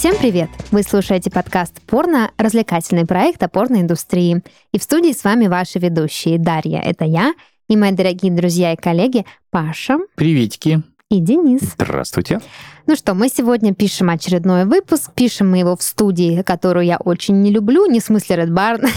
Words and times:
Всем 0.00 0.16
привет! 0.16 0.48
Вы 0.70 0.82
слушаете 0.82 1.30
подкаст 1.30 1.82
«Порно»— 1.82 2.30
развлекательный 2.38 3.04
проект 3.04 3.42
о 3.42 3.50
порноиндустрии. 3.50 4.42
И 4.72 4.78
в 4.78 4.82
студии 4.82 5.12
с 5.12 5.24
вами 5.24 5.46
ваши 5.46 5.78
ведущие 5.78 6.38
Дарья— 6.38 6.80
это 6.82 7.04
я, 7.04 7.34
и 7.68 7.76
мои 7.76 7.92
дорогие 7.92 8.32
друзья 8.32 8.72
и 8.72 8.76
коллеги 8.76 9.26
Паша 9.50 9.98
Приветики. 10.14 10.82
И 11.10 11.18
Денис. 11.18 11.60
Здравствуйте. 11.76 12.40
Ну 12.86 12.94
что, 12.94 13.14
мы 13.14 13.28
сегодня 13.28 13.74
пишем 13.74 14.10
очередной 14.10 14.64
выпуск. 14.64 15.10
Пишем 15.12 15.50
мы 15.50 15.58
его 15.58 15.76
в 15.76 15.82
студии, 15.82 16.42
которую 16.42 16.86
я 16.86 16.98
очень 16.98 17.40
не 17.40 17.50
люблю, 17.50 17.86
не 17.86 17.98
в 17.98 18.04
смысле 18.04 18.36
Red 18.36 18.50
Barn, 18.50 18.88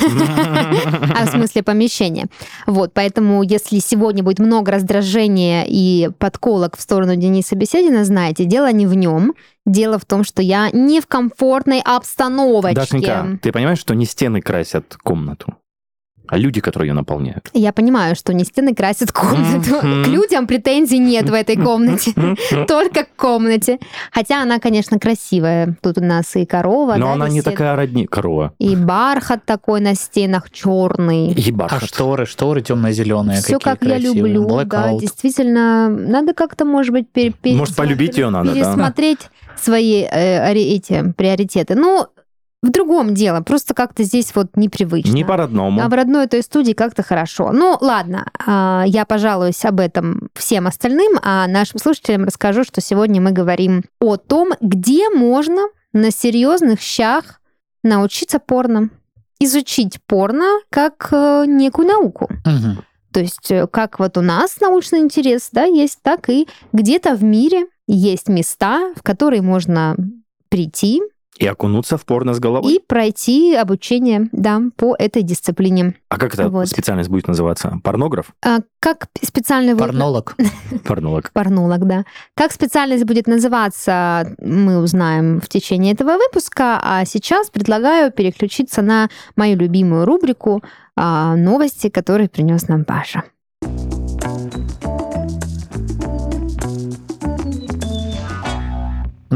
а 1.20 1.26
в 1.26 1.30
смысле 1.32 1.64
помещения. 1.64 2.28
Вот, 2.68 2.94
поэтому 2.94 3.42
если 3.42 3.80
сегодня 3.80 4.24
будет 4.24 4.38
много 4.38 4.72
раздражения 4.72 5.66
и 5.68 6.12
подколок 6.20 6.78
в 6.78 6.82
сторону 6.82 7.16
Дениса 7.16 7.56
Беседина, 7.56 8.06
знаете, 8.06 8.46
дело 8.46 8.72
не 8.72 8.86
в 8.86 8.94
нем. 8.94 9.34
Дело 9.66 9.98
в 9.98 10.06
том, 10.06 10.24
что 10.24 10.42
я 10.42 10.70
не 10.72 11.02
в 11.02 11.08
комфортной 11.08 11.82
обстановочке. 11.84 12.76
Дашенька, 12.76 13.40
ты 13.42 13.52
понимаешь, 13.52 13.80
что 13.80 13.96
не 13.96 14.06
стены 14.06 14.42
красят 14.42 14.98
комнату, 15.02 15.56
а 16.28 16.38
люди, 16.38 16.62
которые 16.62 16.90
ее 16.90 16.94
наполняют? 16.94 17.50
Я 17.54 17.74
понимаю, 17.74 18.16
что 18.16 18.34
не 18.34 18.44
стены 18.44 18.74
красят 18.74 19.12
комнату. 19.12 19.80
К 19.82 20.08
людям 20.08 20.48
претензий 20.48 21.00
нет 21.00 21.30
в 21.30 21.34
этой 21.34 21.56
комнате. 21.58 22.14
Только 22.68 23.04
к 23.04 23.16
комнате. 23.16 23.80
Хотя 24.12 24.42
она, 24.42 24.60
конечно, 24.60 25.00
красивая. 25.00 25.76
Тут 25.82 25.98
у 25.98 26.02
нас 26.04 26.36
и 26.36 26.46
корова, 26.46 26.96
Но 26.96 27.08
да, 27.08 27.14
она 27.14 27.30
не 27.30 27.42
такая 27.42 27.76
родни... 27.76 28.06
Корова. 28.08 28.54
И 28.60 28.76
бархат 28.76 29.46
такой 29.46 29.82
на 29.82 29.96
стенах 29.96 30.50
черный. 30.52 31.32
И 31.34 31.52
А 31.52 31.54
бархат. 31.54 31.84
шторы, 31.86 32.26
шторы 32.26 32.62
темно-зеленые. 32.62 33.42
Все 33.42 33.60
как 33.60 33.84
я 33.84 33.98
люблю, 33.98 34.48
да, 34.66 34.94
действительно. 34.98 35.90
Надо 35.90 36.34
как-то, 36.34 36.66
может 36.66 36.92
быть, 36.92 37.10
пере- 37.10 37.34
Может, 37.44 37.76
полюбить 37.76 38.18
её 38.18 38.30
надо, 38.30 38.50
да? 38.50 38.56
пересмотреть 38.56 39.30
свои 39.62 40.04
э, 40.04 40.54
эти 40.54 41.14
приоритеты. 41.16 41.76
Ну, 41.76 42.08
в 42.64 42.72
другом 42.72 43.14
дело, 43.14 43.42
просто 43.42 43.74
как-то 43.74 44.04
здесь 44.04 44.34
вот 44.34 44.56
непривычно. 44.56 45.12
Не 45.12 45.26
по-родному. 45.26 45.82
А 45.82 45.90
в 45.90 45.94
родной 45.94 46.24
этой 46.26 46.42
студии 46.42 46.72
как-то 46.72 47.04
хорошо. 47.04 47.52
Ну, 47.52 47.78
ладно, 47.80 48.26
а, 48.48 48.86
я 48.88 49.06
пожалуюсь 49.06 49.64
об 49.66 49.82
этом 49.82 50.30
всем 50.34 50.66
остальным, 50.66 51.20
а 51.22 51.46
нашим 51.48 51.78
слушателям 51.80 52.24
расскажу, 52.24 52.64
что 52.64 52.80
сегодня 52.80 53.22
мы 53.22 53.32
говорим 53.32 53.84
о 54.00 54.16
том, 54.16 54.54
где 54.62 55.10
можно 55.10 55.68
на 55.92 56.10
серьезных 56.10 56.80
щах 56.80 57.42
научиться 57.84 58.40
порно. 58.40 58.90
Изучить 59.40 60.00
порно 60.08 60.46
как 60.70 61.10
э, 61.12 61.44
некую 61.46 61.90
науку. 61.90 62.30
Мгм. 62.46 62.86
То 63.12 63.20
есть 63.20 63.52
э, 63.52 63.68
как 63.68 64.00
вот 64.00 64.18
у 64.18 64.22
нас 64.22 64.62
научный 64.62 65.00
интерес, 65.00 65.50
да, 65.52 65.66
есть, 65.66 66.00
так 66.02 66.30
и 66.30 66.48
где-то 66.72 67.16
в 67.16 67.24
мире 67.24 67.66
есть 67.88 68.30
места, 68.30 68.94
в 68.96 69.04
которые 69.04 69.42
можно 69.42 69.98
прийти 70.48 71.02
И 71.40 71.48
окунуться 71.48 71.98
в 71.98 72.06
порно 72.06 72.34
с 72.34 72.40
головой. 72.40 72.74
и 72.74 72.80
пройти 72.80 73.56
обучение, 73.56 74.30
да, 74.32 74.62
по 74.78 74.96
этой 74.98 75.24
дисциплине. 75.24 75.96
А 76.10 76.18
как 76.18 76.36
эта 76.36 76.48
Вот. 76.50 76.68
специальность 76.68 77.10
будет 77.10 77.28
называться? 77.28 77.80
Порнограф? 77.84 78.34
А 78.46 78.60
как 78.80 79.08
специальный 79.22 79.76
Порнолог. 79.76 80.36
Порнолог. 80.86 81.32
Порнолог, 81.34 81.88
да. 81.88 82.06
Как 82.36 82.52
специальность 82.52 83.06
будет 83.06 83.26
называться, 83.28 84.36
мы 84.40 84.78
узнаем 84.78 85.42
в 85.42 85.50
течение 85.50 85.94
этого 85.94 86.18
выпуска. 86.18 86.80
А 86.84 87.04
сейчас 87.06 87.50
предлагаю 87.50 88.12
переключиться 88.12 88.82
на 88.84 89.10
мою 89.36 89.58
любимую 89.58 90.06
рубрику 90.06 90.64
а, 90.96 91.36
новости, 91.36 91.90
которые 91.90 92.30
принес 92.30 92.68
нам 92.68 92.86
Паша. 92.86 93.24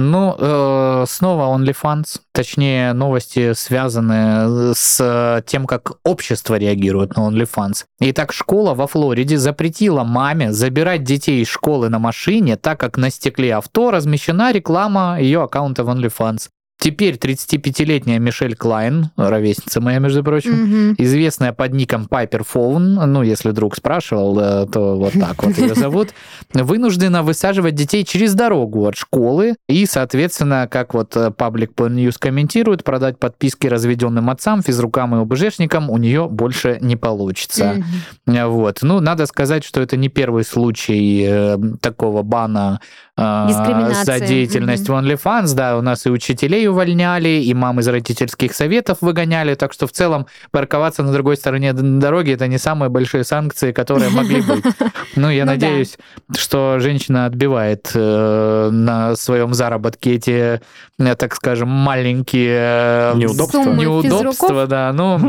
Ну, 0.08 0.36
э, 0.40 1.06
снова 1.06 1.58
OnlyFans, 1.58 2.22
точнее, 2.32 2.94
новости, 2.94 3.52
связанные 3.54 4.74
с 4.74 5.44
тем, 5.46 5.66
как 5.66 5.98
общество 6.06 6.56
реагирует 6.56 7.18
на 7.18 7.28
OnlyFans. 7.28 7.84
Итак, 8.00 8.32
школа 8.32 8.74
во 8.74 8.88
Флориде 8.88 9.38
запретила 9.38 10.06
маме 10.06 10.54
забирать 10.54 11.04
детей 11.04 11.42
из 11.42 11.50
школы 11.50 11.90
на 11.90 12.00
машине, 12.00 12.56
так 12.56 12.80
как 12.80 12.98
на 12.98 13.10
стекле 13.10 13.54
авто 13.54 13.92
размещена 13.92 14.54
реклама 14.54 15.20
ее 15.20 15.44
аккаунта 15.44 15.84
в 15.84 15.90
OnlyFans. 15.90 16.48
Теперь 16.80 17.16
35-летняя 17.16 18.20
Мишель 18.20 18.56
Клайн, 18.56 19.10
ровесница 19.18 19.82
моя, 19.82 19.98
между 19.98 20.24
прочим, 20.24 20.52
Мгм. 20.54 20.96
известная 21.00 21.52
под 21.52 21.74
ником 21.74 22.06
Пайпер 22.08 22.44
Фоун, 22.44 22.94
ну, 22.94 23.24
если 23.24 23.50
друг 23.50 23.76
спрашивал, 23.76 24.40
э, 24.40 24.68
то 24.72 24.96
вот 24.96 25.14
так 25.14 25.42
вот 25.44 25.58
ее 25.58 25.74
зовут, 25.74 26.10
вынуждена 26.54 27.24
высаживать 27.24 27.74
детей 27.74 28.04
через 28.06 28.36
дорогу 28.36 28.86
от 28.88 28.96
школы 28.96 29.56
и, 29.68 29.88
соответственно, 29.88 30.68
как 30.70 30.94
вот 30.94 31.16
Public 31.16 31.74
News 31.76 32.16
комментирует, 32.20 32.84
продать 32.84 33.18
подписки 33.18 33.66
разведенным 33.66 34.30
отцам, 34.30 34.62
физрукам 34.62 35.16
и 35.16 35.20
ОБЖшникам 35.22 35.90
у 35.90 35.98
нее 35.98 36.28
больше 36.30 36.78
не 36.82 36.96
получится. 36.96 37.84
Э, 38.28 38.46
Вот. 38.46 38.80
Ну, 38.84 39.00
надо 39.00 39.26
сказать, 39.26 39.64
что 39.64 39.82
это 39.82 39.98
не 39.98 40.10
первый 40.10 40.44
случай 40.44 41.26
э, 41.28 41.58
такого 41.82 42.22
бана 42.22 42.80
за 43.18 44.20
деятельность 44.28 44.88
в 44.88 44.92
OnlyFans. 44.92 45.56
Да, 45.56 45.78
у 45.78 45.82
нас 45.82 46.06
и 46.06 46.10
учителей 46.12 46.67
увольняли, 46.68 47.30
и 47.44 47.54
мам 47.54 47.80
из 47.80 47.88
родительских 47.88 48.54
советов 48.54 49.00
выгоняли. 49.02 49.56
Так 49.56 49.74
что 49.74 49.88
в 49.88 49.92
целом 49.92 50.28
парковаться 50.52 51.04
на 51.04 51.12
другой 51.14 51.38
стороне 51.38 51.74
дороги 51.74 52.32
это 52.34 52.48
не 52.48 52.58
самые 52.58 52.90
большие 52.90 53.24
санкции, 53.24 53.72
которые 53.72 54.10
могли 54.12 54.42
быть. 54.42 54.64
Ну, 55.16 55.30
я 55.32 55.46
Ну 55.46 55.52
да. 55.52 55.54
надеюсь, 55.54 55.98
что 56.38 56.78
женщина 56.80 57.26
отбивает 57.26 57.90
э, 57.96 58.70
на 58.72 59.16
своем 59.16 59.54
заработке 59.56 60.14
эти, 60.16 60.62
э, 61.00 61.16
так 61.16 61.34
скажем, 61.34 61.70
маленькие 61.70 62.58
э, 62.60 63.14
Неудобства. 63.16 63.64
Суммы 63.64 63.82
неудобства, 63.82 64.68
да. 64.68 64.92
Но, 64.94 65.20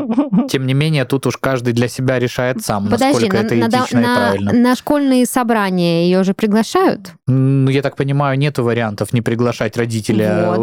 тем 0.50 0.66
не 0.66 0.74
менее, 0.74 1.04
тут 1.06 1.26
уж 1.26 1.36
каждый 1.38 1.72
для 1.72 1.88
себя 1.88 2.18
решает 2.18 2.60
сам, 2.62 2.84
Подожди, 2.88 3.06
насколько 3.06 3.36
на, 3.36 3.40
это 3.40 3.54
на- 3.54 3.68
этично 3.68 3.98
и 3.98 4.02
на- 4.02 4.16
правильно. 4.16 4.52
на 4.52 4.76
школьные 4.76 5.26
собрания 5.26 6.04
ее 6.04 6.22
же 6.24 6.34
приглашают? 6.34 7.12
Ну, 7.26 7.70
я 7.70 7.80
так 7.82 7.96
понимаю, 7.96 8.38
нету 8.38 8.64
вариантов 8.64 9.12
не 9.12 9.22
приглашать 9.22 9.76
родителя 9.76 10.44
Вот. 10.48 10.58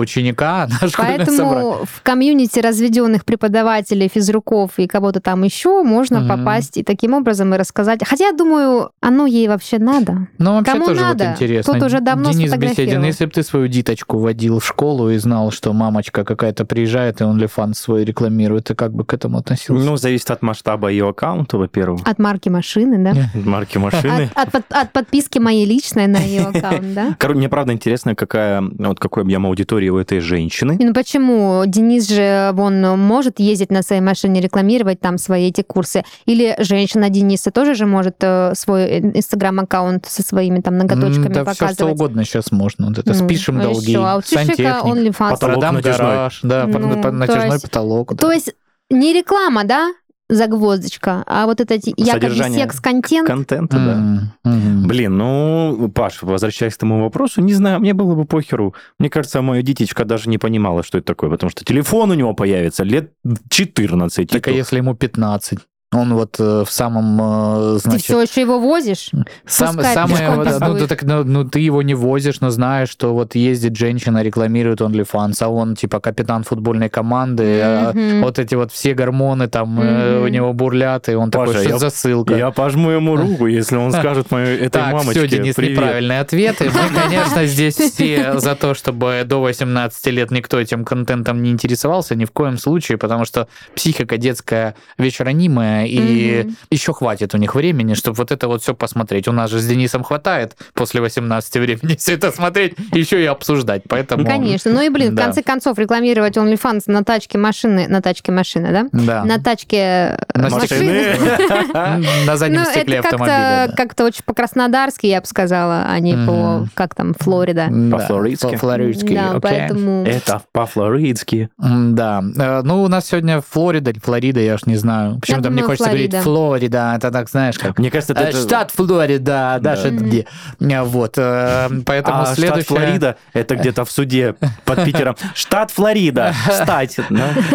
На 0.81 0.87
школьное 0.87 1.25
собрание. 1.25 1.25
Поэтому 1.25 1.85
в 1.85 2.01
комьюнити 2.01 2.59
разведенных 2.59 3.25
преподавателей, 3.25 4.07
физруков 4.13 4.71
и 4.77 4.87
кого-то 4.87 5.19
там 5.19 5.43
еще 5.43 5.83
можно 5.83 6.19
Мгм. 6.19 6.27
попасть 6.29 6.77
и 6.77 6.83
таким 6.83 7.13
образом 7.13 7.53
и 7.53 7.57
рассказать. 7.57 7.99
Хотя, 8.05 8.27
я 8.27 8.31
думаю, 8.33 8.91
оно 9.01 9.25
ей 9.25 9.47
вообще 9.47 9.77
надо. 9.79 10.27
Ну, 10.37 10.53
вообще 10.53 10.71
Кому 10.73 10.85
тоже 10.87 11.01
надо? 11.01 11.23
вот 11.25 11.33
интересно. 11.33 11.73
Тут 11.73 11.83
уже 11.83 11.99
давно 11.99 12.31
Денис. 12.31 12.55
Беседин, 12.55 13.03
если 13.03 13.25
бы 13.25 13.31
ты 13.31 13.43
свою 13.43 13.67
диточку 13.67 14.17
водил 14.17 14.59
в 14.59 14.65
школу 14.65 15.09
и 15.09 15.17
знал, 15.17 15.51
что 15.51 15.73
мамочка 15.73 16.23
какая-то 16.23 16.65
приезжает 16.65 17.21
и 17.21 17.23
OnlyFans 17.23 17.73
свой 17.75 18.05
рекламирует, 18.05 18.65
ты 18.65 18.75
как 18.75 18.93
бы 18.93 19.05
к 19.05 19.13
этому 19.13 19.37
относился? 19.39 19.85
Ну, 19.85 19.97
зависит 19.97 20.31
от 20.31 20.41
масштаба 20.41 20.89
ее 20.89 21.09
аккаунта, 21.09 21.57
во-первых. 21.57 22.01
От 22.05 22.19
марки 22.19 22.49
машины, 22.49 22.97
да? 22.97 23.11
От 23.33 23.45
марки 23.45 23.77
машины. 23.77 24.29
От, 24.35 24.47
от 24.47 24.51
под- 24.51 24.71
от 24.77 24.91
подписки 24.93 25.39
моей 25.39 25.65
личной 25.65 26.07
на 26.07 26.17
ее 26.17 26.43
аккаунт, 26.43 26.93
да? 26.93 27.15
Короче, 27.19 27.37
мне 27.37 27.49
правда 27.49 27.73
интересно, 27.73 28.15
какая, 28.15 28.61
вот 28.61 28.99
какой 28.99 29.23
объем 29.23 29.45
аудитории 29.45 29.89
у 29.89 29.97
этой 29.97 30.19
женщины. 30.19 30.54
Ну 30.79 30.93
почему? 30.93 31.63
Денис 31.65 32.07
же, 32.09 32.53
он 32.57 32.81
может 32.99 33.39
ездить 33.39 33.71
на 33.71 33.81
своей 33.81 34.01
машине, 34.01 34.41
рекламировать 34.41 34.99
там 34.99 35.17
свои 35.17 35.49
эти 35.49 35.61
курсы. 35.61 36.03
Или 36.25 36.55
женщина 36.59 37.09
Дениса 37.09 37.51
тоже 37.51 37.75
же 37.75 37.85
может 37.85 38.15
э, 38.21 38.53
свой 38.55 38.99
инстаграм-аккаунт 38.99 40.05
со 40.05 40.23
своими 40.23 40.61
там 40.61 40.77
ноготочками 40.77 41.25
М, 41.27 41.33
Да 41.33 41.41
все 41.43 41.51
показывать. 41.51 41.75
что 41.75 41.87
угодно 41.87 42.23
сейчас 42.25 42.51
можно. 42.51 42.87
Вот 42.87 42.97
это 42.97 43.09
Ну, 43.13 43.25
спишем 43.25 43.59
долги, 43.59 43.91
ещё? 43.91 44.03
А 44.05 44.17
у 44.17 44.21
сантехник, 44.21 45.17
продам 45.39 45.75
натяжной. 45.75 46.07
гараж, 46.11 46.39
да, 46.43 46.65
под- 46.67 46.81
Ну, 46.81 47.11
натяжной 47.11 47.47
то 47.47 47.53
есть- 47.53 47.63
потолок. 47.63 48.17
То 48.17 48.31
есть 48.31 48.53
не 48.89 49.13
реклама, 49.13 49.63
да, 49.63 49.91
загвоздочка, 50.29 51.23
а 51.25 51.45
вот 51.45 51.61
этот 51.61 51.81
якобы 51.97 52.33
секс-контент. 52.35 53.27
Контента, 53.27 53.77
да. 53.77 54.49
Мгм. 54.49 54.87
Блин, 54.87 55.17
ну, 55.17 55.91
Паш, 55.93 56.23
возвращаясь 56.23 56.75
к 56.75 56.79
тому 56.79 57.01
вопросу, 57.03 57.41
не 57.41 57.53
знаю, 57.53 57.79
мне 57.79 57.93
было 57.93 58.15
бы 58.15 58.25
похеру. 58.25 58.73
Мне 58.99 59.09
кажется, 59.09 59.41
моя 59.41 59.61
дитечка 59.61 60.05
даже 60.05 60.29
не 60.29 60.37
понимала, 60.37 60.83
что 60.83 60.97
это 60.97 61.07
такое, 61.07 61.29
потому 61.29 61.49
что 61.49 61.63
телефон 61.63 62.11
у 62.11 62.13
него 62.13 62.33
появится 62.33 62.83
лет 62.83 63.13
14. 63.49 64.29
Так 64.29 64.47
а 64.47 64.51
если 64.51 64.77
ему 64.77 64.95
15? 64.95 65.59
Он 65.95 66.13
вот 66.13 66.35
э, 66.39 66.63
в 66.65 66.71
самом, 66.71 67.19
э, 67.21 67.73
Ты 67.75 67.79
значит, 67.89 68.03
все 68.03 68.21
еще 68.21 68.41
его 68.41 68.59
возишь? 68.59 69.11
Сам, 69.45 69.79
самое, 69.81 70.31
вот, 70.31 70.47
ну, 70.59 70.77
ты, 70.77 70.87
так, 70.87 71.03
ну, 71.03 71.23
ну, 71.23 71.45
ты 71.45 71.59
его 71.59 71.81
не 71.81 71.93
возишь, 71.93 72.41
но 72.41 72.49
знаешь, 72.49 72.89
что 72.89 73.13
вот 73.13 73.35
ездит 73.35 73.77
женщина, 73.77 74.21
рекламирует 74.23 74.81
OnlyFans, 74.81 75.35
а 75.41 75.47
он 75.47 75.75
типа 75.75 75.99
капитан 75.99 76.43
футбольной 76.43 76.89
команды, 76.89 77.61
а 77.63 77.93
Мгм. 77.93 78.21
вот 78.23 78.39
эти 78.39 78.55
вот 78.55 78.71
все 78.71 78.93
гормоны 78.93 79.47
там 79.47 79.75
Мгм. 79.75 80.23
у 80.23 80.27
него 80.27 80.53
бурлят, 80.53 81.07
и 81.09 81.15
он 81.15 81.31
Паша, 81.31 81.47
такой, 81.53 81.63
что 81.63 81.69
я- 81.73 81.77
за 81.79 81.89
ссылка? 81.89 82.35
Я 82.35 82.51
пожму 82.51 82.89
ему 82.89 83.15
руку, 83.15 83.47
если 83.47 83.77
он 83.77 83.91
скажет 83.91 84.31
моей 84.31 84.57
этой 84.57 84.69
Так, 84.69 84.93
мамочке 84.93 85.19
все, 85.19 85.27
Денис, 85.27 85.55
«Привет». 85.55 85.77
неправильные 85.77 86.19
ответы. 86.19 86.65
Мы, 86.69 86.71
конечно, 87.01 87.45
здесь 87.45 87.75
все 87.75 88.39
за 88.39 88.55
то, 88.55 88.73
чтобы 88.73 89.23
до 89.25 89.41
18 89.41 90.07
лет 90.07 90.31
никто 90.31 90.59
этим 90.59 90.83
контентом 90.83 91.41
не 91.41 91.51
интересовался, 91.51 92.15
ни 92.15 92.25
в 92.25 92.31
коем 92.31 92.57
случае, 92.57 92.97
потому 92.97 93.25
что 93.25 93.47
психика 93.75 94.17
детская 94.17 94.75
вещь 94.97 95.19
ранимая, 95.19 95.84
время, 95.85 96.41
и 96.41 96.43
Мгм. 96.43 96.55
еще 96.71 96.93
хватит 96.93 97.33
у 97.33 97.37
них 97.37 97.55
времени, 97.55 97.93
чтобы 97.93 98.17
вот 98.17 98.31
это 98.31 98.47
вот 98.47 98.61
все 98.61 98.73
посмотреть. 98.73 99.27
У 99.27 99.31
нас 99.31 99.49
же 99.51 99.59
с 99.59 99.65
Денисом 99.67 100.03
хватает 100.03 100.55
после 100.73 101.01
18 101.01 101.57
времени 101.57 101.95
все 101.99 102.13
это 102.13 102.31
смотреть, 102.31 102.73
еще 102.93 103.21
и 103.21 103.25
обсуждать. 103.25 103.83
Поэтому... 103.87 104.25
Конечно. 104.25 104.71
Ну 104.71 104.81
и, 104.81 104.89
блин, 104.89 105.15
в 105.15 105.17
конце 105.17 105.41
концов, 105.43 105.77
рекламировать 105.79 106.37
OnlyFans 106.37 106.83
на 106.87 107.03
тачке 107.03 107.37
машины, 107.37 107.87
на 107.87 108.01
тачке 108.01 108.31
машины, 108.31 108.69
да? 108.71 108.87
Да. 108.91 109.23
На 109.25 109.39
тачке 109.39 109.77
э, 109.77 110.17
На 110.33 110.49
машины. 110.49 111.15
На 112.25 112.37
заднем 112.37 112.59
Ну, 112.61 112.65
стекле 112.65 112.97
это 112.97 113.07
автомобиля. 113.09 113.73
как-то 113.75 114.05
очень 114.05 114.23
по-краснодарски, 114.25 115.05
я 115.07 115.21
бы 115.21 115.27
сказала, 115.27 115.85
а 115.87 115.99
не 115.99 116.15
по, 116.25 116.67
как 116.73 116.95
там, 116.95 117.13
Флорида. 117.19 117.67
Да, 117.69 117.97
По-флоридски. 117.97 118.51
По-флоридски, 118.51 119.13
Да, 119.13 119.39
поэтому... 119.41 120.05
Это 120.05 120.41
по-флоридски. 120.51 121.49
Да. 121.57 122.23
Э, 122.37 122.61
Ну, 122.63 122.83
у 122.83 122.87
нас 122.87 123.07
сегодня 123.07 123.41
Флорида 123.41 123.91
или 123.91 123.99
Флорида, 123.99 124.39
я 124.39 124.55
уж 124.55 124.65
не 124.65 124.75
знаю. 124.75 125.19
Почему-то 125.19 125.49
мне 125.49 125.61
думаю, 125.61 125.74
хочется 125.77 125.89
говорить 125.89 126.11
Флорида. 126.11 126.23
Флорида. 126.23 126.93
Это 126.97 127.11
так, 127.11 127.29
знаешь, 127.29 127.57
как... 127.57 127.77
Мне 127.79 127.91
кажется, 127.91 128.13
Э, 128.13 128.23
это... 128.29 128.37
Штат 128.41 128.71
Флорида, 128.71 129.57
Да. 129.61 129.75
Мгм. 129.75 129.97
где? 129.97 130.25
Э, 130.59 130.81
Вот, 130.83 131.13
э, 131.17 131.69
поэтому 131.85 132.21
А 132.21 132.25
штат 132.25 132.35
следующее... 132.35 132.63
Флорида, 132.65 133.17
это 133.33 133.55
где-то 133.55 133.85
в 133.85 133.91
суде 133.91 134.35
под 134.65 134.83
Питером. 134.85 135.15
Штат 135.33 135.71
Флорида, 135.71 136.33
стать. 136.49 136.97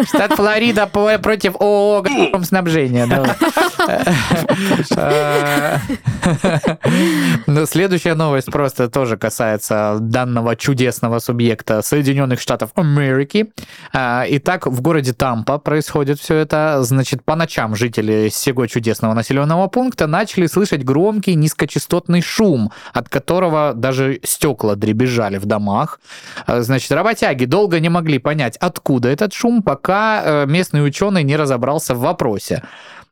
Штат 0.07 0.33
Флорида 0.33 0.87
по- 0.87 1.17
против 1.19 1.55
ООО 1.59 2.03
снабжения. 2.43 3.07
Но 7.47 7.65
следующая 7.65 8.13
новость 8.15 8.51
просто 8.51 8.89
тоже 8.89 9.17
касается 9.17 9.97
данного 9.99 10.55
чудесного 10.55 11.19
субъекта 11.19 11.81
Соединенных 11.81 12.39
Штатов 12.39 12.71
Америки. 12.75 13.51
А, 13.93 14.25
Итак, 14.27 14.65
в 14.67 14.81
городе 14.81 15.13
Тампа 15.13 15.57
происходит 15.57 16.19
все 16.19 16.37
это. 16.37 16.79
Значит, 16.81 17.23
по 17.23 17.35
ночам 17.35 17.75
жители 17.75 18.00
сего 18.29 18.67
чудесного 18.67 19.13
населенного 19.13 19.67
пункта 19.67 20.07
начали 20.07 20.47
слышать 20.47 20.83
громкий 20.83 21.35
низкочастотный 21.35 22.21
шум, 22.21 22.71
от 22.93 23.09
которого 23.09 23.73
даже 23.73 24.19
стекла 24.23 24.75
дребезжали 24.75 25.37
в 25.37 25.45
домах. 25.45 25.99
А, 26.45 26.61
Значит, 26.61 26.91
работяги 26.91 27.45
долго 27.45 27.79
не 27.79 27.89
могли 27.89 28.19
понять, 28.19 28.57
откуда 28.57 29.09
этот 29.09 29.33
шум, 29.33 29.61
пока 29.61 30.21
э, 30.23 30.45
местный 30.47 30.85
ученый 30.85 31.23
не 31.23 31.35
разобрался 31.35 31.95
в 31.95 31.99
вопросе. 31.99 32.63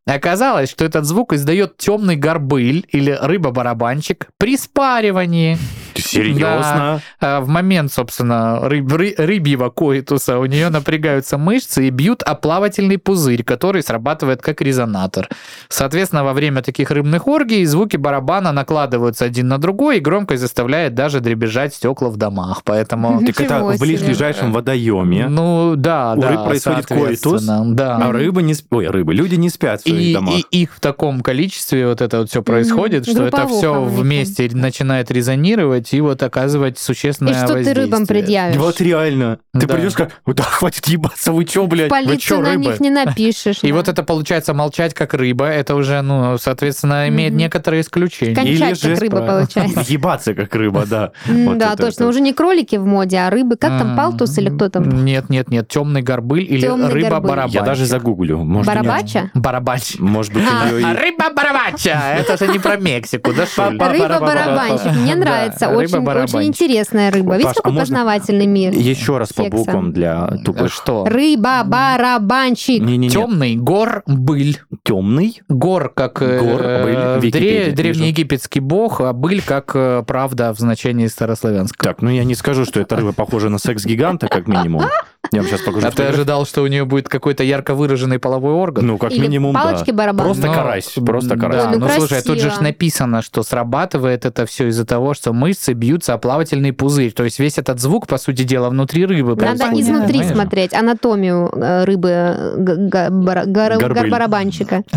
Оказалось, 0.05 0.69
что 0.71 0.85
этот 0.85 1.05
звук 1.05 1.33
издает 1.33 1.77
темный 1.77 2.15
горбыль 2.15 2.85
или 2.91 3.11
рыба-барабанчик 3.11 4.29
при 4.37 4.57
спаривании. 4.57 5.57
Серьезно? 6.05 7.01
А, 7.19 7.41
В 7.41 7.47
момент, 7.47 7.91
собственно, 7.91 8.59
рыб- 8.63 8.87
ры- 8.93 9.15
рыбьего 9.17 9.69
коитуса 9.69 10.39
у 10.39 10.45
нее 10.45 10.69
напрягаются 10.69 11.37
мышцы 11.37 11.87
и 11.87 11.89
бьют 11.89 12.23
о 12.23 12.35
плавательный 12.35 12.97
пузырь, 12.97 13.43
который 13.43 13.83
срабатывает 13.83 14.41
как 14.41 14.61
резонатор. 14.61 15.27
Соответственно, 15.69 16.23
во 16.23 16.33
время 16.33 16.61
таких 16.61 16.91
рыбных 16.91 17.27
оргий 17.27 17.63
звуки 17.65 17.97
барабана 17.97 18.51
накладываются 18.51 19.25
один 19.25 19.47
на 19.47 19.57
другой 19.57 19.97
и 19.97 19.99
громкость 19.99 20.41
заставляет 20.41 20.93
даже 20.95 21.19
дребезжать 21.19 21.73
стекла 21.75 22.09
в 22.09 22.17
домах. 22.17 22.61
Поэтому... 22.63 23.19
Так 23.25 23.41
это 23.41 23.63
в 23.63 23.79
близлежащем 23.79 24.51
водоеме. 24.51 25.27
Ну 25.27 25.75
да, 25.75 26.13
У 26.17 26.21
да, 26.21 26.29
рыб 26.29 26.43
происходит 26.45 26.85
соответственно, 26.87 27.75
Да. 27.75 27.97
А 27.97 28.11
рыбы 28.11 28.41
не... 28.43 28.55
Ой, 28.71 28.87
рыбы. 28.87 29.13
Люди 29.13 29.35
не 29.35 29.49
спят 29.49 29.81
в 29.81 29.83
своих 29.89 29.99
И, 30.09 30.13
домах. 30.13 30.35
и 30.51 30.61
их 30.61 30.73
в 30.75 30.79
таком 30.79 31.21
количестве 31.21 31.87
вот 31.87 32.01
это 32.01 32.19
вот 32.19 32.29
все 32.29 32.41
происходит, 32.41 33.03
что 33.07 33.23
это 33.23 33.37
Групповуха 33.37 33.57
все 33.57 33.83
вместе 33.83 34.49
начинает 34.53 35.11
резонировать 35.11 35.88
и 35.93 36.01
вот 36.01 36.21
оказывать 36.23 36.77
существенное 36.79 37.33
И 37.33 37.35
что 37.35 37.47
ты 37.47 37.53
воздействие. 37.53 37.85
рыбам 37.85 38.07
предъявишь? 38.07 38.55
Вот 38.57 38.79
реально. 38.81 39.39
Ты 39.53 39.65
Да. 39.67 39.73
придешь 39.75 39.93
как, 39.93 40.11
да 40.25 40.43
хватит 40.43 40.87
ебаться, 40.87 41.31
вы 41.31 41.45
чё, 41.45 41.65
блядь? 41.67 41.89
В 41.89 41.93
Вы 41.95 42.01
чё, 42.17 42.35
полицию 42.37 42.39
на 42.41 42.49
рыбы? 42.51 42.65
них 42.65 42.79
не 42.79 42.89
напишешь. 42.89 43.59
И 43.63 43.69
да. 43.69 43.75
вот 43.75 43.87
это 43.87 44.03
получается 44.03 44.53
молчать 44.53 44.93
как 44.93 45.13
рыба, 45.13 45.45
это 45.47 45.75
уже, 45.75 46.01
ну, 46.01 46.37
соответственно, 46.37 47.07
имеет 47.09 47.33
некоторые 47.33 47.81
исключения. 47.81 48.35
Кончать 48.35 48.53
Или 48.53 48.59
как 48.61 48.75
же 48.75 48.95
рыба 48.95 49.21
получается. 49.21 49.83
Ебаться 49.87 50.33
как 50.33 50.53
рыба, 50.55 50.85
да. 50.85 51.11
Вот 51.25 51.57
Да, 51.57 51.73
это- 51.73 51.83
точно. 51.83 52.03
это- 52.03 52.07
Уже 52.09 52.21
не 52.21 52.33
кролики 52.33 52.75
в 52.77 52.85
моде, 52.85 53.17
а 53.17 53.29
рыбы. 53.29 53.55
Как 53.57 53.79
там, 53.79 53.95
палтус 53.95 54.37
или 54.37 54.49
кто 54.49 54.69
там? 54.69 55.03
Нет, 55.05 55.29
нет, 55.29 55.49
нет, 55.49 55.67
темный 55.67 56.01
горбыль 56.01 56.43
или 56.49 56.61
Тёмный 56.61 56.89
рыба 56.89 57.09
горбыль. 57.09 57.29
барабанчик. 57.29 57.55
Я 57.55 57.61
даже 57.65 57.85
загуглю. 57.85 58.43
Барабача? 58.63 59.31
Барабанч. 59.33 59.99
Может 59.99 60.33
быть, 60.33 60.43
А. 60.49 60.65
у 60.73 60.77
неё 60.77 60.87
А 60.87 60.93
и... 60.93 60.97
рыба 60.97 61.33
барабача, 61.35 62.01
это 62.17 62.37
же 62.37 62.51
не 62.51 62.59
про 62.59 62.77
Мексику, 62.77 63.31
да 63.33 63.45
Рыба-барабанщик. 63.45 64.91
Мне 64.95 65.15
Да, 65.15 65.68
нравится. 65.71 65.97
Очень, 65.97 66.37
очень 66.37 66.47
интересная 66.49 67.11
рыба. 67.11 67.33
Видишь, 67.33 67.45
Паш, 67.47 67.55
а 67.57 67.59
какой 67.61 67.71
можно 67.73 67.81
познавательный 67.83 68.45
мир? 68.45 68.73
Еще 68.73 69.17
раз 69.17 69.33
по 69.33 69.43
секса. 69.43 69.57
буквам 69.57 69.93
для 69.93 70.27
тупых. 70.43 70.71
Что? 70.71 71.05
Рыба-барабанщик. 71.05 72.81
Не-не-не. 72.81 73.09
Темный 73.09 73.55
горбыль. 73.55 74.59
Темный? 74.83 75.41
Гор 75.49 75.89
как 75.89 76.21
э, 76.21 76.39
Гор, 76.39 76.61
быль, 76.61 76.95
э, 76.95 77.19
Википедия, 77.21 77.49
дре- 77.49 77.65
вижу. 77.65 77.75
древнеегипетский 77.75 78.61
бог, 78.61 79.01
а 79.01 79.13
быль 79.13 79.41
как 79.41 79.71
э, 79.75 80.03
правда 80.05 80.53
в 80.53 80.59
значении 80.59 81.07
старославянского. 81.07 81.91
Так, 81.93 82.01
ну 82.01 82.09
я 82.09 82.23
не 82.23 82.35
скажу, 82.35 82.65
что 82.65 82.79
эта 82.79 82.95
рыба 82.95 83.13
похожа 83.13 83.49
на 83.49 83.57
секс-гиганта, 83.57 84.27
как 84.27 84.47
минимум. 84.47 84.83
Я 85.31 85.41
вам 85.41 85.47
сейчас 85.49 85.61
покажу. 85.61 85.85
А 85.85 85.91
ты 85.91 86.03
ожидал, 86.03 86.45
что 86.45 86.63
у 86.63 86.67
нее 86.67 86.85
будет 86.85 87.09
какой-то 87.09 87.43
ярко 87.43 87.75
выраженный 87.75 88.19
половой 88.19 88.53
орган? 88.53 88.87
Ну, 88.87 88.97
как 88.97 89.11
Или 89.11 89.19
минимум, 89.21 89.53
да. 89.53 89.61
палочки 89.63 89.91
барабан. 89.91 90.25
Просто 90.25 90.47
Но- 90.47 90.53
карась, 90.53 90.93
просто 91.05 91.37
карась. 91.37 91.63
Да, 91.65 91.69
Ой, 91.71 91.77
ну 91.77 91.85
ну 91.87 91.91
слушай, 91.93 92.21
тут 92.23 92.39
же 92.39 92.51
написано, 92.61 93.21
что 93.21 93.43
срабатывает 93.43 94.25
это 94.25 94.45
все 94.45 94.67
из-за 94.69 94.85
того, 94.85 95.13
что 95.13 95.33
мышцы 95.33 95.73
бьются 95.73 96.13
о 96.13 96.17
плавательный 96.17 96.71
пузырь. 96.73 97.11
То 97.11 97.25
есть 97.25 97.37
весь 97.37 97.57
этот 97.57 97.79
звук, 97.79 98.07
по 98.07 98.17
сути 98.17 98.43
дела, 98.43 98.69
внутри 98.69 99.05
рыбы. 99.05 99.35
Надо 99.35 99.45
происходит, 99.65 99.79
изнутри 99.81 100.23
смотреть 100.23 100.73
анатомию 100.73 101.51
э, 101.53 101.83
рыбы 101.83 102.53
г- 102.57 102.75
га- 102.89 103.09
бара- 103.09 103.45
гара- 103.45 103.77
Горбыль. 103.77 104.09
барабанщика. 104.09 104.83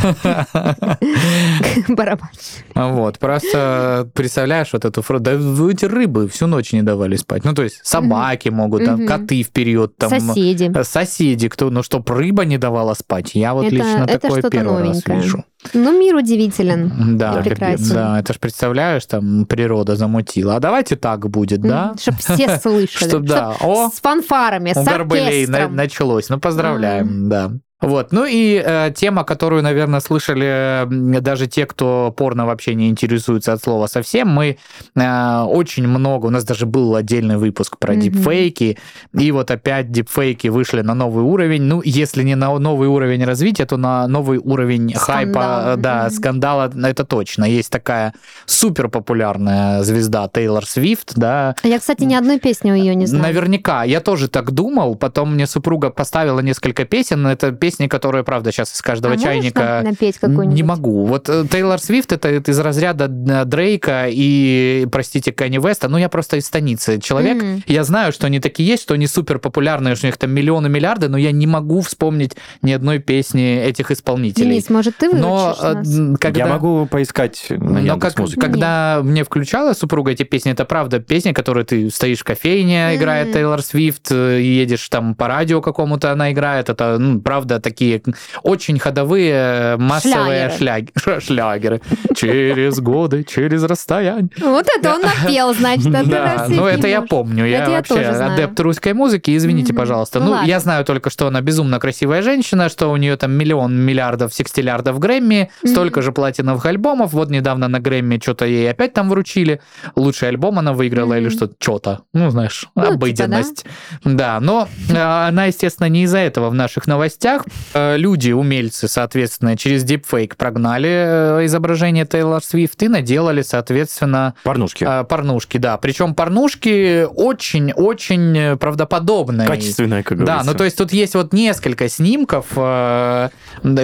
Барабанщик. 1.88 2.64
Вот, 2.74 3.18
просто 3.18 4.08
представляешь 4.14 4.72
вот 4.72 4.84
эту 4.84 5.02
фразу. 5.02 5.22
Да 5.22 5.32
эти 5.32 5.84
рыбы 5.84 6.28
всю 6.28 6.46
ночь 6.46 6.72
не 6.72 6.82
давали 6.82 7.16
спать. 7.16 7.44
Ну, 7.44 7.52
то 7.54 7.62
есть 7.62 7.80
собаки 7.84 8.48
могут, 8.48 8.84
там, 8.84 9.06
коты 9.06 9.42
в 9.42 9.50
период, 9.50 9.96
там, 9.96 10.10
Соседи. 10.10 10.70
э, 10.74 10.84
соседи, 10.84 11.48
кто, 11.48 11.70
ну, 11.70 11.82
чтоб 11.82 12.08
рыба 12.10 12.44
не 12.44 12.58
давала 12.58 12.94
спать. 12.94 13.34
Я 13.34 13.54
вот 13.54 13.70
лично 13.70 14.06
такое 14.06 14.42
первый 14.42 14.88
раз 14.88 15.02
вижу. 15.06 15.44
Ну, 15.74 15.98
мир 15.98 16.14
удивителен. 16.16 17.18
Да, 17.18 17.40
И 17.40 17.42
прекрасен. 17.44 17.94
да, 17.94 18.18
это 18.20 18.32
ж 18.32 18.38
представляешь, 18.38 19.04
там 19.04 19.44
природа 19.44 19.94
замутила. 19.94 20.56
А 20.56 20.60
давайте 20.60 20.96
так 20.96 21.28
будет, 21.28 21.60
да? 21.60 21.94
Чтобы 22.00 22.18
все 22.18 22.58
слышали. 22.62 23.08
Чтоб, 23.08 23.22
да, 23.24 23.54
о, 23.60 23.90
С 23.90 24.00
фанфарами, 24.00 24.72
с 24.72 24.76
оркестром. 24.88 25.76
началось. 25.76 26.28
Ну, 26.30 26.40
поздравляем, 26.40 27.28
да. 27.28 27.52
Вот, 27.80 28.12
ну 28.12 28.26
и 28.26 28.62
э, 28.64 28.92
тема, 28.94 29.24
которую, 29.24 29.62
наверное, 29.62 30.00
слышали 30.00 30.86
даже 31.20 31.46
те, 31.46 31.64
кто 31.66 32.12
порно 32.16 32.44
вообще 32.44 32.74
не 32.74 32.88
интересуется 32.90 33.52
от 33.54 33.62
слова 33.62 33.86
совсем. 33.86 34.28
Мы 34.28 34.58
э, 34.94 35.40
очень 35.44 35.86
много, 35.88 36.26
у 36.26 36.30
нас 36.30 36.44
даже 36.44 36.66
был 36.66 36.94
отдельный 36.94 37.38
выпуск 37.38 37.78
про 37.78 37.92
Мгм. 37.94 38.00
дипфейки, 38.02 38.78
и 39.18 39.32
вот 39.32 39.50
опять 39.50 39.90
дипфейки 39.90 40.48
вышли 40.48 40.82
на 40.82 40.94
новый 40.94 41.24
уровень. 41.24 41.62
Ну, 41.62 41.80
если 41.84 42.22
не 42.22 42.34
на 42.34 42.58
новый 42.58 42.88
уровень 42.88 43.24
развития, 43.24 43.64
то 43.64 43.76
на 43.78 44.06
новый 44.08 44.38
уровень 44.38 44.92
хайпа, 44.92 45.30
Скандала. 45.30 45.72
э, 45.74 45.76
да, 45.76 46.02
Мгм. 46.04 46.10
скандала, 46.10 46.72
это 46.84 47.04
точно. 47.04 47.44
Есть 47.44 47.70
такая 47.70 48.12
супер 48.46 48.88
популярная 48.88 49.82
звезда 49.82 50.28
Тейлор 50.32 50.66
Свифт, 50.66 51.12
да, 51.16 51.54
Я, 51.62 51.78
кстати, 51.78 52.02
ни 52.04 52.14
одной 52.14 52.38
песни 52.38 52.70
у 52.70 52.74
ее 52.74 52.94
не 52.94 53.06
знаю. 53.06 53.22
Наверняка. 53.24 53.84
Я 53.84 54.00
тоже 54.00 54.28
так 54.28 54.50
думал. 54.50 54.94
Потом 54.96 55.34
мне 55.34 55.46
супруга 55.46 55.90
поставила 55.90 56.40
несколько 56.40 56.84
песен. 56.84 57.26
Это 57.26 57.52
песни, 57.70 57.86
которые, 57.86 58.24
правда, 58.24 58.50
сейчас 58.50 58.74
из 58.74 58.82
каждого 58.82 59.14
А 59.14 59.16
чайника... 59.16 59.60
нам 59.60 59.84
напеть 59.84 60.18
какую-нибудь? 60.18 60.56
Не 60.56 60.62
могу. 60.64 61.04
Вот 61.04 61.28
э, 61.28 61.44
Тейлор 61.48 61.78
Свифт 61.78 62.12
это, 62.12 62.28
это 62.28 62.50
из 62.50 62.58
разряда 62.58 63.04
э, 63.04 63.44
Дрейка 63.44 64.06
и, 64.08 64.88
простите, 64.90 65.30
Кенни 65.30 65.64
Веста. 65.64 65.88
Ну, 65.88 65.98
я 65.98 66.08
просто 66.08 66.36
из 66.36 66.46
станицы 66.46 66.98
человек. 66.98 67.40
Мгм. 67.40 67.62
Я 67.66 67.84
знаю, 67.84 68.12
что 68.12 68.26
они 68.26 68.40
такие 68.40 68.68
есть, 68.68 68.82
что 68.82 68.94
они 68.94 69.06
супер 69.06 69.38
популярные, 69.38 69.94
что 69.94 70.06
у 70.06 70.08
них 70.08 70.16
там 70.16 70.32
миллионы, 70.32 70.68
миллиарды, 70.68 71.08
но 71.08 71.16
я 71.16 71.30
не 71.30 71.46
могу 71.46 71.80
вспомнить 71.80 72.36
ни 72.62 72.72
одной 72.72 72.98
песни 72.98 73.62
этих 73.62 73.92
исполнителей. 73.92 74.50
Денис, 74.50 74.68
может, 74.68 74.96
ты 74.96 75.14
но 75.14 75.56
э, 75.62 75.74
нас? 75.74 76.18
когда... 76.18 76.40
Я 76.40 76.46
могу 76.48 76.86
поискать 76.86 77.46
на 77.50 77.80
Но 77.80 77.98
как, 77.98 78.14
когда 78.40 79.00
мне 79.04 79.22
включала 79.22 79.74
супруга 79.74 80.10
эти 80.10 80.24
песни, 80.24 80.50
это 80.50 80.64
правда 80.64 80.98
песни, 80.98 81.32
которые 81.32 81.64
ты 81.64 81.88
стоишь 81.90 82.18
в 82.18 82.24
кофейне, 82.24 82.88
Мгм. 82.88 82.96
играет 82.96 83.32
Тейлор 83.32 83.62
Свифт, 83.62 84.10
едешь 84.10 84.88
там 84.88 85.14
по 85.14 85.28
радио 85.28 85.60
какому-то, 85.60 86.10
она 86.10 86.32
играет. 86.32 86.68
Это, 86.68 86.98
ну, 86.98 87.20
правда, 87.20 87.59
такие 87.60 88.02
очень 88.42 88.78
ходовые 88.78 89.32
э, 89.32 89.76
массовые 89.76 90.50
Шлягеры. 90.50 91.20
шлягеры. 91.20 91.80
Через 92.14 92.80
годы, 92.80 93.24
через 93.24 93.62
расстояние. 93.64 94.30
Вот 94.38 94.66
это 94.76 94.94
он 94.94 95.02
напел, 95.02 95.54
значит. 95.54 95.94
а 95.94 96.04
Да, 96.04 96.46
ну 96.48 96.66
это 96.66 96.88
я 96.88 97.02
помню. 97.02 97.46
Я 97.46 97.68
вообще 97.68 98.00
адепт 98.00 98.58
русской 98.60 98.92
музыки, 98.92 99.36
извините, 99.36 99.72
пожалуйста. 99.72 100.20
Ну 100.20 100.42
я 100.42 100.60
знаю 100.60 100.84
только, 100.84 101.10
что 101.10 101.26
она 101.26 101.40
безумно 101.40 101.78
красивая 101.78 102.22
женщина, 102.22 102.68
что 102.68 102.90
у 102.90 102.96
нее 102.96 103.16
там 103.16 103.32
миллион 103.32 103.74
миллиардов 103.76 104.34
секстиллиардов 104.34 104.98
Грэмми, 104.98 105.50
столько 105.64 106.02
же 106.02 106.12
платиновых 106.12 106.64
альбомов. 106.66 107.12
Вот 107.12 107.30
недавно 107.30 107.68
на 107.68 107.80
Грэмми 107.80 108.18
что-то 108.22 108.44
ей 108.44 108.70
опять 108.70 108.92
там 108.92 109.08
вручили. 109.08 109.60
Лучший 109.96 110.28
альбом 110.28 110.58
она 110.58 110.72
выиграла 110.72 111.18
или 111.18 111.28
что-то, 111.28 111.54
что-то. 111.58 112.00
Ну, 112.12 112.30
знаешь, 112.30 112.66
Ну, 112.74 112.82
типа, 112.82 112.94
обыденность. 112.94 113.64
Да, 114.04 114.40
но 114.40 114.68
э, 114.88 114.96
она, 115.28 115.46
естественно, 115.46 115.88
не 115.88 116.04
из-за 116.04 116.18
этого 116.18 116.50
в 116.50 116.54
наших 116.54 116.86
новостях, 116.86 117.44
Люди, 117.74 118.32
умельцы, 118.32 118.88
соответственно, 118.88 119.56
через 119.56 119.84
дипфейк 119.84 120.36
прогнали 120.36 120.88
э, 120.88 121.44
изображение 121.46 122.04
Тейлор 122.04 122.42
Свифт 122.42 122.82
и 122.82 122.88
наделали, 122.88 123.42
соответственно, 123.42 124.34
Порнушки. 124.42 124.84
э, 124.88 125.04
порнушки, 125.04 125.58
да. 125.58 125.76
Причем 125.76 126.14
порнушки 126.14 127.04
очень-очень 127.04 128.56
правдоподобные. 128.58 129.46
Качественная, 129.46 130.02
как 130.02 130.18
Да, 130.18 130.24
говорится. 130.24 130.52
ну 130.52 130.58
то 130.58 130.64
есть 130.64 130.76
тут 130.76 130.92
есть 130.92 131.14
вот 131.14 131.32
несколько 131.32 131.88
снимков, 131.88 132.46
э, 132.56 133.28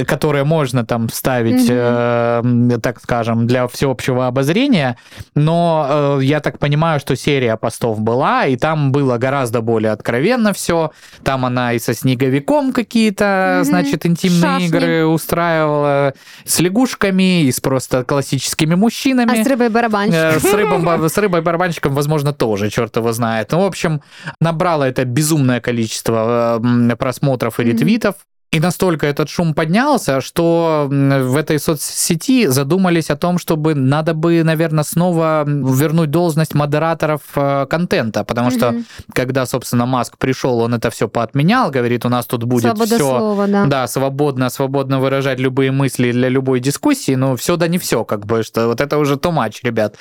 которые 0.06 0.44
можно 0.44 0.84
там 0.84 1.08
вставить, 1.08 1.66
э, 1.68 2.40
м, 2.44 2.80
так 2.80 3.00
скажем, 3.00 3.46
для 3.46 3.66
всеобщего 3.68 4.26
обозрения, 4.26 4.96
но 5.34 6.18
э, 6.20 6.24
я 6.24 6.40
так 6.40 6.58
понимаю, 6.58 7.00
что 7.00 7.16
серия 7.16 7.56
постов 7.56 8.00
была, 8.00 8.46
и 8.46 8.56
там 8.56 8.92
было 8.92 9.18
гораздо 9.18 9.60
более 9.60 9.92
откровенно 9.92 10.52
все. 10.52 10.90
Там 11.24 11.44
она 11.44 11.72
и 11.72 11.78
со 11.78 11.94
снеговиком 11.94 12.72
какие-то, 12.72 13.24
Значит, 13.64 14.06
интимные 14.06 14.40
Шашни. 14.40 14.66
игры 14.66 15.06
устраивала, 15.06 16.14
с 16.44 16.60
лягушками, 16.60 17.42
и 17.42 17.52
с 17.52 17.60
просто 17.60 18.04
классическими 18.04 18.74
мужчинами. 18.74 19.40
А 19.40 19.44
с 19.44 19.46
рыбой 19.46 19.68
барабанщик. 19.68 20.14
Э, 20.16 20.38
С, 20.40 20.52
рыбом, 20.52 21.08
с 21.08 21.18
рыбой 21.18 21.42
барабанщиком, 21.42 21.94
возможно, 21.94 22.32
тоже, 22.32 22.70
черт 22.70 22.96
его 22.96 23.12
знает. 23.12 23.52
Ну, 23.52 23.60
в 23.60 23.66
общем, 23.66 24.00
набрало 24.40 24.84
это 24.84 25.04
безумное 25.04 25.60
количество 25.60 26.60
э, 26.62 26.96
просмотров 26.96 27.60
и 27.60 27.64
ретвитов. 27.64 28.14
И 28.52 28.60
настолько 28.60 29.06
этот 29.06 29.28
шум 29.28 29.54
поднялся, 29.54 30.20
что 30.20 30.86
в 30.88 31.36
этой 31.36 31.58
соцсети 31.58 32.46
задумались 32.46 33.10
о 33.10 33.16
том, 33.16 33.38
чтобы 33.38 33.74
надо 33.74 34.14
бы, 34.14 34.42
наверное, 34.44 34.84
снова 34.84 35.44
вернуть 35.46 36.10
должность 36.10 36.54
модераторов 36.54 37.20
э, 37.34 37.66
контента, 37.68 38.24
потому 38.24 38.50
что 38.50 38.70
Мгм. 38.72 38.84
когда, 39.12 39.46
собственно, 39.46 39.84
Маск 39.84 40.16
пришел, 40.16 40.60
он 40.60 40.74
это 40.74 40.90
все 40.90 41.08
поотменял, 41.08 41.70
говорит, 41.70 42.06
у 42.06 42.08
нас 42.08 42.24
тут 42.26 42.44
будет 42.44 42.62
Свобода 42.62 42.86
все 42.86 42.98
слова, 42.98 43.46
да. 43.46 43.64
да, 43.66 43.86
свободно, 43.88 44.48
свободно 44.48 45.00
выражать 45.00 45.38
любые 45.40 45.70
мысли 45.72 46.12
для 46.12 46.28
любой 46.28 46.60
дискуссии, 46.60 47.16
но 47.16 47.36
все 47.36 47.56
да 47.56 47.66
не 47.68 47.78
все, 47.78 48.04
как 48.04 48.24
бы, 48.26 48.42
что 48.42 48.68
вот 48.68 48.80
это 48.80 48.96
уже 48.98 49.14
too 49.16 49.34
much, 49.34 49.56
ребят. 49.64 49.96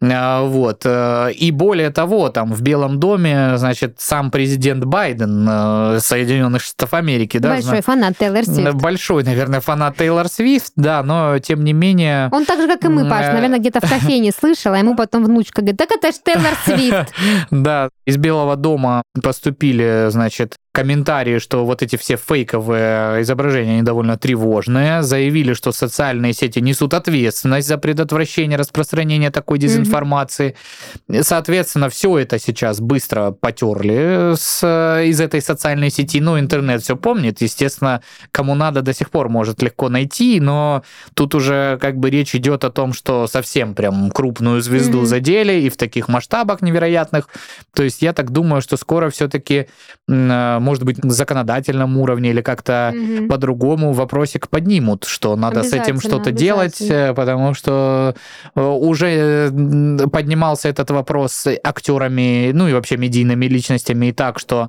А, 0.00 0.44
Вот. 0.44 0.82
э, 0.84 1.32
И 1.32 1.50
более 1.50 1.90
того, 1.90 2.28
там 2.30 2.52
в 2.54 2.62
Белом 2.62 3.00
доме, 3.00 3.58
значит, 3.58 3.96
сам 3.98 4.30
президент 4.30 4.84
Байден 4.84 5.46
э, 5.50 5.98
Соединенных 6.00 6.62
Штатов 6.62 6.94
Америки, 6.94 7.38
да, 7.38 7.50
Большой 7.50 7.82
фанат 7.88 8.18
Тейлор 8.18 8.44
Свифт. 8.44 8.74
большой, 8.74 9.24
наверное, 9.24 9.60
фанат 9.60 9.96
Тейлор 9.96 10.28
Свифт, 10.28 10.72
да, 10.76 11.02
но 11.02 11.38
тем 11.38 11.64
не 11.64 11.72
менее... 11.72 12.28
Он 12.32 12.44
так 12.44 12.60
же, 12.60 12.66
как 12.66 12.84
и 12.84 12.88
мы, 12.88 13.08
Паш, 13.08 13.24
Э. 13.24 13.32
наверное, 13.32 13.58
где-то 13.58 13.80
в 13.80 13.88
кофейне 13.88 14.30
слышала, 14.30 14.76
а 14.76 14.78
ему 14.78 14.94
потом 14.94 15.24
внучка 15.24 15.62
говорит, 15.62 15.78
так 15.78 15.90
это 15.90 16.12
ж 16.12 16.16
Тейлор 16.22 16.52
Свифт. 16.66 17.14
Да, 17.50 17.88
из 18.06 18.18
Белого 18.18 18.56
дома 18.56 19.02
поступили, 19.22 20.08
значит, 20.10 20.56
комментарии, 20.78 21.40
что 21.40 21.66
вот 21.66 21.82
эти 21.82 21.96
все 21.96 22.16
фейковые 22.16 23.22
изображения, 23.22 23.72
они 23.72 23.82
довольно 23.82 24.16
тревожные. 24.16 25.02
Заявили, 25.02 25.52
что 25.52 25.72
социальные 25.72 26.34
сети 26.34 26.60
несут 26.60 26.94
ответственность 26.94 27.66
за 27.66 27.78
предотвращение 27.78 28.56
распространения 28.56 29.32
такой 29.32 29.58
дезинформации. 29.58 30.54
Соответственно, 31.22 31.88
все 31.88 32.16
это 32.18 32.38
сейчас 32.38 32.80
быстро 32.80 33.32
потерли 33.32 34.36
с, 34.36 34.62
из 35.04 35.20
этой 35.20 35.42
социальной 35.42 35.90
сети. 35.90 36.20
Ну, 36.20 36.38
интернет 36.38 36.80
все 36.80 36.94
помнит. 36.94 37.42
Естественно, 37.42 38.00
кому 38.30 38.54
надо, 38.54 38.80
до 38.80 38.94
сих 38.94 39.10
пор 39.10 39.28
может 39.28 39.60
легко 39.60 39.88
найти, 39.88 40.38
но 40.38 40.84
тут 41.14 41.34
уже 41.34 41.76
как 41.80 41.96
бы 41.96 42.08
речь 42.08 42.36
идет 42.36 42.62
о 42.62 42.70
том, 42.70 42.92
что 42.92 43.26
совсем 43.26 43.74
прям 43.74 44.12
крупную 44.12 44.60
звезду 44.60 44.98
Мгм. 44.98 45.06
задели 45.06 45.54
и 45.54 45.70
в 45.70 45.76
таких 45.76 46.06
масштабах 46.06 46.62
невероятных. 46.62 47.28
То 47.74 47.82
есть 47.82 48.00
я 48.00 48.12
так 48.12 48.30
думаю, 48.30 48.62
что 48.62 48.76
скоро 48.76 49.10
все-таки, 49.10 49.66
может 50.68 50.84
быть, 50.84 51.04
на 51.04 51.10
законодательном 51.10 51.96
уровне 51.96 52.30
или 52.30 52.42
как-то 52.42 52.92
Мгм. 52.94 53.28
по-другому 53.28 53.92
вопросик 53.92 54.48
поднимут, 54.48 55.04
что 55.04 55.36
надо 55.36 55.62
с 55.62 55.72
этим 55.72 56.00
что-то 56.00 56.30
делать, 56.30 56.80
э, 56.80 57.14
потому 57.14 57.54
что 57.54 58.14
э, 58.54 58.60
уже 58.60 59.50
поднимался 60.12 60.68
этот 60.68 60.90
вопрос 60.90 61.32
с 61.32 61.58
актерами, 61.64 62.52
ну 62.52 62.68
и 62.68 62.72
вообще 62.72 62.96
медийными 62.96 63.46
личностями 63.46 64.06
и 64.06 64.12
так, 64.12 64.38
что 64.38 64.68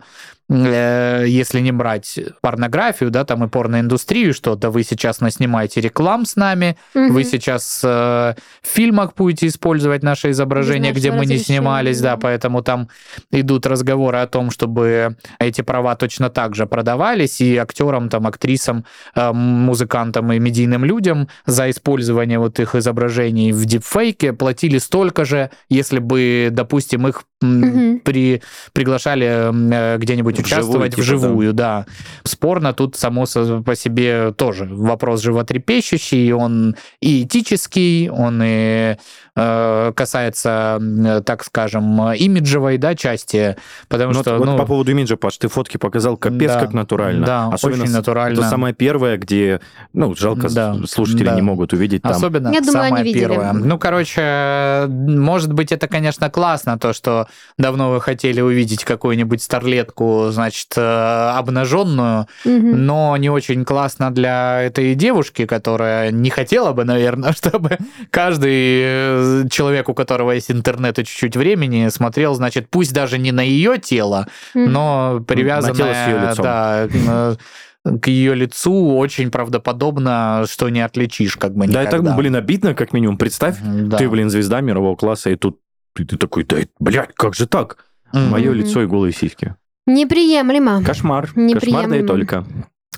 если 0.50 1.60
не 1.60 1.72
брать 1.72 2.20
порнографию, 2.42 3.12
да, 3.12 3.24
там 3.24 3.44
и 3.44 3.48
порноиндустрию, 3.48 4.34
что 4.34 4.56
да 4.56 4.72
вы 4.72 4.84
сейчас 4.84 5.22
наснимаете 5.22 5.80
реклам 5.82 6.26
с 6.26 6.36
нами, 6.36 6.76
Мгм. 6.96 7.14
вы 7.14 7.24
сейчас 7.24 7.82
э, 7.84 7.88
в 7.88 8.68
фильмах 8.68 9.14
будете 9.16 9.48
использовать 9.48 10.02
наше 10.02 10.32
изображение, 10.32 10.92
где 10.92 11.12
мы 11.12 11.26
не 11.28 11.38
снимались, 11.38 12.02
да, 12.02 12.12
да. 12.12 12.18
поэтому 12.18 12.64
там 12.64 12.90
идут 13.32 13.68
разговоры 13.68 14.18
о 14.18 14.28
том, 14.28 14.50
чтобы 14.50 15.18
эти 15.40 15.62
права 15.62 15.96
точно 15.96 16.30
так 16.30 16.56
же 16.56 16.66
продавались 16.66 17.42
и 17.42 17.56
актерам, 17.58 18.10
там, 18.10 18.26
актрисам, 18.26 18.86
э, 19.16 19.32
музыкантам 19.32 20.32
и 20.34 20.40
медийным 20.40 20.84
людям 20.84 21.28
за 21.46 21.70
использование 21.70 22.40
вот 22.40 22.60
их 22.60 22.74
изображений 22.76 23.52
в 23.52 23.66
дипфейке 23.66 24.34
платили 24.34 24.80
столько 24.80 25.26
же, 25.26 25.52
если 25.70 26.00
бы, 26.00 26.50
допустим, 26.52 27.08
их 27.08 27.24
Мгм. 27.42 28.02
при, 28.02 28.42
приглашали 28.74 29.50
э, 29.94 29.98
где-нибудь 29.98 30.39
участвовать 30.46 30.92
типа, 30.92 31.02
вживую, 31.02 31.54
да. 31.54 31.86
Спорно 32.24 32.74
тут, 32.74 32.96
само 32.96 33.26
по 33.66 33.76
себе, 33.76 34.32
тоже 34.34 34.68
вопрос 34.70 35.22
животрепещущий, 35.22 36.32
он 36.34 36.76
и 37.02 37.24
этический, 37.24 38.10
он 38.10 38.42
и 38.44 38.98
э, 39.36 39.94
касается, 39.96 40.80
так 41.26 41.44
скажем, 41.44 42.12
имиджевой 42.14 42.78
да, 42.78 42.96
части, 42.96 43.56
потому 43.88 44.14
Ну, 44.14 44.22
что... 44.22 44.38
вот 44.38 44.46
ну, 44.46 44.58
по 44.58 44.66
поводу 44.66 44.92
имиджа, 44.92 45.16
Паш, 45.18 45.38
ты 45.38 45.48
фотки 45.48 45.78
показал, 45.78 46.18
капец, 46.18 46.54
Да. 46.54 46.60
как 46.60 46.74
натурально. 46.74 47.26
Да, 47.26 47.48
Особенно 47.48 47.84
очень 47.84 47.94
натурально. 47.94 48.40
Это 48.40 48.50
самое 48.50 48.74
первое, 48.74 49.18
где, 49.18 49.62
ну, 49.94 50.14
жалко, 50.16 50.50
Да, 50.50 50.76
слушатели 50.88 51.26
да. 51.26 51.36
не 51.36 51.42
могут 51.42 51.74
увидеть 51.74 52.02
там. 52.02 52.12
Особенно 52.12 52.50
Я 52.52 52.62
думаю, 52.62 52.80
они 52.82 52.88
самое 52.90 53.04
видели. 53.04 53.20
первое. 53.20 53.54
Ну, 53.54 53.78
короче, 53.78 54.86
может 54.90 55.54
быть, 55.54 55.72
это, 55.72 55.88
конечно, 55.88 56.30
классно, 56.30 56.78
то, 56.78 56.94
что 56.94 57.28
давно 57.58 57.92
вы 57.92 58.02
хотели 58.02 58.42
увидеть 58.42 58.84
какую-нибудь 58.84 59.42
старлетку, 59.42 60.29
значит, 60.32 60.68
э, 60.78 60.82
обнаженную, 61.36 62.28
Мгм. 62.46 62.86
но 62.86 63.18
не 63.18 63.30
очень 63.30 63.66
классно 63.66 64.12
для 64.12 64.62
этой 64.62 64.96
девушки, 64.96 65.46
которая 65.46 66.12
не 66.12 66.30
хотела 66.30 66.74
бы, 66.74 66.84
наверное, 66.86 67.32
чтобы 67.38 67.78
каждый 68.12 68.82
э, 68.84 69.44
человек, 69.50 69.90
у 69.90 69.94
которого 69.94 70.32
есть 70.32 70.52
интернет 70.52 71.00
и 71.00 71.06
чуть-чуть 71.06 71.36
времени, 71.38 71.88
смотрел, 71.90 72.34
значит, 72.36 72.70
пусть 72.70 72.94
даже 72.94 73.18
не 73.18 73.32
на 73.32 73.42
ее 73.42 73.78
тело, 73.78 74.28
но 74.54 75.24
привязанное 75.28 75.76
тело 75.76 75.94
с 75.94 76.08
её 76.08 76.30
лицом. 76.30 76.44
да, 76.44 76.88
э, 76.90 77.36
к 78.02 78.08
ее 78.08 78.36
лицу 78.36 78.98
очень 78.98 79.32
правдоподобно, 79.32 80.44
что 80.50 80.70
не 80.70 80.82
отличишь 80.82 81.38
как 81.38 81.54
бы 81.56 81.66
Да, 81.68 81.84
никогда. 81.84 82.10
это, 82.12 82.18
блин, 82.18 82.36
обидно, 82.36 82.74
как 82.74 82.92
минимум. 82.94 83.18
Представь, 83.18 83.56
Да. 83.62 83.98
ты, 83.98 84.10
блин, 84.10 84.30
звезда 84.30 84.60
мирового 84.62 84.96
класса, 84.96 85.30
и 85.30 85.36
тут 85.36 85.60
ты, 85.96 86.06
ты 86.06 86.18
такой, 86.18 86.44
да, 86.44 86.58
блядь, 86.80 87.14
как 87.16 87.36
же 87.36 87.48
так? 87.48 87.86
Мгм. 88.12 88.30
Мое 88.32 88.52
лицо 88.54 88.82
и 88.82 88.86
голые 88.86 89.14
сиськи. 89.14 89.56
Неприемлемо. 89.90 90.84
Кошмар. 90.86 91.28
Кошмар, 91.28 91.36
да 91.36 91.42
и 91.42 91.44
Неприемлемо. 91.46 92.08
только. 92.08 92.46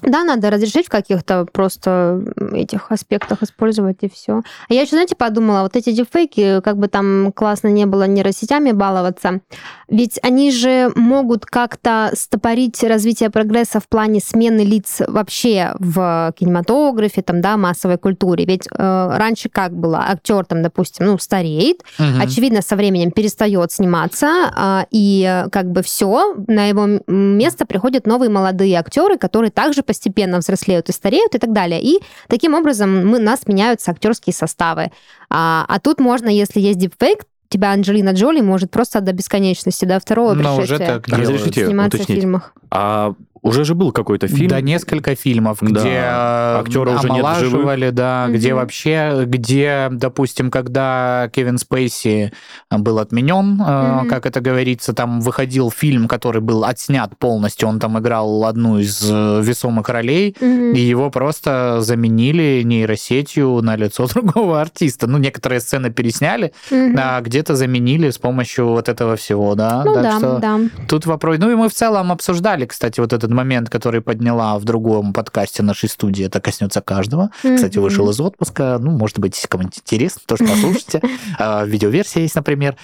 Да, 0.01 0.23
надо 0.23 0.49
разрешить 0.49 0.87
в 0.87 0.89
каких-то 0.89 1.45
просто 1.51 2.23
этих 2.53 2.91
аспектах 2.91 3.43
использовать 3.43 3.97
и 4.01 4.09
все. 4.09 4.41
А 4.69 4.73
я 4.73 4.81
еще, 4.81 4.91
знаете, 4.91 5.15
подумала, 5.15 5.61
вот 5.63 5.75
эти 5.75 5.91
дипфейки, 5.91 6.61
как 6.61 6.77
бы 6.77 6.87
там 6.87 7.31
классно 7.33 7.67
не 7.67 7.85
было 7.85 8.07
нейросетями 8.07 8.71
баловаться, 8.71 9.41
ведь 9.87 10.19
они 10.23 10.51
же 10.51 10.91
могут 10.95 11.45
как-то 11.45 12.11
стопорить 12.13 12.81
развитие 12.83 13.29
прогресса 13.29 13.79
в 13.79 13.87
плане 13.87 14.19
смены 14.19 14.61
лиц 14.61 15.01
вообще 15.07 15.73
в 15.79 16.33
кинематографе, 16.37 17.21
там, 17.21 17.41
да, 17.41 17.57
массовой 17.57 17.97
культуре. 17.97 18.45
Ведь 18.45 18.67
э, 18.67 19.09
раньше 19.17 19.49
как 19.49 19.73
было? 19.73 20.05
Актер 20.09 20.45
там, 20.45 20.61
допустим, 20.63 21.05
ну, 21.05 21.17
стареет, 21.17 21.81
Мгм. 21.99 22.21
очевидно, 22.21 22.61
со 22.61 22.75
временем 22.75 23.11
перестает 23.11 23.71
сниматься, 23.71 24.27
а, 24.55 24.85
и 24.91 25.25
э, 25.27 25.49
как 25.49 25.71
бы 25.71 25.81
все, 25.83 26.35
на 26.47 26.65
его 26.67 26.87
место 27.07 27.65
приходят 27.65 28.07
новые 28.07 28.29
молодые 28.29 28.77
актеры, 28.79 29.17
которые 29.17 29.51
также 29.51 29.83
постепенно 29.91 30.37
взрослеют 30.37 30.87
и 30.87 30.93
стареют 30.93 31.35
и 31.35 31.37
так 31.37 31.51
далее. 31.51 31.81
И 31.81 31.99
таким 32.29 32.53
образом 32.53 33.05
мы, 33.05 33.19
нас 33.19 33.45
меняются 33.45 33.91
актерские 33.91 34.33
составы. 34.33 34.91
А, 35.29 35.65
а 35.67 35.79
тут 35.81 35.99
можно, 35.99 36.29
если 36.29 36.61
есть 36.61 36.79
дипфейк, 36.79 37.25
тебя 37.49 37.73
Анджелина 37.73 38.11
Джоли 38.11 38.39
может 38.39 38.71
просто 38.71 39.01
до 39.01 39.11
бесконечности, 39.11 39.83
до 39.83 39.99
второго 39.99 40.33
Но 40.33 40.55
уже 40.55 40.61
пришествия 40.61 40.87
так 40.87 41.07
делают. 41.09 41.53
Сниматься 41.53 41.97
в 41.97 42.01
уточнить. 42.01 42.19
фильмах. 42.21 42.53
А 42.69 43.13
уже 43.43 43.63
же 43.65 43.73
был 43.75 43.91
какой-то 43.91 44.27
фильм. 44.27 44.47
Да, 44.49 44.61
несколько 44.61 45.15
фильмов, 45.15 45.57
Да. 45.61 45.67
где 45.67 45.89
э, 45.89 46.59
Актера 46.61 46.91
уже 46.91 47.09
нет 47.09 47.25
живых. 47.39 47.93
да, 47.93 48.25
Мгм. 48.27 48.35
где 48.37 48.53
вообще, 48.53 49.23
где, 49.25 49.87
допустим, 49.91 50.51
когда 50.51 51.29
Кевин 51.33 51.57
Спейси 51.57 52.31
был 52.69 52.99
отменен, 52.99 53.61
э, 53.61 53.97
Мгм. 54.01 54.09
как 54.09 54.25
это 54.25 54.41
говорится, 54.41 54.93
там 54.93 55.21
выходил 55.21 55.71
фильм, 55.71 56.07
который 56.07 56.41
был 56.41 56.63
отснят 56.65 57.17
полностью, 57.17 57.67
он 57.69 57.79
там 57.79 57.97
играл 57.99 58.45
одну 58.45 58.77
из 58.79 59.01
э, 59.09 59.41
весомых 59.43 59.89
ролей, 59.89 60.35
Мгм. 60.39 60.73
и 60.73 60.79
его 60.79 61.09
просто 61.09 61.77
заменили 61.81 62.61
нейросетью 62.63 63.61
на 63.61 63.75
лицо 63.75 64.05
другого 64.13 64.61
артиста. 64.61 65.07
Ну, 65.07 65.17
некоторые 65.17 65.59
сцены 65.61 65.89
пересняли, 65.91 66.53
Мгм. 66.69 66.95
а 66.99 67.21
где-то 67.21 67.55
заменили 67.55 68.09
с 68.09 68.17
помощью 68.17 68.67
вот 68.69 68.87
этого 68.89 69.15
всего, 69.15 69.55
да. 69.55 69.83
Ну 69.85 69.93
Так 69.93 70.03
да, 70.03 70.17
что 70.17 70.39
да. 70.39 70.59
Тут 70.87 71.05
вопрос. 71.05 71.37
Ну 71.39 71.51
и 71.51 71.55
мы 71.55 71.69
в 71.69 71.73
целом 71.73 72.11
обсуждали, 72.11 72.65
кстати, 72.65 72.99
вот 72.99 73.13
этот 73.13 73.30
момент, 73.33 73.69
который 73.69 74.01
подняла 74.01 74.57
в 74.59 74.63
другом 74.63 75.13
подкасте 75.13 75.63
нашей 75.63 75.89
студии, 75.89 76.25
это 76.25 76.39
коснется 76.41 76.81
каждого. 76.81 77.29
Кстати, 77.41 77.77
Мгм. 77.77 77.83
вышел 77.83 78.09
из 78.09 78.19
отпуска. 78.19 78.77
Ну, 78.79 78.91
может 78.91 79.19
быть, 79.19 79.39
кому-нибудь 79.47 79.79
интересно, 79.79 80.21
тоже 80.25 80.45
послушайте. 80.45 81.01
А, 81.39 81.65
Видеоверсия 81.65 82.21
есть, 82.23 82.35
например. 82.35 82.75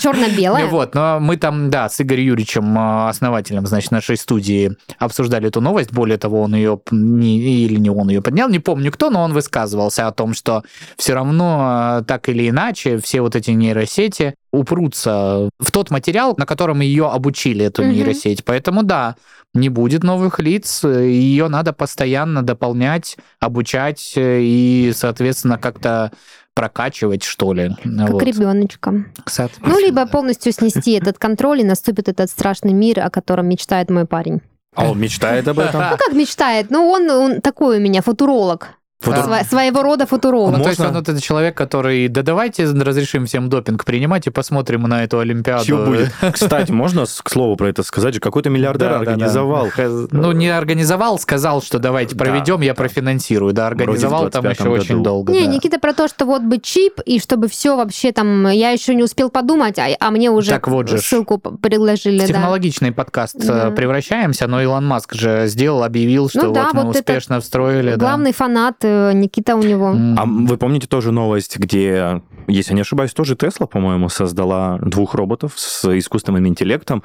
Черно-белая. 0.00 0.66
Вот, 0.66 0.94
но 0.94 1.18
мы 1.20 1.36
там, 1.36 1.70
да, 1.70 1.88
с 1.88 2.00
Игорем 2.00 2.22
Юрьевичем, 2.26 2.76
э, 2.76 3.08
основателем, 3.08 3.66
значит, 3.66 3.90
нашей 3.90 4.16
студии, 4.16 4.76
обсуждали 4.98 5.48
эту 5.48 5.60
новость. 5.60 5.92
Более 5.92 6.18
того, 6.18 6.42
он 6.42 6.54
ее, 6.54 6.80
не, 6.90 7.38
или 7.64 7.76
не 7.78 7.90
он 7.90 8.08
ее 8.08 8.22
поднял, 8.22 8.48
не 8.48 8.58
помню 8.58 8.90
кто, 8.92 9.10
но 9.10 9.22
он 9.22 9.32
высказывался 9.32 10.06
о 10.06 10.12
том, 10.12 10.34
что 10.34 10.62
все 10.96 11.14
равно, 11.14 11.98
э, 12.00 12.04
так 12.04 12.28
или 12.28 12.48
иначе, 12.48 12.98
все 12.98 13.20
вот 13.20 13.36
эти 13.36 13.50
нейросети 13.50 14.34
упрутся 14.52 15.48
в 15.58 15.70
тот 15.72 15.90
материал, 15.90 16.34
на 16.36 16.46
котором 16.46 16.80
ее 16.80 17.08
обучили, 17.08 17.64
эту 17.64 17.82
Мгм. 17.82 17.92
нейросеть. 17.92 18.44
Поэтому, 18.44 18.82
да, 18.82 19.16
не 19.54 19.68
будет 19.68 20.02
новых 20.04 20.38
лиц, 20.40 20.84
ее 20.84 21.48
надо 21.48 21.72
постоянно 21.72 22.42
дополнять, 22.42 23.16
обучать 23.40 24.12
э, 24.16 24.40
и, 24.42 24.92
соответственно, 24.94 25.58
как-то 25.58 26.12
прокачивать, 26.54 27.22
что 27.22 27.54
ли. 27.54 27.70
Как 27.82 28.10
Вот. 28.10 28.22
ребеночка. 28.22 28.92
Ну, 29.60 29.78
либо 29.80 30.06
полностью 30.06 30.52
снести 30.52 30.92
этот 30.92 31.18
контроль, 31.18 31.60
и 31.60 31.64
наступит 31.64 32.08
этот 32.08 32.30
страшный 32.30 32.74
мир, 32.74 33.00
о 33.00 33.10
котором 33.10 33.48
мечтает 33.48 33.90
мой 33.90 34.06
парень. 34.06 34.42
А 34.74 34.90
он 34.90 35.00
мечтает 35.00 35.48
об 35.48 35.58
этом? 35.58 35.80
Ну, 35.80 35.96
как 35.98 36.12
мечтает? 36.14 36.70
Ну, 36.70 36.88
он, 36.88 37.10
он 37.10 37.40
такой 37.40 37.78
у 37.78 37.80
меня 37.80 38.02
футуролог. 38.02 38.70
Футур- 39.02 39.24
Сво- 39.26 39.44
своего 39.44 39.82
рода 39.82 40.06
футуролог. 40.06 40.56
Ну, 40.56 40.62
то 40.62 40.68
есть 40.70 40.80
он 40.80 40.92
вот 40.92 41.08
этот 41.08 41.22
человек, 41.22 41.56
который, 41.56 42.08
да 42.08 42.22
давайте 42.22 42.64
разрешим 42.64 43.26
всем 43.26 43.48
допинг 43.48 43.84
принимать 43.84 44.26
и 44.26 44.30
посмотрим 44.30 44.82
на 44.82 45.04
эту 45.04 45.18
Олимпиаду. 45.18 45.64
Чё 45.64 45.84
будет? 45.84 46.12
Кстати, 46.32 46.70
можно 46.70 47.04
к 47.04 47.30
слову 47.30 47.56
про 47.56 47.68
это 47.68 47.82
сказать? 47.82 48.18
Какой-то 48.20 48.50
миллиардер 48.50 48.88
Да, 48.90 48.98
да, 48.98 49.04
да. 49.04 49.10
организовал. 49.12 49.68
Ну, 50.10 50.32
не 50.32 50.48
организовал, 50.48 51.18
сказал, 51.18 51.62
что 51.62 51.78
давайте 51.78 52.14
Да, 52.14 52.24
проведем, 52.24 52.60
я 52.60 52.72
да. 52.72 52.74
профинансирую. 52.76 53.52
Да, 53.52 53.66
организовал 53.66 54.28
там 54.30 54.44
25-м 54.44 54.50
еще 54.52 54.68
очень 54.68 54.94
году. 54.96 55.04
долго. 55.04 55.32
Не, 55.32 55.46
да. 55.46 55.52
Никита 55.52 55.78
про 55.78 55.92
то, 55.92 56.08
что 56.08 56.24
вот 56.26 56.42
бы 56.42 56.58
чип, 56.58 57.00
и 57.04 57.18
чтобы 57.18 57.48
все 57.48 57.76
вообще 57.76 58.12
там... 58.12 58.48
Я 58.48 58.70
еще 58.70 58.94
не 58.94 59.02
успел 59.02 59.30
подумать, 59.30 59.78
а, 59.78 59.88
а 59.98 60.10
мне 60.10 60.30
уже 60.30 60.50
Так 60.50 60.68
вот 60.68 60.88
же 60.88 60.98
ссылку 60.98 61.38
предложили, 61.38 62.18
В 62.18 62.20
да. 62.22 62.26
технологичный 62.28 62.92
подкаст 62.92 63.36
э, 63.36 63.46
Да. 63.46 63.70
превращаемся, 63.70 64.46
но 64.46 64.60
Илон 64.62 64.86
Маск 64.86 65.14
же 65.14 65.46
сделал, 65.46 65.82
объявил, 65.84 66.28
что 66.28 66.42
Ну 66.46 66.52
да, 66.52 66.64
вот 66.64 66.74
мы 66.74 66.82
вот 66.84 66.96
успешно 66.96 67.40
встроили. 67.40 67.90
да. 67.92 67.96
Главный 67.96 68.32
фанат 68.32 68.76
э, 68.82 68.91
Никита 69.14 69.56
у 69.56 69.62
него. 69.62 69.94
А 70.16 70.24
вы 70.24 70.56
помните 70.56 70.86
тоже 70.86 71.12
новость, 71.12 71.58
где, 71.58 72.22
если 72.48 72.72
я 72.72 72.76
не 72.76 72.80
ошибаюсь, 72.82 73.12
тоже 73.12 73.36
Тесла, 73.36 73.66
по-моему, 73.66 74.08
создала 74.08 74.78
двух 74.78 75.14
роботов 75.14 75.54
с 75.56 75.98
искусственным 75.98 76.46
интеллектом, 76.46 77.02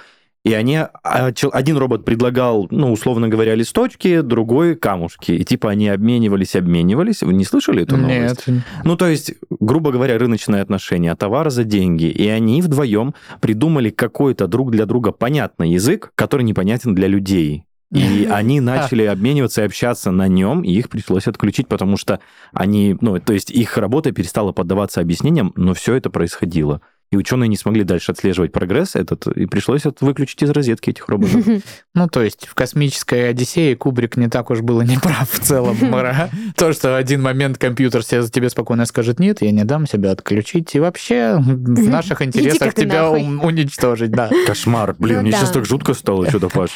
и 0.48 0.53
они, 0.53 0.77
а, 0.77 1.32
один 1.51 1.77
робот 1.77 2.06
предлагал, 2.06 2.67
ну, 2.72 2.94
условно 2.94 3.27
говоря, 3.27 3.53
листочки, 3.53 4.22
другой 4.22 4.75
камушки. 4.75 5.34
И 5.34 5.44
типа 5.44 5.72
они 5.72 5.89
обменивались, 5.89 6.56
обменивались. 6.56 7.22
Вы 7.22 7.34
не 7.34 7.44
слышали 7.44 7.84
эту 7.84 7.98
новость? 7.98 8.48
Нет. 8.48 8.63
Ну, 8.86 8.96
то 8.96 9.08
есть, 9.08 9.34
грубо 9.50 9.91
говоря, 9.91 10.17
рыночные 10.17 10.62
отношения, 10.62 11.13
товар 11.15 11.50
за 11.50 11.65
деньги. 11.65 12.06
И 12.06 12.29
они 12.29 12.62
вдвоем 12.62 13.13
придумали 13.41 13.89
какой-то 13.89 14.48
друг 14.48 14.72
для 14.72 14.86
друга 14.86 15.12
понятный 15.12 15.72
язык, 15.72 16.12
который 16.15 16.44
непонятен 16.44 16.96
для 16.96 17.08
людей. 17.08 17.66
И 17.91 18.25
они 18.32 18.60
начали 18.60 19.03
обмениваться 19.03 19.62
и 19.62 19.65
общаться 19.65 20.12
на 20.12 20.27
нем, 20.27 20.62
и 20.62 20.72
их 20.72 20.89
пришлось 20.89 21.27
отключить, 21.27 21.67
потому 21.67 21.98
что 21.98 22.20
они, 22.53 22.98
ну, 23.01 23.20
то 23.20 23.34
есть 23.34 23.51
их 23.51 23.77
работа 23.77 24.12
перестала 24.12 24.51
поддаваться 24.51 25.01
объяснениям, 25.01 25.53
но 25.56 25.74
все 25.74 25.96
это 25.96 26.10
происходило. 26.10 26.82
И 27.09 27.15
ученые 27.15 27.47
не 27.47 27.55
смогли 27.55 27.83
дальше 27.83 28.11
отслеживать 28.11 28.51
прогресс 28.51 28.95
этот, 28.95 29.27
и 29.27 29.45
пришлось 29.45 29.85
это 29.85 30.03
выключить 30.03 30.43
из 30.43 30.49
розетки 30.49 30.89
этих 30.89 31.07
роботов. 31.07 31.45
Ну, 31.95 32.07
то 32.07 32.21
есть 32.21 32.45
в 32.45 32.53
космической 32.53 33.29
Одиссее 33.29 33.75
Кубрик 33.75 34.17
не 34.17 34.27
так 34.29 34.51
уж 34.51 34.61
был 34.61 34.81
и 34.81 34.85
не 34.85 34.97
прав 34.99 35.27
в 35.31 35.39
целом. 35.39 35.75
То, 36.55 36.71
что 36.73 36.89
в 36.89 36.95
один 36.95 37.23
момент 37.23 37.57
компьютер 37.57 38.03
себе- 38.03 38.27
тебе 38.27 38.49
спокойно 38.51 38.85
скажет, 38.85 39.19
нет, 39.19 39.41
я 39.41 39.49
не 39.51 39.63
дам 39.63 39.87
себя 39.87 40.11
отключить, 40.11 40.75
и 40.75 40.79
вообще 40.79 41.37
в 41.39 41.89
наших 41.89 42.21
интересах 42.21 42.75
тебя 42.75 43.10
уничтожить, 43.10 44.12
да. 44.12 44.29
Кошмар. 44.45 44.95
Блин, 44.99 45.17
Ну 45.17 45.21
мне 45.23 45.32
сейчас 45.32 45.49
так 45.51 45.65
жутко 45.65 45.93
стало, 45.95 46.29
что-то, 46.29 46.49
Паш. 46.49 46.71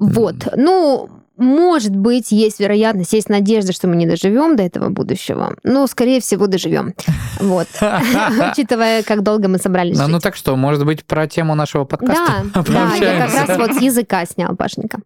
Вот. 0.00 0.34
Ну, 0.56 1.10
может 1.36 1.94
быть, 1.94 2.32
есть 2.32 2.60
вероятность, 2.60 3.12
есть 3.12 3.28
надежда, 3.28 3.72
что 3.72 3.88
мы 3.88 3.96
не 3.96 4.06
доживем 4.06 4.56
до 4.56 4.62
этого 4.62 4.88
будущего. 4.88 5.56
Но, 5.62 5.86
скорее 5.86 6.20
всего, 6.20 6.46
доживем. 6.46 6.94
Вот. 7.38 7.68
Учитывая, 7.80 9.02
как 9.02 9.22
долго 9.22 9.46
мы 9.48 9.58
собрались 9.58 9.98
Ну, 9.98 10.08
ну 10.08 10.20
так 10.20 10.36
что, 10.36 10.56
может 10.56 10.86
быть, 10.86 11.04
про 11.04 11.26
тему 11.26 11.54
нашего 11.54 11.84
подкаста 11.84 12.46
Да, 12.54 12.62
да, 12.62 12.94
я 12.94 13.26
как 13.26 13.48
раз 13.48 13.58
вот 13.58 13.74
с 13.74 13.80
языка 13.82 14.24
снял, 14.24 14.56
Пашенька. 14.56 15.00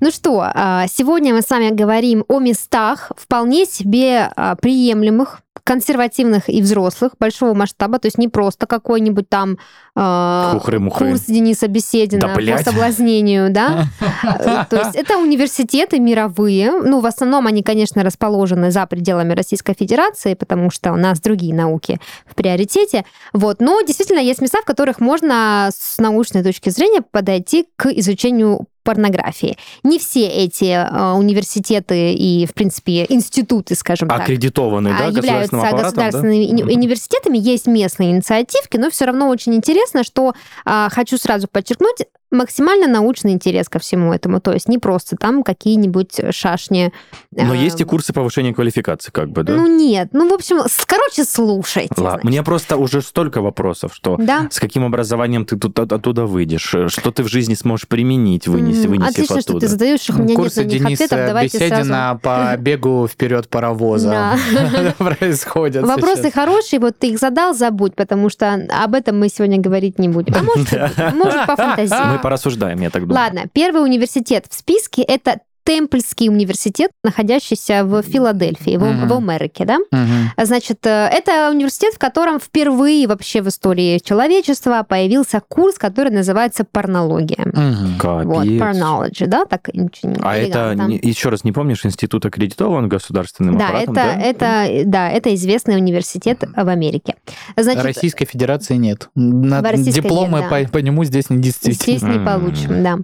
Ну 0.00 0.10
что, 0.10 0.42
а, 0.42 0.86
сегодня 0.88 1.34
мы 1.34 1.42
с 1.42 1.50
вами 1.50 1.70
говорим 1.70 2.24
о 2.26 2.40
местах 2.40 3.12
вполне 3.16 3.66
себе 3.66 4.30
а, 4.34 4.56
приемлемых, 4.56 5.40
консервативных 5.70 6.48
и 6.48 6.62
взрослых, 6.62 7.12
большого 7.20 7.54
масштаба, 7.54 8.00
то 8.00 8.06
есть 8.06 8.18
не 8.18 8.26
просто 8.26 8.66
какой-нибудь 8.66 9.28
там 9.28 9.56
Хухры-мухры. 9.94 11.10
курс 11.10 11.26
Дениса 11.26 11.68
Беседина 11.68 12.22
Да, 12.22 12.34
по 12.34 12.62
соблазнению, 12.64 13.52
да? 13.52 13.84
Э, 14.40 14.64
То 14.68 14.78
есть 14.78 14.96
это 14.96 15.18
университеты 15.18 16.00
мировые. 16.00 16.72
Ну, 16.72 17.00
в 17.00 17.06
основном 17.06 17.46
они, 17.46 17.62
конечно, 17.62 18.02
расположены 18.02 18.70
за 18.70 18.86
пределами 18.86 19.32
Российской 19.32 19.74
Федерации, 19.74 20.34
потому 20.34 20.70
что 20.70 20.92
у 20.92 20.96
нас 20.96 21.20
другие 21.20 21.54
науки 21.54 22.00
в 22.26 22.34
приоритете. 22.34 23.04
Вот. 23.32 23.60
Но 23.60 23.80
действительно 23.82 24.18
есть 24.18 24.40
места, 24.40 24.60
в 24.62 24.64
которых 24.64 25.00
можно 25.00 25.70
с 25.72 25.98
научной 25.98 26.42
точки 26.42 26.70
зрения 26.70 27.02
подойти 27.02 27.66
к 27.76 27.86
изучению 27.90 28.66
порнографии. 28.82 29.56
Не 29.82 29.98
все 29.98 30.26
эти 30.26 30.64
э, 30.64 31.12
университеты 31.12 32.12
и, 32.14 32.46
в 32.46 32.54
принципе, 32.54 33.06
институты, 33.08 33.74
скажем 33.74 34.08
так, 34.08 34.20
Аккредитованный, 34.20 34.92
да, 34.92 35.06
а, 35.06 35.10
являются 35.10 35.56
да? 35.60 35.72
государственными 35.72 36.44
уни- 36.46 36.62
Мгм. 36.64 36.72
университетами, 36.72 37.38
есть 37.38 37.66
местные 37.66 38.10
инициативки, 38.10 38.76
но 38.76 38.90
все 38.90 39.04
равно 39.04 39.28
очень 39.28 39.54
интересно, 39.54 40.04
что 40.04 40.34
а, 40.64 40.88
хочу 40.90 41.18
сразу 41.18 41.48
подчеркнуть, 41.48 41.98
максимально 42.30 42.86
научный 42.86 43.32
интерес 43.32 43.68
ко 43.68 43.78
всему 43.78 44.12
этому, 44.12 44.40
то 44.40 44.52
есть 44.52 44.68
не 44.68 44.78
просто 44.78 45.16
там 45.16 45.42
какие-нибудь 45.42 46.20
шашни. 46.34 46.92
Но 47.32 47.52
а, 47.52 47.56
есть 47.56 47.80
и 47.80 47.84
курсы 47.84 48.12
повышения 48.12 48.54
квалификации, 48.54 49.10
как 49.10 49.30
бы, 49.30 49.42
да? 49.42 49.54
Ну 49.54 49.66
нет, 49.66 50.08
ну 50.12 50.28
в 50.28 50.32
общем, 50.32 50.58
с- 50.66 50.84
короче, 50.86 51.24
слушайте. 51.24 51.94
Ладно. 51.96 52.28
Мне 52.28 52.42
просто 52.42 52.76
уже 52.76 53.02
столько 53.02 53.40
вопросов, 53.40 53.92
что 53.94 54.16
Да. 54.18 54.48
с 54.50 54.60
каким 54.60 54.84
образованием 54.84 55.44
ты 55.44 55.56
тут 55.56 55.78
от- 55.78 55.92
оттуда 55.92 56.26
выйдешь, 56.26 56.74
э, 56.74 56.88
что 56.88 57.10
ты 57.10 57.22
в 57.22 57.28
жизни 57.28 57.54
сможешь 57.54 57.88
применить, 57.88 58.46
вынести, 58.48 58.84
М, 58.86 58.90
вынесив 58.92 59.10
Отлично, 59.10 59.40
что 59.40 59.50
оттуда. 59.52 59.60
ты 59.66 59.68
задаешь 59.68 60.08
их, 60.08 60.14
у 60.16 60.18
меня 60.22 60.28
нет 60.28 60.36
Курсы 60.36 60.60
на 60.60 60.64
них 60.68 60.72
Дениса 60.84 61.04
ответов, 61.04 61.26
давайте 61.26 61.58
сразу. 61.58 61.74
Беседина 61.74 62.20
по 62.22 62.56
бегу 62.58 63.08
вперед 63.08 63.48
паровоза 63.48 64.36
происходят 64.98 65.84
Вопросы 65.86 66.30
хорошие, 66.30 66.80
вот 66.80 66.98
ты 66.98 67.08
их 67.10 67.18
задал, 67.18 67.54
забудь, 67.54 67.94
потому 67.94 68.28
что 68.30 68.66
об 68.70 68.94
этом 68.94 69.18
мы 69.18 69.28
сегодня 69.28 69.58
говорить 69.58 69.98
не 69.98 70.08
будем. 70.08 70.34
А 70.36 70.42
может, 70.42 70.70
может 71.14 71.46
пофантазируем. 71.46 72.19
Порассуждаем, 72.22 72.80
я 72.80 72.90
так 72.90 73.06
думаю. 73.06 73.24
Ладно, 73.24 73.48
первый 73.52 73.82
университет 73.82 74.46
в 74.48 74.54
списке 74.54 75.02
это 75.02 75.40
Темпльский 75.64 76.28
университет, 76.30 76.90
находящийся 77.04 77.84
в 77.84 78.02
Филадельфии, 78.02 78.76
в, 78.76 78.84
Мгм. 78.84 79.08
в 79.08 79.12
Америке, 79.12 79.64
да? 79.66 79.78
Мгм. 79.92 80.30
Значит, 80.42 80.86
э, 80.86 81.08
это 81.12 81.50
университет, 81.50 81.94
в 81.94 81.98
котором 81.98 82.40
впервые 82.40 83.06
вообще 83.06 83.42
в 83.42 83.48
истории 83.48 83.98
человечества 83.98 84.84
появился 84.88 85.40
курс, 85.46 85.76
который 85.76 86.10
называется 86.10 86.64
порнология. 86.64 87.44
Мгм. 87.44 87.98
Вот, 88.24 88.46
pornology, 88.46 89.26
да, 89.26 89.44
так 89.44 89.68
очень 89.68 90.16
А 90.22 90.36
это, 90.36 90.72
еще 91.02 91.28
раз 91.28 91.44
не 91.44 91.52
помнишь, 91.52 91.84
институт 91.84 92.24
аккредитован 92.24 92.88
государственным 92.88 93.58
Да, 93.58 93.68
аппаратом, 93.68 93.94
это, 93.94 94.02
да? 94.40 94.66
это, 94.66 94.82
да, 94.86 95.10
это 95.10 95.34
известный 95.34 95.76
университет 95.76 96.42
в 96.56 96.68
Америке. 96.68 97.16
Значит, 97.56 97.84
Российской 97.84 98.24
Федерации 98.24 98.76
нет. 98.76 99.10
На- 99.14 99.60
Российской 99.62 100.00
Дипломы 100.00 100.38
нет, 100.40 100.48
да. 100.50 100.64
по, 100.64 100.72
по 100.72 100.78
нему 100.78 101.04
здесь 101.04 101.28
не 101.28 101.38
действительно. 101.38 101.98
Здесь 101.98 102.02
не 102.02 102.16
М. 102.16 102.24
получим, 102.24 102.82
да. 102.82 102.96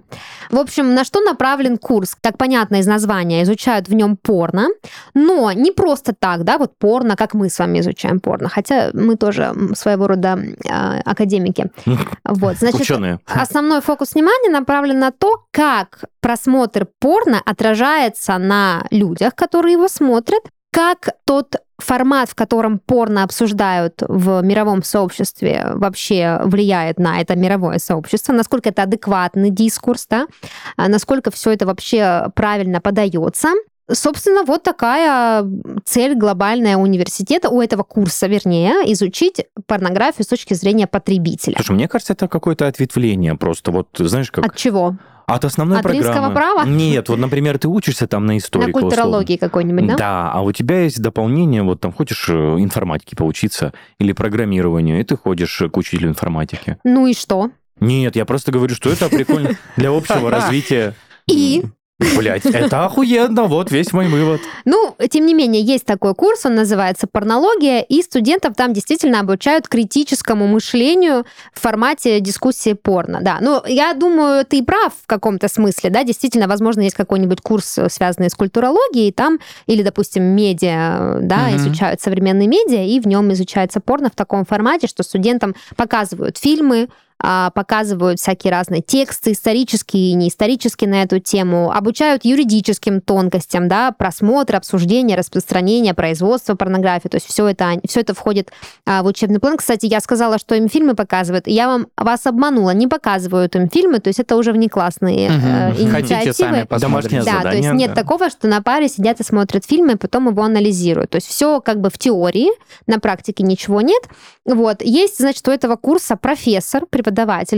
В 0.49 0.57
общем, 0.57 0.95
на 0.95 1.03
что 1.03 1.21
направлен 1.21 1.77
курс? 1.77 2.15
Как 2.19 2.37
понятно 2.37 2.46
из 2.47 2.87
названия, 2.87 3.43
изучают 3.43 3.87
в 3.87 3.93
нем 3.93 4.17
порно, 4.17 4.67
но 5.13 5.51
не 5.51 5.71
просто 5.71 6.13
так, 6.17 6.43
да, 6.43 6.57
вот 6.57 6.77
порно, 6.77 7.15
как 7.15 7.33
мы 7.33 7.49
с 7.49 7.59
вами 7.59 7.79
изучаем 7.79 8.19
порно, 8.19 8.49
хотя 8.49 8.89
мы 8.93 9.15
тоже 9.15 9.53
своего 9.75 10.07
рода 10.07 10.39
а, 10.69 11.01
академики. 11.05 11.71
Вот, 12.23 12.57
значит, 12.57 12.81
Ученые. 12.81 13.19
Основной 13.25 13.81
фокус 13.81 14.13
внимания 14.13 14.49
направлен 14.49 14.99
на 14.99 15.11
то, 15.11 15.45
как 15.51 16.05
просмотр 16.19 16.87
порно 16.99 17.41
отражается 17.45 18.37
на 18.37 18.85
людях, 18.91 19.33
которые 19.33 19.73
его 19.73 19.87
смотрят, 19.87 20.41
как 20.71 21.09
тот 21.25 21.55
формат, 21.77 22.29
в 22.29 22.35
котором 22.35 22.79
порно 22.79 23.23
обсуждают 23.23 24.01
в 24.07 24.41
мировом 24.41 24.83
сообществе, 24.83 25.71
вообще 25.73 26.39
влияет 26.43 26.99
на 26.99 27.21
это 27.21 27.35
мировое 27.35 27.79
сообщество, 27.79 28.33
насколько 28.33 28.69
это 28.69 28.83
адекватный 28.83 29.49
дискурс, 29.49 30.07
да, 30.09 30.27
а 30.75 30.87
насколько 30.87 31.31
все 31.31 31.51
это 31.51 31.65
вообще 31.65 32.29
правильно 32.35 32.81
подается. 32.81 33.49
Собственно, 33.89 34.43
вот 34.43 34.63
такая 34.63 35.45
цель 35.85 36.13
глобальная 36.15 36.75
университета, 36.75 37.49
у 37.49 37.61
этого 37.61 37.83
курса, 37.83 38.27
вернее, 38.27 38.73
изучить 38.91 39.45
порнографию 39.65 40.25
с 40.25 40.27
точки 40.27 40.53
зрения 40.55 40.87
потребителя. 40.87 41.55
Слушай, 41.55 41.75
мне 41.75 41.87
кажется, 41.87 42.11
это 42.11 42.27
какое-то 42.27 42.67
ответвление 42.67 43.35
просто. 43.35 43.71
Вот, 43.71 43.87
знаешь, 43.97 44.29
как... 44.29 44.45
От 44.45 44.55
чего? 44.57 44.97
От 45.27 45.43
основной 45.43 45.79
От 45.79 45.83
программы. 45.83 46.05
римского 46.07 46.33
права? 46.33 46.63
Нет, 46.65 47.09
вот, 47.09 47.19
например, 47.19 47.59
ты 47.59 47.67
учишься 47.67 48.07
там 48.07 48.25
на 48.25 48.37
истории. 48.37 48.67
На 48.67 48.71
культурологии 48.71 49.35
какой-нибудь, 49.35 49.87
да? 49.87 49.97
Да, 49.97 50.31
а 50.31 50.41
у 50.41 50.53
тебя 50.53 50.83
есть 50.83 51.01
дополнение, 51.01 51.63
вот 51.63 51.81
там 51.81 51.91
хочешь 51.91 52.29
э, 52.29 52.33
информатике 52.33 53.17
поучиться 53.17 53.73
или 53.99 54.13
программированию, 54.13 55.01
и 55.01 55.03
ты 55.03 55.17
ходишь 55.17 55.61
к 55.69 55.75
учителю 55.75 56.07
информатики. 56.07 56.77
Ну 56.85 57.07
и 57.07 57.13
что? 57.13 57.51
Нет, 57.81 58.15
я 58.15 58.23
просто 58.23 58.53
говорю, 58.53 58.73
что 58.73 58.89
это 58.89 59.09
прикольно 59.09 59.51
для 59.75 59.89
общего 59.89 60.31
развития. 60.31 60.95
И? 61.27 61.65
Блять, 61.99 62.45
это 62.45 62.85
охуенно, 62.85 63.43
вот 63.45 63.71
весь 63.71 63.91
мой 63.91 64.07
вывод. 64.07 64.41
Ну, 64.65 64.95
тем 65.09 65.25
не 65.25 65.33
менее, 65.33 65.63
есть 65.63 65.85
такой 65.85 66.13
курс, 66.13 66.45
он 66.45 66.53
называется 66.53 67.07
«Порнология», 67.11 67.81
и 67.81 68.03
студентов 68.03 68.53
там 68.55 68.73
действительно 68.73 69.19
обучают 69.19 69.67
критическому 69.67 70.45
мышлению 70.47 71.25
в 71.53 71.59
формате 71.59 72.19
дискуссии 72.19 72.73
порно. 72.73 73.19
Да, 73.21 73.39
ну, 73.41 73.63
я 73.65 73.93
думаю, 73.93 74.45
ты 74.45 74.63
прав 74.63 74.93
в 75.03 75.07
каком-то 75.07 75.47
смысле, 75.47 75.89
да, 75.89 76.03
действительно, 76.03 76.47
возможно, 76.47 76.81
есть 76.81 76.95
какой-нибудь 76.95 77.41
курс, 77.41 77.79
связанный 77.89 78.29
с 78.29 78.35
культурологией, 78.35 79.11
там, 79.11 79.39
или, 79.65 79.81
допустим, 79.81 80.23
медиа, 80.23 81.17
да, 81.21 81.47
Мгм. 81.47 81.57
изучают 81.57 81.99
современные 82.01 82.47
медиа, 82.47 82.83
и 82.85 82.99
в 82.99 83.07
нем 83.07 83.33
изучается 83.33 83.79
порно 83.79 84.09
в 84.11 84.15
таком 84.15 84.45
формате, 84.45 84.85
что 84.87 85.01
студентам 85.01 85.55
показывают 85.75 86.37
фильмы, 86.37 86.89
показывают 87.19 88.19
всякие 88.19 88.51
разные 88.51 88.81
тексты, 88.81 89.31
исторические 89.31 90.11
и 90.11 90.13
неисторические 90.13 90.89
на 90.89 91.03
эту 91.03 91.19
тему, 91.19 91.71
обучают 91.71 92.25
юридическим 92.25 93.01
тонкостям, 93.01 93.67
да, 93.67 93.91
просмотр, 93.91 94.55
обсуждение, 94.55 95.17
распространение, 95.17 95.93
производство 95.93 96.55
порнографии, 96.55 97.07
то 97.09 97.15
есть 97.15 97.27
все 97.27 97.47
это, 97.47 97.79
все 97.87 98.01
это 98.01 98.13
входит 98.13 98.51
а, 98.85 99.01
в 99.03 99.07
учебный 99.07 99.39
план. 99.39 99.57
Кстати, 99.57 99.85
я 99.85 99.99
сказала, 99.99 100.37
что 100.37 100.55
им 100.55 100.69
фильмы 100.69 100.95
показывают, 100.95 101.47
я 101.47 101.67
вам, 101.67 101.87
вас 101.97 102.25
обманула, 102.25 102.71
не 102.71 102.87
показывают 102.87 103.55
им 103.55 103.69
фильмы, 103.69 103.99
то 103.99 104.09
есть 104.09 104.19
это 104.19 104.35
уже 104.35 104.51
внеклассные 104.51 105.27
э, 105.27 105.69
Мгм. 105.71 105.91
Хотите, 105.91 106.15
инициативы. 106.15 106.33
сами. 106.33 106.79
Домашнее 106.79 107.23
Да, 107.23 107.41
то 107.41 107.51
есть 107.51 107.71
нет 107.71 107.89
да. 107.89 107.95
такого, 107.95 108.29
что 108.29 108.47
на 108.47 108.61
паре 108.61 108.87
сидят 108.87 109.19
и 109.19 109.23
смотрят 109.23 109.65
фильмы, 109.65 109.93
и 109.93 109.95
потом 109.95 110.27
его 110.29 110.43
анализируют. 110.43 111.11
То 111.11 111.15
есть 111.17 111.27
все 111.27 111.61
как 111.61 111.81
бы 111.81 111.89
в 111.89 111.97
теории, 111.97 112.49
на 112.85 112.99
практике 112.99 113.43
ничего 113.43 113.81
нет. 113.81 114.03
Вот. 114.45 114.81
Есть, 114.81 115.17
значит, 115.17 115.47
у 115.47 115.51
этого 115.51 115.75
курса 115.75 116.15
профессор, 116.15 116.85
преподаватель, 116.89 117.06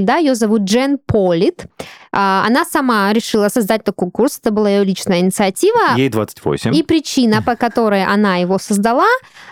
да, 0.05 0.17
ее 0.17 0.35
зовут 0.35 0.61
Джен 0.61 0.97
Полит. 0.97 1.65
А, 2.11 2.43
Она 2.45 2.65
сама 2.65 3.13
решила 3.13 3.49
создать 3.49 3.83
такой 3.83 4.11
курс, 4.11 4.39
это 4.41 4.51
была 4.51 4.69
ее 4.69 4.83
личная 4.83 5.19
инициатива. 5.19 5.95
Ей 5.95 6.09
28. 6.09 6.75
И 6.75 6.83
причина, 6.83 7.41
по 7.41 7.55
которой 7.55 8.03
она 8.03 8.37
его 8.37 8.57
создала, 8.57 9.07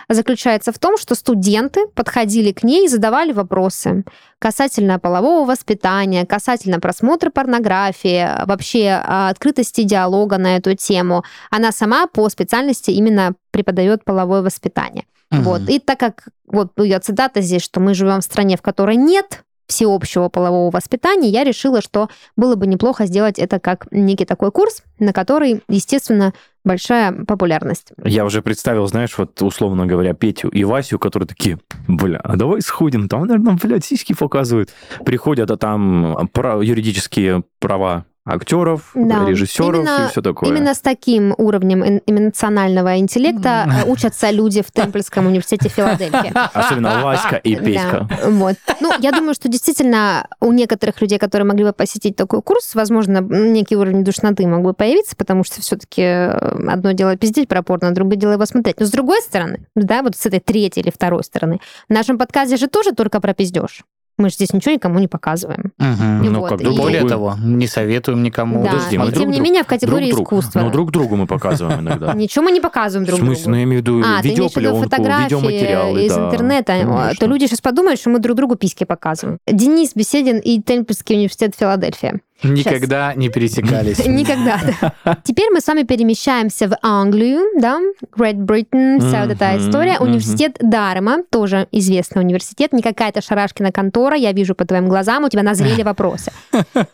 заключается 0.08 0.72
в 0.72 0.78
том, 0.78 0.98
что 0.98 1.14
студенты 1.14 1.86
подходили 1.94 2.52
к 2.52 2.62
ней 2.62 2.86
и 2.86 2.88
задавали 2.88 3.32
вопросы 3.32 4.04
касательно 4.38 4.98
полового 4.98 5.46
воспитания, 5.46 6.24
касательно 6.24 6.80
просмотра 6.80 7.30
порнографии, 7.30 8.44
вообще 8.46 9.02
а, 9.04 9.28
открытости 9.30 9.82
диалога 9.82 10.38
на 10.38 10.56
эту 10.56 10.74
тему. 10.74 11.24
Она 11.50 11.72
сама 11.72 12.06
по 12.06 12.28
специальности 12.28 12.90
именно 12.90 13.34
преподает 13.50 14.04
половое 14.04 14.42
воспитание. 14.42 15.04
Мгм. 15.30 15.42
Вот. 15.42 15.68
И 15.68 15.78
так 15.78 15.98
как 15.98 16.28
вот 16.46 16.72
ее 16.78 16.98
цитата 17.00 17.40
здесь, 17.40 17.62
что 17.62 17.80
мы 17.80 17.94
живем 17.94 18.20
в 18.20 18.24
стране, 18.24 18.56
в 18.56 18.62
которой 18.62 18.96
нет 18.96 19.44
всеобщего 19.68 20.28
полового 20.28 20.70
воспитания, 20.70 21.28
я 21.28 21.44
решила, 21.44 21.80
что 21.80 22.08
было 22.36 22.56
бы 22.56 22.66
неплохо 22.66 23.06
сделать 23.06 23.38
это 23.38 23.60
как 23.60 23.86
некий 23.92 24.24
такой 24.24 24.50
курс, 24.50 24.82
на 24.98 25.12
который, 25.12 25.62
естественно, 25.68 26.32
большая 26.64 27.12
популярность. 27.24 27.92
Я 28.04 28.24
уже 28.24 28.42
представил, 28.42 28.86
знаешь, 28.86 29.16
вот 29.16 29.40
условно 29.42 29.86
говоря, 29.86 30.14
Петю 30.14 30.48
и 30.48 30.64
Васю, 30.64 30.98
которые 30.98 31.26
такие, 31.28 31.58
бля, 31.86 32.18
а 32.18 32.36
давай 32.36 32.60
сходим, 32.62 33.08
там, 33.08 33.26
наверное, 33.26 33.58
блядь, 33.62 33.84
сиськи 33.84 34.14
показывают. 34.14 34.70
Приходят, 35.04 35.50
а 35.50 35.56
там 35.56 36.28
пра- 36.32 36.60
юридические 36.62 37.44
права 37.60 38.04
актеров, 38.28 38.90
Да. 38.94 39.26
режиссеров 39.26 39.84
Именно- 39.84 40.06
и 40.06 40.10
все 40.10 40.22
такое. 40.22 40.50
Именно 40.50 40.74
с 40.74 40.80
таким 40.80 41.34
уровнем 41.38 42.00
эмоционального 42.06 42.98
интеллекта 42.98 43.66
э, 43.84 43.90
учатся 43.90 44.30
люди 44.30 44.62
в 44.62 44.70
Темпльском 44.70 45.26
университете 45.26 45.68
Филадельфии. 45.68 46.32
Особенно 46.52 47.02
Васька 47.02 47.36
и 47.36 47.56
Петька. 47.56 48.08
Да, 48.08 48.30
вот. 48.30 48.56
Ну, 48.80 48.92
я 49.00 49.12
думаю, 49.12 49.34
что 49.34 49.48
действительно 49.48 50.28
у 50.40 50.52
некоторых 50.52 51.00
людей, 51.00 51.18
которые 51.18 51.46
могли 51.46 51.64
бы 51.64 51.72
посетить 51.72 52.16
такой 52.16 52.42
курс, 52.42 52.74
возможно, 52.74 53.20
некий 53.20 53.76
уровень 53.76 54.04
душноты 54.04 54.46
мог 54.46 54.62
бы 54.62 54.72
появиться, 54.74 55.16
потому 55.16 55.44
что 55.44 55.60
все-таки 55.60 56.02
одно 56.02 56.92
дело 56.92 57.16
пиздеть 57.16 57.48
про 57.48 57.62
порно, 57.62 57.92
другое 57.92 58.16
дело 58.16 58.32
его 58.32 58.46
смотреть. 58.46 58.80
Но 58.80 58.86
с 58.86 58.90
другой 58.90 59.20
стороны, 59.22 59.66
да, 59.74 60.02
вот 60.02 60.16
с 60.16 60.26
этой 60.26 60.40
третьей 60.40 60.82
или 60.82 60.90
второй 60.90 61.24
стороны, 61.24 61.60
в 61.88 61.92
нашем 61.92 62.18
подкасте 62.18 62.56
же 62.56 62.66
тоже 62.68 62.92
только 62.92 63.20
про 63.20 63.34
пиздеж. 63.34 63.84
Мы 64.18 64.30
же 64.30 64.34
здесь 64.34 64.52
ничего 64.52 64.74
никому 64.74 64.98
не 64.98 65.06
показываем. 65.06 65.72
И 65.78 65.82
Ну, 66.28 66.40
вот, 66.40 66.50
как 66.50 66.60
и- 66.60 66.64
Более 66.64 67.00
другу- 67.00 67.08
того, 67.08 67.36
не 67.40 67.66
советуем 67.68 68.22
никому. 68.24 68.64
Да, 68.64 68.72
подожди, 68.72 68.98
мы 68.98 69.04
и 69.06 69.10
друг 69.10 69.22
тем 69.22 69.30
не 69.30 69.40
менее 69.40 69.62
в 69.62 69.66
категории 69.66 70.10
друг 70.10 70.28
другу. 70.28 70.40
искусства. 70.40 70.60
Ну, 70.60 70.70
друг 70.70 70.90
другу 70.90 71.14
мы 71.16 71.26
показываем 71.26 71.80
иногда. 71.80 72.12
Ничего 72.14 72.44
мы 72.44 72.50
не 72.52 72.60
показываем 72.60 73.06
друг 73.06 73.20
В 73.20 73.22
смысле, 73.24 73.42
другу. 73.44 73.50
ну, 73.50 73.56
я 73.58 73.62
имею 73.64 73.78
в 73.82 73.86
виду 73.86 74.02
А, 74.04 74.20
видеопленку, 74.22 74.82
видеоматериалы. 74.82 76.04
из 76.04 76.14
да, 76.14 76.26
интернета, 76.26 76.72
конечно. 76.80 77.12
то 77.18 77.26
люди 77.26 77.46
сейчас 77.46 77.60
подумают, 77.60 78.00
что 78.00 78.10
мы 78.10 78.18
друг 78.18 78.36
другу 78.36 78.56
письки 78.56 78.84
показываем. 78.84 79.38
Денис 79.46 79.92
Беседин 79.94 80.38
и 80.38 80.60
Темпльский 80.60 81.16
университет 81.16 81.54
Филадельфия. 81.58 82.20
Никогда 82.42 83.14
не 83.14 83.28
пересекались. 83.28 83.98
Никогда. 84.06 84.60
да. 85.04 85.18
Теперь 85.24 85.50
мы 85.50 85.60
с 85.60 85.66
вами 85.66 85.82
перемещаемся 85.82 86.68
в 86.68 86.76
Англию, 86.82 87.40
да, 87.60 87.80
Great 88.16 88.36
Britain, 88.36 88.98
вся 89.00 89.24
вот 89.24 89.32
эта 89.32 89.58
история. 89.58 89.98
Университет 89.98 90.56
Дарема, 90.60 91.22
тоже 91.30 91.66
известный 91.72 92.22
университет, 92.22 92.72
не 92.72 92.82
какая-то 92.82 93.20
шарашкина 93.20 93.72
контора, 93.72 94.16
я 94.16 94.32
вижу 94.32 94.54
по 94.54 94.64
твоим 94.64 94.88
глазам, 94.88 95.24
у 95.24 95.28
тебя 95.28 95.42
назрели 95.42 95.82
вопросы. 95.84 96.32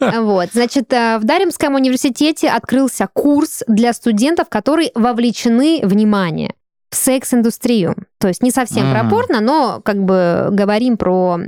Вот, 0.00 0.48
значит, 0.52 0.92
э, 0.92 1.18
в 1.18 1.24
Даремском 1.24 1.74
университете 1.74 2.48
открылся 2.48 3.08
курс 3.12 3.62
для 3.68 3.92
студентов, 3.92 4.48
которые 4.48 4.90
вовлечены, 4.94 5.80
внимание, 5.82 6.54
в 6.94 6.96
секс-индустрию. 6.96 7.96
То 8.18 8.28
есть 8.28 8.42
не 8.42 8.50
совсем 8.50 8.90
про 8.92 9.02
Мгм. 9.02 9.10
порно, 9.10 9.40
но 9.40 9.80
как 9.84 10.02
бы 10.02 10.48
говорим 10.50 10.96
про 10.96 11.38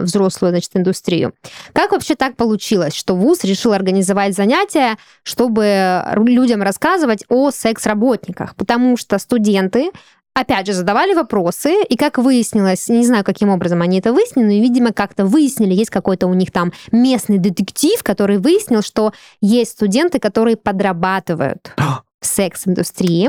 взрослую, 0.00 0.50
значит, 0.50 0.72
индустрию. 0.74 1.32
Как 1.72 1.92
вообще 1.92 2.16
так 2.16 2.36
получилось, 2.36 2.94
что 2.94 3.14
ВУЗ 3.14 3.44
решил 3.44 3.72
организовать 3.72 4.34
занятия, 4.34 4.98
чтобы 5.22 6.02
людям 6.16 6.62
рассказывать 6.62 7.24
о 7.28 7.50
секс-работниках? 7.50 8.56
Потому 8.56 8.96
что 8.96 9.18
студенты 9.18 9.90
опять 10.34 10.66
же, 10.66 10.74
задавали 10.74 11.14
вопросы, 11.14 11.76
и 11.88 11.96
как 11.96 12.18
выяснилось, 12.18 12.90
не 12.90 13.06
знаю, 13.06 13.24
каким 13.24 13.48
образом 13.48 13.80
они 13.80 14.00
это 14.00 14.12
выяснили, 14.12 14.44
но, 14.44 14.52
видимо, 14.52 14.92
как-то 14.92 15.24
выяснили, 15.24 15.72
есть 15.72 15.88
какой-то 15.88 16.26
у 16.26 16.34
них 16.34 16.52
там 16.52 16.72
местный 16.92 17.38
детектив, 17.38 18.02
который 18.02 18.36
выяснил, 18.36 18.82
что 18.82 19.12
есть 19.40 19.70
студенты, 19.70 20.18
которые 20.18 20.58
подрабатывают 20.58 21.72
в 22.20 22.26
секс-индустрии. 22.26 23.28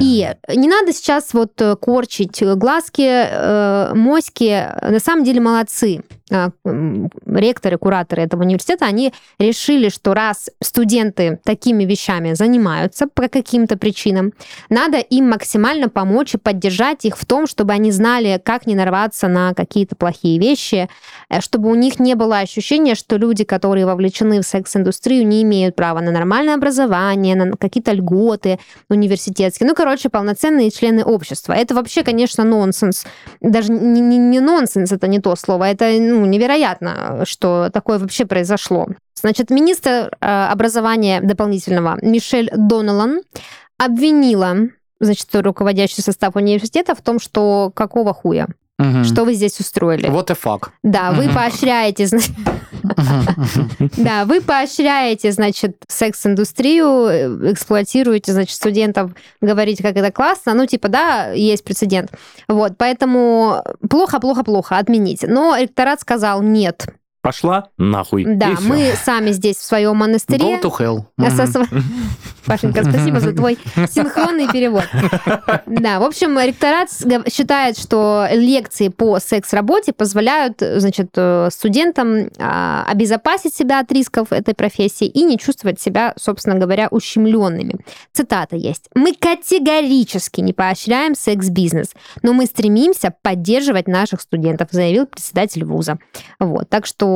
И 0.00 0.28
не 0.56 0.68
надо 0.68 0.92
сейчас 0.92 1.32
вот 1.34 1.60
э, 1.60 1.76
корчить 1.76 2.42
глазки, 2.42 3.06
э, 3.06 3.94
моськи. 3.94 4.66
На 4.82 4.98
самом 4.98 5.24
деле 5.24 5.40
молодцы. 5.40 6.02
А, 6.32 6.50
Ректоры, 7.26 7.78
кураторы 7.78 8.22
этого 8.22 8.42
университета, 8.42 8.86
они 8.86 9.12
решили, 9.38 9.88
что 9.88 10.14
раз 10.14 10.50
студенты 10.62 11.38
такими 11.44 11.84
вещами 11.84 12.32
занимаются 12.32 13.06
по 13.06 13.28
каким-то 13.28 13.76
причинам, 13.76 14.32
надо 14.68 14.98
им 14.98 15.28
максимально 15.28 15.88
помочь 15.88 16.34
и 16.34 16.38
поддержать 16.38 17.04
их 17.04 17.18
в 17.18 17.26
том, 17.26 17.46
чтобы 17.46 17.72
они 17.72 17.92
знали, 17.92 18.40
как 18.42 18.66
не 18.66 18.74
нарваться 18.74 19.28
на 19.28 19.52
какие-то 19.54 19.96
плохие 19.96 20.40
вещи, 20.40 20.88
э, 21.28 21.40
чтобы 21.40 21.70
у 21.70 21.74
них 21.74 22.00
не 22.00 22.14
было 22.14 22.38
ощущения, 22.38 22.94
что 22.94 23.16
люди, 23.16 23.44
которые 23.44 23.86
вовлечены 23.86 24.40
в 24.40 24.46
секс-индустрию, 24.46 25.26
не 25.26 25.42
имеют 25.42 25.76
права 25.76 26.00
на 26.00 26.10
нормальное 26.10 26.54
образование, 26.54 27.36
на 27.36 27.56
какие-то 27.56 27.92
льготы 27.92 28.23
университетские. 28.88 29.68
Ну, 29.68 29.74
короче, 29.74 30.08
полноценные 30.08 30.70
члены 30.70 31.04
общества. 31.04 31.52
Это 31.52 31.74
вообще, 31.74 32.02
конечно, 32.02 32.44
нонсенс. 32.44 33.04
Даже 33.40 33.72
не, 33.72 34.00
не- 34.00 34.18
не 34.18 34.40
нонсенс, 34.40 34.92
это 34.92 35.06
не 35.06 35.20
то 35.20 35.36
слово. 35.36 35.64
Это 35.64 35.90
ну, 35.98 36.24
невероятно, 36.26 37.24
что 37.24 37.70
такое 37.72 37.98
вообще 37.98 38.24
произошло. 38.24 38.88
Значит, 39.14 39.50
министр 39.50 39.90
э, 40.20 40.48
образования 40.52 41.20
дополнительного 41.20 41.98
Мишель 42.02 42.50
Доналан 42.54 43.22
обвинила 43.78 44.56
значит, 45.00 45.28
руководящий 45.34 46.02
состав 46.02 46.36
университета 46.36 46.94
в 46.94 47.02
том, 47.02 47.18
что 47.18 47.70
какого 47.74 48.12
хуя, 48.14 48.48
Мгм. 48.78 49.04
что 49.04 49.24
вы 49.24 49.34
здесь 49.34 49.60
устроили. 49.60 50.08
Вот 50.08 50.30
и 50.30 50.34
факт. 50.34 50.72
Да, 50.82 51.12
вы 51.12 51.26
Мгм. 51.26 51.34
поощряете, 51.34 52.08
да, 53.96 54.24
вы 54.24 54.40
поощряете, 54.40 55.32
значит, 55.32 55.76
секс-индустрию, 55.88 57.06
э, 57.06 57.52
эксплуатируете, 57.52 58.32
значит, 58.32 58.56
студентов, 58.56 59.12
говорите, 59.40 59.82
как 59.82 59.96
это 59.96 60.10
классно, 60.10 60.54
ну, 60.54 60.66
типа, 60.66 60.88
да, 60.88 61.30
есть 61.32 61.64
прецедент. 61.64 62.10
Вот, 62.48 62.72
поэтому 62.76 63.62
плохо, 63.88 64.20
плохо, 64.20 64.42
плохо, 64.42 64.76
отмените. 64.78 65.26
Но 65.28 65.56
ректорат 65.56 66.00
сказал, 66.00 66.42
нет, 66.42 66.86
Пошла 67.24 67.68
нахуй. 67.78 68.26
Да, 68.26 68.50
и 68.50 68.56
мы 68.60 68.92
сами 69.02 69.30
здесь 69.30 69.56
в 69.56 69.64
своем 69.64 69.96
монастыре. 69.96 70.44
Go 70.44 70.60
to 70.60 70.70
hell. 70.78 71.04
Сво- 71.18 71.66
Пашенька, 72.44 72.84
спасибо 72.84 73.18
за 73.18 73.32
твой 73.32 73.56
синхронный 73.90 74.46
перевод. 74.46 74.84
Да, 75.64 76.00
в 76.00 76.02
общем, 76.02 76.38
ректорат 76.38 76.90
считает, 77.32 77.78
что 77.78 78.28
лекции 78.30 78.88
по 78.88 79.18
секс-работе 79.18 79.94
позволяют, 79.94 80.58
значит, 80.60 81.12
э, 81.16 81.48
студентам 81.50 82.28
а, 82.38 82.84
обезопасить 82.86 83.54
себя 83.54 83.80
от 83.80 83.90
рисков 83.90 84.30
этой 84.30 84.52
профессии 84.52 85.06
и 85.06 85.22
не 85.22 85.38
чувствовать 85.38 85.80
себя, 85.80 86.12
собственно 86.18 86.56
говоря, 86.58 86.88
ущемленными. 86.90 87.76
Цитата 88.12 88.56
есть. 88.56 88.90
«Мы 88.94 89.14
категорически 89.14 90.42
не 90.42 90.52
поощряем 90.52 91.14
секс-бизнес, 91.14 91.92
но 92.20 92.34
мы 92.34 92.44
стремимся 92.44 93.14
поддерживать 93.22 93.88
наших 93.88 94.20
студентов», 94.20 94.68
заявил 94.72 95.06
председатель 95.06 95.64
вуза. 95.64 95.98
Вот, 96.38 96.68
так 96.68 96.84
что, 96.84 97.13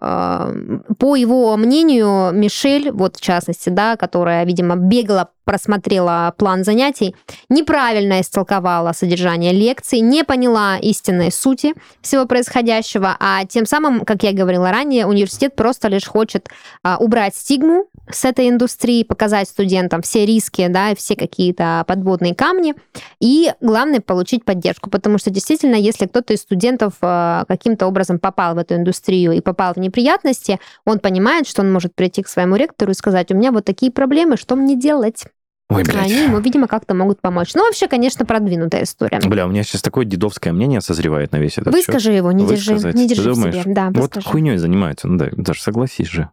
э, 0.00 0.78
по 0.98 1.16
его 1.16 1.56
мнению, 1.56 2.32
Мишель, 2.32 2.90
вот 2.90 3.16
в 3.16 3.20
частности, 3.20 3.68
да, 3.68 3.96
которая, 3.96 4.44
видимо, 4.44 4.76
бегала, 4.76 5.30
просмотрела 5.44 6.32
план 6.36 6.64
занятий, 6.64 7.16
неправильно 7.48 8.20
истолковала 8.20 8.92
содержание 8.92 9.52
лекции, 9.52 9.98
не 9.98 10.24
поняла 10.24 10.78
истинной 10.78 11.32
сути 11.32 11.74
всего 12.02 12.26
происходящего, 12.26 13.16
а 13.18 13.44
тем 13.46 13.66
самым, 13.66 14.04
как 14.04 14.22
я 14.22 14.32
говорила 14.32 14.70
ранее, 14.70 15.06
университет 15.06 15.56
просто 15.56 15.88
лишь 15.88 16.06
хочет 16.06 16.48
а, 16.82 16.98
убрать 16.98 17.34
стигму 17.34 17.86
с 18.12 18.24
этой 18.24 18.48
индустрии, 18.48 19.02
показать 19.04 19.48
студентам 19.48 20.02
все 20.02 20.24
риски, 20.26 20.66
да, 20.68 20.90
и 20.90 20.94
все 20.96 21.16
какие-то 21.16 21.84
подводные 21.86 22.34
камни, 22.34 22.74
и 23.20 23.52
главное 23.60 24.00
получить 24.00 24.44
поддержку, 24.44 24.90
потому 24.90 25.18
что 25.18 25.30
действительно, 25.30 25.74
если 25.74 26.06
кто-то 26.06 26.32
из 26.32 26.40
студентов 26.40 26.94
э, 27.02 27.44
каким-то 27.48 27.86
образом 27.86 28.18
попал 28.18 28.54
в 28.54 28.58
эту 28.58 28.74
индустрию 28.76 29.32
и 29.32 29.40
попал 29.40 29.74
в 29.74 29.78
неприятности, 29.78 30.58
он 30.84 30.98
понимает, 30.98 31.46
что 31.46 31.62
он 31.62 31.72
может 31.72 31.94
прийти 31.94 32.22
к 32.22 32.28
своему 32.28 32.56
ректору 32.56 32.92
и 32.92 32.94
сказать, 32.94 33.30
у 33.30 33.36
меня 33.36 33.52
вот 33.52 33.64
такие 33.64 33.90
проблемы, 33.92 34.36
что 34.36 34.56
мне 34.56 34.76
делать? 34.76 35.24
Ой, 35.72 35.82
А 35.82 35.84
блядь. 35.84 36.06
Они 36.06 36.24
ему, 36.24 36.40
видимо, 36.40 36.66
как-то 36.66 36.94
могут 36.94 37.20
помочь. 37.20 37.54
Ну, 37.54 37.64
вообще, 37.64 37.86
конечно, 37.86 38.26
продвинутая 38.26 38.82
история. 38.82 39.20
Бля, 39.24 39.46
у 39.46 39.50
меня 39.50 39.62
сейчас 39.62 39.82
такое 39.82 40.04
дедовское 40.04 40.52
мнение 40.52 40.80
созревает 40.80 41.30
на 41.30 41.36
весь 41.36 41.58
этот 41.58 41.66
счет. 41.76 41.86
Выскажи 41.86 42.10
его, 42.10 42.32
не 42.32 42.44
держи, 42.44 42.72
Высказать. 42.72 42.96
не 42.96 43.06
Ты 43.06 43.14
держи 43.14 43.30
в 43.30 43.34
думаешь? 43.36 43.54
себе. 43.62 43.72
Да, 43.72 43.86
Вот 43.86 43.96
выскажи. 43.96 44.26
хуйней 44.28 44.56
занимаются, 44.56 45.06
ну 45.06 45.16
да, 45.16 45.28
даже 45.30 45.62
согласись 45.62 46.08
же. 46.08 46.28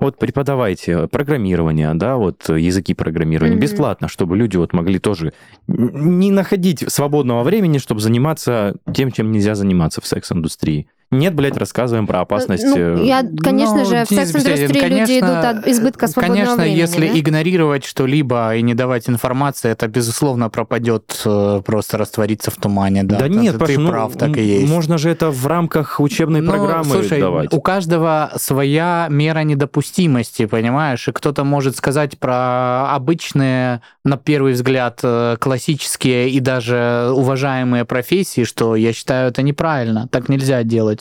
Вот 0.00 0.18
преподавайте 0.18 1.06
программирование, 1.08 1.92
да, 1.94 2.16
вот 2.16 2.48
языки 2.48 2.94
программирования 2.94 3.54
Мгм. 3.56 3.62
бесплатно, 3.62 4.08
чтобы 4.08 4.36
люди 4.36 4.56
вот 4.56 4.72
могли 4.72 4.98
тоже 4.98 5.32
не 5.68 6.30
находить 6.30 6.84
свободного 6.90 7.42
времени, 7.42 7.78
чтобы 7.78 8.00
заниматься 8.00 8.76
тем, 8.94 9.12
чем 9.12 9.30
нельзя 9.30 9.54
заниматься 9.54 10.00
в 10.00 10.06
секс-индустрии. 10.06 10.88
Нет, 11.12 11.34
блядь, 11.34 11.56
рассказываем 11.56 12.06
про 12.06 12.20
опасность. 12.20 12.62
Ну, 12.64 12.76
э, 12.76 13.04
я, 13.04 13.22
конечно 13.42 13.78
Ну, 13.78 13.84
же, 13.84 14.04
в 14.04 14.08
секс-индустрии 14.08 14.86
люди 14.86 15.18
идут 15.18 15.44
от 15.44 15.66
избытка 15.66 16.06
свободного 16.06 16.36
Конечно, 16.44 16.62
времени. 16.62 16.78
если 16.78 17.08
да? 17.08 17.18
игнорировать 17.18 17.84
что-либо 17.84 18.54
и 18.54 18.62
не 18.62 18.74
давать 18.74 19.08
информации, 19.08 19.72
это, 19.72 19.88
безусловно, 19.88 20.50
пропадет, 20.50 21.20
э, 21.24 21.62
просто 21.66 21.98
растворится 21.98 22.52
в 22.52 22.56
тумане. 22.56 23.02
Да, 23.02 23.18
Да, 23.18 23.28
нет, 23.28 23.58
ты 23.58 23.76
ну, 23.76 23.90
прав, 23.90 24.16
так 24.16 24.36
и 24.36 24.42
есть. 24.42 24.70
Можно 24.70 24.98
же 24.98 25.10
это 25.10 25.30
в 25.32 25.44
рамках 25.48 25.98
учебной 25.98 26.42
Ну, 26.42 26.52
программы 26.52 26.84
слушай, 26.94 27.18
давать. 27.18 27.52
у 27.52 27.60
каждого 27.60 28.30
своя 28.36 29.08
мера 29.10 29.40
недопустимости, 29.40 30.46
понимаешь? 30.46 31.08
И 31.08 31.12
кто-то 31.12 31.42
может 31.42 31.76
сказать 31.76 32.18
про 32.20 32.94
обычные, 32.94 33.82
на 34.04 34.16
первый 34.16 34.52
взгляд, 34.52 35.00
э, 35.02 35.36
классические 35.40 36.30
и 36.30 36.38
даже 36.38 37.10
уважаемые 37.12 37.84
профессии, 37.84 38.44
что 38.44 38.76
я 38.76 38.92
считаю 38.92 39.30
это 39.30 39.42
неправильно. 39.42 40.06
Так 40.06 40.28
нельзя 40.28 40.62
делать. 40.62 40.99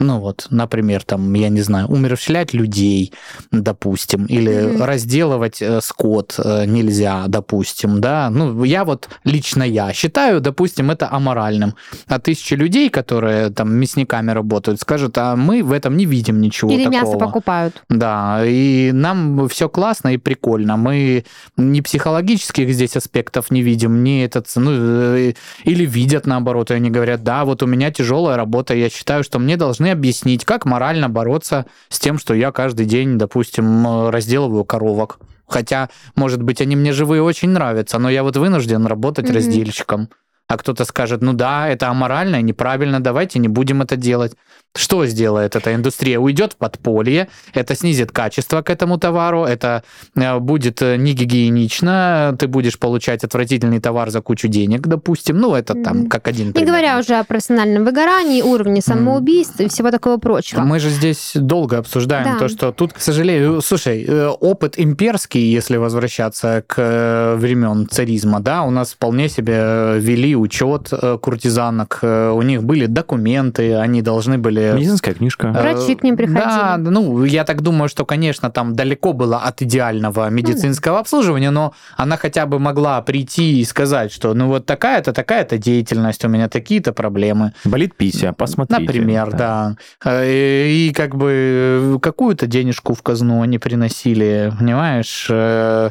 Ну 0.00 0.18
вот, 0.18 0.46
например, 0.48 1.02
там, 1.04 1.32
я 1.34 1.50
не 1.50 1.60
знаю, 1.60 1.86
умерщвлять 1.88 2.54
людей, 2.54 3.12
допустим, 3.52 4.24
или 4.24 4.50
Мгм. 4.50 4.82
разделывать 4.82 5.60
э, 5.60 5.80
скот 5.82 6.36
э, 6.42 6.64
нельзя, 6.64 7.24
допустим, 7.28 8.00
да. 8.00 8.30
Ну, 8.30 8.64
я 8.64 8.84
вот, 8.84 9.10
лично 9.24 9.62
я 9.62 9.92
считаю, 9.92 10.40
допустим, 10.40 10.90
это 10.90 11.06
аморальным. 11.12 11.74
А 12.08 12.18
тысячи 12.18 12.54
людей, 12.54 12.88
которые 12.88 13.50
там 13.50 13.74
мясниками 13.74 14.30
работают, 14.30 14.80
скажут, 14.80 15.18
а 15.18 15.36
мы 15.36 15.62
в 15.62 15.70
этом 15.70 15.98
не 15.98 16.06
видим 16.06 16.40
ничего 16.40 16.70
Или 16.72 16.84
такого. 16.84 17.02
мясо 17.02 17.18
покупают. 17.18 17.82
Да, 17.90 18.40
и 18.46 18.92
нам 18.92 19.48
все 19.50 19.68
классно 19.68 20.08
и 20.14 20.16
прикольно. 20.16 20.78
Мы 20.78 21.24
ни 21.58 21.82
психологических 21.82 22.72
здесь 22.72 22.96
аспектов 22.96 23.50
не 23.50 23.60
видим, 23.60 24.02
ни 24.02 24.24
этот, 24.24 24.46
ну, 24.56 24.70
э, 24.72 25.34
или 25.64 25.84
видят 25.84 26.26
наоборот, 26.26 26.70
и 26.70 26.74
они 26.74 26.88
говорят, 26.88 27.22
да, 27.22 27.44
вот 27.44 27.62
у 27.62 27.66
меня 27.66 27.90
тяжелая 27.90 28.38
работа, 28.38 28.74
я 28.74 28.88
считаю, 28.88 29.22
что 29.24 29.38
мне 29.38 29.58
должны 29.58 29.89
объяснить, 29.90 30.44
как 30.44 30.64
морально 30.64 31.08
бороться 31.08 31.66
с 31.88 31.98
тем, 31.98 32.18
что 32.18 32.34
я 32.34 32.52
каждый 32.52 32.86
день, 32.86 33.18
допустим, 33.18 34.08
разделываю 34.10 34.64
коровок. 34.64 35.18
Хотя, 35.48 35.90
может 36.14 36.42
быть, 36.42 36.60
они 36.60 36.76
мне 36.76 36.92
живые 36.92 37.22
очень 37.22 37.50
нравятся, 37.50 37.98
но 37.98 38.08
я 38.08 38.22
вот 38.22 38.36
вынужден 38.36 38.86
работать 38.86 39.26
Мгм. 39.26 39.34
раздельщиком. 39.34 40.08
А 40.50 40.56
кто-то 40.56 40.84
скажет, 40.84 41.22
ну 41.22 41.32
да, 41.32 41.68
это 41.68 41.88
аморально 41.90 42.36
и 42.36 42.42
неправильно, 42.42 42.98
давайте 42.98 43.38
не 43.38 43.46
будем 43.46 43.82
это 43.82 43.94
делать. 43.94 44.32
Что 44.76 45.06
сделает 45.06 45.54
эта 45.54 45.74
индустрия? 45.74 46.18
Уйдет 46.18 46.54
в 46.54 46.56
подполье, 46.56 47.28
это 47.54 47.76
снизит 47.76 48.10
качество 48.10 48.60
к 48.62 48.68
этому 48.70 48.98
товару, 48.98 49.44
это 49.44 49.84
э, 50.16 50.38
будет 50.38 50.82
э, 50.82 50.96
не 50.96 51.12
гигиенично, 51.12 52.36
ты 52.38 52.48
будешь 52.48 52.78
получать 52.78 53.22
отвратительный 53.24 53.80
товар 53.80 54.10
за 54.10 54.20
кучу 54.22 54.48
денег, 54.48 54.88
допустим. 54.88 55.38
Ну, 55.38 55.54
это 55.54 55.74
там 55.74 56.08
как 56.08 56.26
один 56.26 56.48
Не 56.48 56.52
пример. 56.52 56.68
говоря 56.68 56.98
уже 56.98 57.14
о 57.14 57.24
профессиональном 57.24 57.84
выгорании, 57.84 58.42
уровне 58.42 58.80
самоубийств 58.80 59.60
и 59.60 59.68
всего 59.68 59.90
такого 59.92 60.16
прочего. 60.18 60.60
Мы 60.62 60.80
же 60.80 60.90
здесь 60.90 61.32
долго 61.34 61.78
обсуждаем 61.78 62.24
Да. 62.24 62.38
то, 62.38 62.48
что 62.48 62.72
тут, 62.72 62.92
к 62.92 63.00
сожалению, 63.00 63.60
слушай, 63.62 64.04
э, 64.06 64.26
опыт 64.28 64.74
имперский, 64.78 65.52
если 65.52 65.76
возвращаться 65.76 66.64
к 66.66 67.34
времен 67.36 67.88
царизма, 67.88 68.40
да, 68.40 68.62
у 68.62 68.70
нас 68.70 68.92
вполне 68.92 69.28
себе 69.28 69.98
вели 69.98 70.39
учет 70.40 70.88
э, 70.92 71.18
куртизанок, 71.20 71.98
э, 72.02 72.30
у 72.30 72.42
них 72.42 72.62
были 72.62 72.86
документы, 72.86 73.74
они 73.76 74.02
должны 74.02 74.38
были 74.38 74.72
Медицинская 74.76 75.14
книжка. 75.14 75.48
Э, 75.48 75.60
Врачи 75.60 75.94
к 75.94 76.02
ним 76.02 76.16
приходили. 76.16 76.40
Да, 76.40 76.76
ну, 76.78 77.24
я 77.24 77.44
так 77.44 77.62
думаю, 77.62 77.88
что, 77.88 78.04
конечно, 78.04 78.50
там 78.50 78.74
далеко 78.74 79.12
было 79.12 79.38
от 79.38 79.62
идеального 79.62 80.28
медицинского 80.30 80.98
обслуживания, 80.98 81.50
но 81.50 81.72
она 81.96 82.16
хотя 82.16 82.46
бы 82.46 82.58
могла 82.58 83.00
прийти 83.02 83.60
и 83.60 83.64
сказать, 83.64 84.12
что 84.12 84.34
ну 84.34 84.48
вот 84.48 84.66
такая-то, 84.66 85.12
такая-то 85.12 85.58
деятельность, 85.58 86.24
у 86.24 86.28
меня 86.28 86.48
такие-то 86.48 86.92
проблемы. 86.92 87.52
Болит 87.64 87.94
пися, 87.96 88.32
посмотрите. 88.32 88.82
Например, 88.82 89.32
да. 89.32 89.76
Э, 90.04 90.24
И 90.68 90.92
как 90.94 91.16
бы 91.16 91.98
какую-то 92.02 92.46
денежку 92.46 92.94
в 92.94 93.02
казну 93.02 93.42
они 93.42 93.58
приносили, 93.58 94.52
понимаешь, 94.58 95.26
э, 95.30 95.90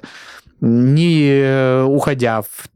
не 0.62 1.26
э, 1.26 1.84
уходя 1.84 2.42
в 2.42 2.70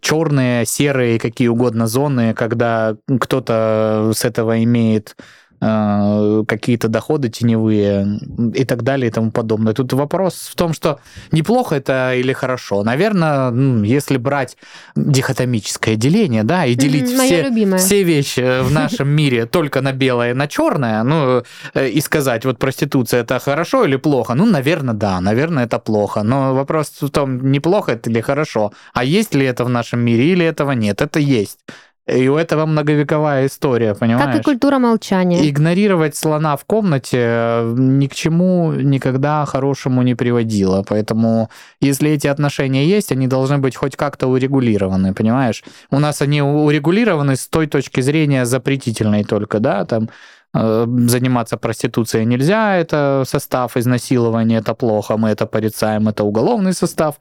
черные, 0.00 0.66
серые, 0.66 1.18
какие 1.18 1.48
угодно 1.48 1.86
зоны, 1.86 2.34
когда 2.34 2.96
кто-то 3.20 4.12
с 4.14 4.24
этого 4.24 4.62
имеет 4.64 5.16
э, 5.18 5.22
какие-то 5.58 6.88
доходы 6.88 7.28
теневые 7.28 8.18
и 8.54 8.64
так 8.64 8.82
далее 8.82 9.08
и 9.08 9.10
тому 9.10 9.30
подобное. 9.30 9.72
Тут 9.72 9.92
вопрос 9.92 10.48
в 10.52 10.54
том, 10.54 10.72
что 10.74 11.00
неплохо 11.32 11.76
это 11.76 12.14
или 12.14 12.32
хорошо. 12.32 12.82
Наверное, 12.82 13.52
если 13.84 14.18
брать 14.18 14.56
дихотомическое 14.94 15.96
деление, 15.96 16.44
да, 16.44 16.66
и 16.66 16.74
делить 16.74 17.08
все, 17.08 17.78
все 17.78 18.02
вещи 18.02 18.62
в 18.62 18.70
нашем 18.70 19.08
мире 19.16 19.46
только 19.46 19.80
на 19.80 19.92
белое 19.92 20.30
и 20.30 20.34
на 20.34 20.46
черное, 20.48 21.02
ну, 21.02 21.42
э, 21.74 21.88
и 21.88 22.00
сказать, 22.00 22.44
вот 22.44 22.58
проституция 22.58 23.20
это 23.20 23.38
хорошо 23.38 23.84
или 23.84 23.96
плохо, 23.96 24.34
ну, 24.34 24.46
наверное, 24.46 24.94
да, 24.94 25.20
наверное, 25.20 25.64
это 25.64 25.78
плохо. 25.78 26.22
Но 26.22 26.54
вопрос 26.54 26.92
в 27.00 27.10
том, 27.10 27.50
неплохо 27.50 27.92
это 27.92 28.10
или 28.10 28.20
хорошо, 28.20 28.72
а 28.92 29.04
есть 29.04 29.34
ли 29.34 29.46
это 29.46 29.64
в 29.64 29.68
нашем 29.68 30.00
мире 30.00 30.32
или 30.32 30.44
этого 30.44 30.72
нет. 30.72 31.00
Это 31.00 31.18
есть. 31.18 31.58
И 32.06 32.28
у 32.28 32.36
этого 32.36 32.66
многовековая 32.66 33.46
история, 33.46 33.94
понимаешь? 33.94 34.32
Как 34.32 34.40
и 34.40 34.44
культура 34.44 34.78
молчания. 34.78 35.48
Игнорировать 35.48 36.14
слона 36.14 36.56
в 36.56 36.64
комнате 36.64 37.18
э, 37.20 37.74
ни 37.76 38.06
к 38.06 38.14
чему 38.14 38.72
никогда 38.72 39.44
хорошему 39.44 40.02
не 40.02 40.14
приводило. 40.14 40.84
Поэтому, 40.88 41.50
если 41.80 42.10
эти 42.10 42.28
отношения 42.28 42.86
есть, 42.86 43.10
они 43.10 43.26
должны 43.26 43.58
быть 43.58 43.74
хоть 43.74 43.96
как-то 43.96 44.28
урегулированы, 44.28 45.14
понимаешь? 45.14 45.64
У 45.90 45.98
нас 45.98 46.22
они 46.22 46.42
урегулированы 46.42 47.34
с 47.34 47.48
той 47.48 47.66
точки 47.66 48.00
зрения 48.00 48.44
запретительной 48.44 49.24
только, 49.24 49.58
да, 49.58 49.84
там 49.84 50.08
э, 50.54 50.86
заниматься 51.08 51.56
проституцией 51.56 52.24
нельзя, 52.24 52.76
это 52.76 53.24
состав 53.26 53.76
изнасилования, 53.76 54.58
это 54.58 54.74
плохо, 54.74 55.16
мы 55.16 55.30
это 55.30 55.46
порицаем, 55.46 56.06
это 56.06 56.22
уголовный 56.22 56.72
состав. 56.72 57.16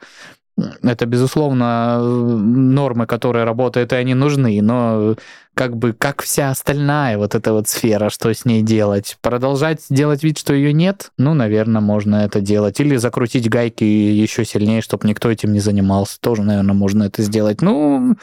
Это, 0.57 1.05
безусловно, 1.05 1.99
нормы, 1.99 3.07
которые 3.07 3.43
работают, 3.43 3.91
и 3.91 3.97
они 3.97 4.13
нужны, 4.13 4.61
но 4.61 5.15
как 5.53 5.75
бы 5.75 5.91
как 5.91 6.21
вся 6.21 6.49
остальная 6.49 7.17
вот 7.17 7.35
эта 7.35 7.51
вот 7.51 7.67
сфера, 7.67 8.09
что 8.09 8.33
с 8.33 8.45
ней 8.45 8.61
делать? 8.61 9.17
Продолжать 9.21 9.85
делать 9.89 10.23
вид, 10.23 10.37
что 10.37 10.53
ее 10.53 10.71
нет? 10.71 11.11
Ну, 11.17 11.33
наверное, 11.33 11.81
можно 11.81 12.17
это 12.17 12.39
делать. 12.39 12.79
Или 12.79 12.95
закрутить 12.95 13.49
гайки 13.49 13.83
еще 13.83 14.45
сильнее, 14.45 14.81
чтобы 14.81 15.07
никто 15.07 15.29
этим 15.29 15.51
не 15.51 15.59
занимался. 15.59 16.19
Тоже, 16.21 16.43
наверное, 16.43 16.73
можно 16.73 17.03
это 17.03 17.21
сделать. 17.21 17.61
Ну, 17.61 18.15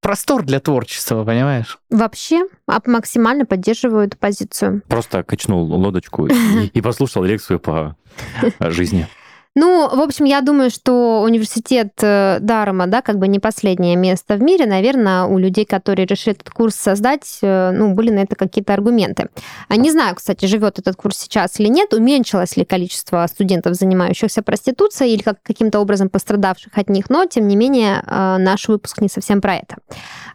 простор 0.00 0.44
для 0.44 0.60
творчества, 0.60 1.24
понимаешь? 1.24 1.78
Вообще 1.90 2.44
а, 2.68 2.80
максимально 2.86 3.44
поддерживаю 3.44 4.06
эту 4.06 4.16
позицию. 4.16 4.82
Просто 4.88 5.24
качнул 5.24 5.64
лодочку 5.64 6.26
и 6.26 6.80
послушал 6.80 7.24
лекцию 7.24 7.58
по 7.58 7.96
жизни. 8.60 9.08
Ну, 9.56 9.88
в 9.88 10.00
общем, 10.00 10.26
я 10.26 10.42
думаю, 10.42 10.70
что 10.70 11.22
университет 11.22 11.92
э, 12.02 12.38
Дарома, 12.40 12.86
да, 12.86 13.02
как 13.02 13.18
бы 13.18 13.26
не 13.26 13.40
последнее 13.40 13.96
место 13.96 14.36
в 14.36 14.42
мире. 14.42 14.64
Наверное, 14.64 15.24
у 15.24 15.38
людей, 15.38 15.64
которые 15.64 16.06
решили 16.06 16.36
этот 16.36 16.50
курс 16.50 16.76
создать, 16.76 17.38
э, 17.42 17.72
ну, 17.72 17.92
были 17.94 18.10
на 18.10 18.20
это 18.20 18.36
какие-то 18.36 18.72
аргументы. 18.74 19.28
А 19.68 19.74
Не 19.74 19.90
знаю, 19.90 20.14
кстати, 20.14 20.46
живет 20.46 20.78
этот 20.78 20.94
курс 20.94 21.16
сейчас 21.16 21.58
или 21.58 21.66
нет, 21.66 21.92
уменьшилось 21.92 22.56
ли 22.56 22.64
количество 22.64 23.26
студентов, 23.26 23.74
занимающихся 23.74 24.42
проституцией, 24.42 25.14
или 25.14 25.22
как, 25.22 25.42
каким-то 25.42 25.80
образом 25.80 26.10
пострадавших 26.10 26.78
от 26.78 26.88
них, 26.88 27.10
но, 27.10 27.24
тем 27.26 27.48
не 27.48 27.56
менее, 27.56 28.04
э, 28.06 28.36
наш 28.38 28.68
выпуск 28.68 29.00
не 29.00 29.08
совсем 29.08 29.40
про 29.40 29.56
это. 29.56 29.78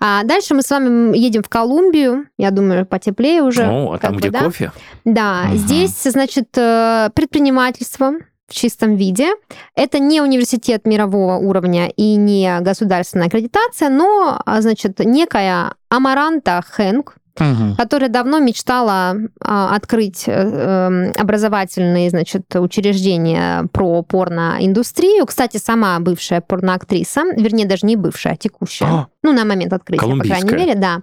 А 0.01 0.23
дальше 0.25 0.55
мы 0.55 0.61
с 0.61 0.69
вами 0.69 1.17
едем 1.17 1.41
в 1.41 1.47
Колумбию, 1.47 2.25
я 2.37 2.51
думаю, 2.51 2.85
потеплее 2.85 3.43
уже. 3.43 3.65
О, 3.65 3.93
а 3.93 3.97
там, 3.97 4.15
бы, 4.15 4.19
где 4.19 4.29
да? 4.29 4.43
кофе? 4.43 4.73
Да, 5.05 5.43
Мгм. 5.45 5.57
здесь, 5.57 6.03
значит, 6.03 6.51
предпринимательство, 6.51 8.11
в 8.47 8.53
чистом 8.53 8.95
виде. 8.95 9.31
Это 9.75 9.99
не 9.99 10.21
университет 10.21 10.85
мирового 10.85 11.35
уровня 11.35 11.87
и 11.89 12.15
не 12.15 12.59
государственная 12.61 13.27
аккредитация, 13.27 13.89
но, 13.89 14.41
а, 14.45 14.61
значит, 14.61 14.99
некая 14.99 15.73
Амаранта 15.89 16.61
Хэнк, 16.65 17.15
Мгм. 17.39 17.75
которая 17.75 18.09
давно 18.09 18.39
мечтала 18.39 19.15
а, 19.41 19.75
открыть 19.75 20.23
э, 20.27 20.31
эм, 20.31 21.11
образовательные, 21.17 22.09
значит, 22.09 22.55
учреждения 22.55 23.67
про 23.73 24.01
порноиндустрию. 24.03 25.25
Кстати, 25.25 25.57
сама 25.57 25.99
бывшая 25.99 26.41
порноактриса, 26.41 27.23
вернее, 27.35 27.65
даже 27.65 27.85
не 27.85 27.97
бывшая, 27.97 28.33
а 28.33 28.35
текущая. 28.37 28.85
А. 28.85 29.07
Ну, 29.21 29.33
на 29.33 29.43
момент 29.43 29.73
открытия, 29.73 30.05
по 30.05 30.23
крайней 30.23 30.51
мере, 30.53 30.75
да. 30.75 31.01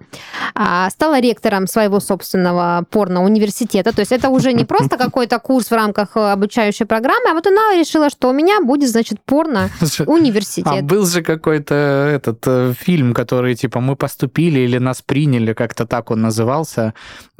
А, 0.54 0.88
стала 0.90 1.20
ректором 1.20 1.66
своего 1.66 2.00
собственного 2.00 2.84
порно-университета. 2.88 3.92
То 3.92 4.00
есть 4.00 4.12
это 4.12 4.30
уже 4.30 4.52
не 4.52 4.64
просто 4.72 4.96
какой-то 4.96 5.38
курс 5.38 5.70
в 5.70 5.74
рамках 5.74 6.16
э, 6.16 6.32
обучающей 6.32 6.86
программы, 6.86 7.30
а 7.30 7.34
вот 7.34 7.46
она 7.46 7.74
решила, 7.76 8.10
что 8.10 8.30
у 8.30 8.32
меня 8.32 8.60
будет, 8.62 8.90
значит, 8.90 9.18
А 9.18 9.30
порно-университет. 9.30 10.84
был 10.84 11.04
же 11.04 11.22
какой-то 11.22 11.74
этот 11.74 12.46
э, 12.46 12.72
фильм, 12.78 13.12
который 13.12 13.54
типа 13.54 13.80
мы 13.80 13.96
поступили 13.96 14.60
или 14.60 14.78
нас 14.78 15.02
приняли, 15.02 15.52
как-то 15.52 15.84
так 15.84 16.10
он 16.10 16.21
назывался. 16.22 16.94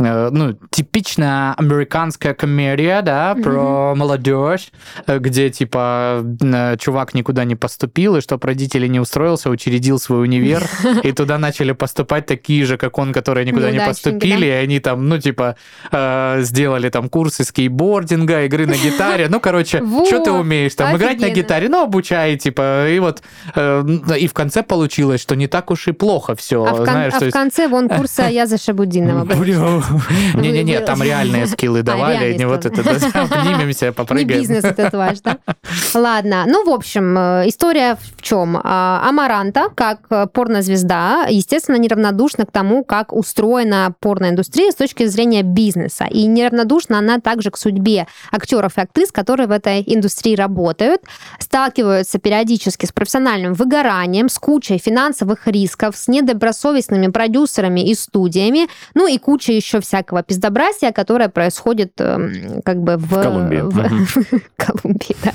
Э, 0.05 0.31
ну, 0.31 0.57
типичная 0.71 1.55
американская 1.55 2.35
комедия, 2.35 3.03
да, 3.03 3.35
про 3.35 3.95
молодежь, 3.95 4.71
э, 5.07 5.18
где 5.18 5.51
типа 5.51 6.25
э, 6.40 6.77
чувак 6.79 7.14
никуда 7.14 7.45
не 7.45 7.57
поступил, 7.57 8.16
и 8.16 8.21
чтоб 8.21 8.45
родители 8.45 8.87
не 8.87 9.01
устроился, 9.01 9.51
учредил 9.51 9.99
свой 9.99 10.23
универ, 10.23 10.64
и 11.03 11.12
туда 11.12 11.38
начали 11.38 11.73
поступать 11.73 12.27
такие 12.27 12.64
же, 12.64 12.77
как 12.77 12.99
он, 12.99 13.12
которые 13.12 13.47
никуда 13.47 13.71
не 13.71 13.81
поступили, 13.81 14.47
и 14.47 14.51
они 14.51 14.81
там, 14.81 15.09
ну, 15.09 15.18
типа, 15.18 15.57
сделали 15.90 16.88
там 16.88 17.09
курсы 17.09 17.45
скейтбординга, 17.45 18.45
игры 18.45 18.66
на 18.66 18.75
гитаре. 18.75 19.29
Ну, 19.29 19.40
короче, 19.40 19.83
что 20.07 20.21
ты 20.21 20.31
умеешь? 20.31 20.75
Там 20.75 20.97
играть 20.97 21.21
на 21.21 21.31
гитаре, 21.31 21.68
ну, 21.68 21.83
обучай, 21.83 22.37
типа, 22.37 22.88
и 22.88 22.99
вот, 22.99 23.23
и 23.57 24.27
в 24.27 24.33
конце 24.33 24.62
получилось, 24.62 25.21
что 25.21 25.37
не 25.37 25.47
так 25.47 25.71
уж 25.71 25.88
и 25.88 25.92
плохо 25.92 26.35
все, 26.35 26.64
А 26.64 26.85
знаешь, 26.85 27.14
а 27.14 27.25
в 27.25 27.31
конце 27.31 27.68
вон 27.68 27.88
курса 27.88 28.27
Аяза 28.27 28.59
Шабудинова. 28.73 29.25
был. 29.25 29.37
Не-не-не, 30.35 30.81
там 30.81 31.03
реальные 31.03 31.47
скиллы 31.47 31.83
давали, 31.83 32.15
реальные 32.15 32.39
не 32.39 32.47
вот 32.47 32.65
это, 32.65 32.83
да, 32.83 32.91
обнимемся, 33.23 33.87
Не 33.87 33.93
попрыгаем. 33.93 34.41
бизнес 34.41 34.65
этот 34.65 34.93
ваш, 34.95 35.21
да? 35.21 35.39
Ладно. 35.95 36.45
Ну, 36.47 36.65
в 36.65 36.71
общем, 36.71 37.17
э, 37.19 37.49
история 37.49 37.97
в 38.17 38.23
чем? 38.23 38.59
Амаранта, 38.63 39.69
как 39.75 40.01
э, 40.11 40.27
порнозвезда, 40.33 41.27
естественно, 41.29 41.77
неравнодушна 41.77 42.47
к 42.47 42.51
тому, 42.51 42.85
как 42.85 43.13
устроена 43.13 43.95
порноиндустрия 44.01 44.71
с 44.71 44.75
точки 44.75 45.07
зрения 45.07 45.43
бизнеса. 45.43 46.07
И 46.11 46.27
неравнодушна 46.27 46.99
она 46.99 47.21
также 47.21 47.51
к 47.51 47.57
судьбе 47.59 48.07
актеров 48.31 48.79
и 48.79 48.81
актрис, 48.81 49.13
которые 49.13 49.47
в 49.47 49.51
этой 49.51 49.83
индустрии 49.87 50.35
работают, 50.35 51.03
сталкиваются 51.39 52.19
периодически 52.19 52.87
с 52.87 52.93
профессиональным 52.93 53.53
выгоранием, 53.55 54.29
с 54.29 54.39
кучей 54.39 54.79
финансовых 54.79 55.47
рисков, 55.47 55.97
с 55.97 56.09
недобросовестными 56.09 57.09
продюсерами 57.09 57.81
и 57.81 57.95
студиями, 57.95 58.62
ну 58.94 59.07
и 59.07 59.18
куча 59.18 59.53
еще 59.53 59.81
всякого 59.81 60.22
пиздобрасия, 60.22 60.92
которое 60.92 61.29
происходит 61.29 61.92
эм, 61.98 62.62
как 62.64 62.83
бы 62.83 62.96
в... 62.96 63.22
Колумбии. 63.22 63.61
в-. 63.62 64.40
Колумбии, 64.57 65.16
да. 65.25 65.33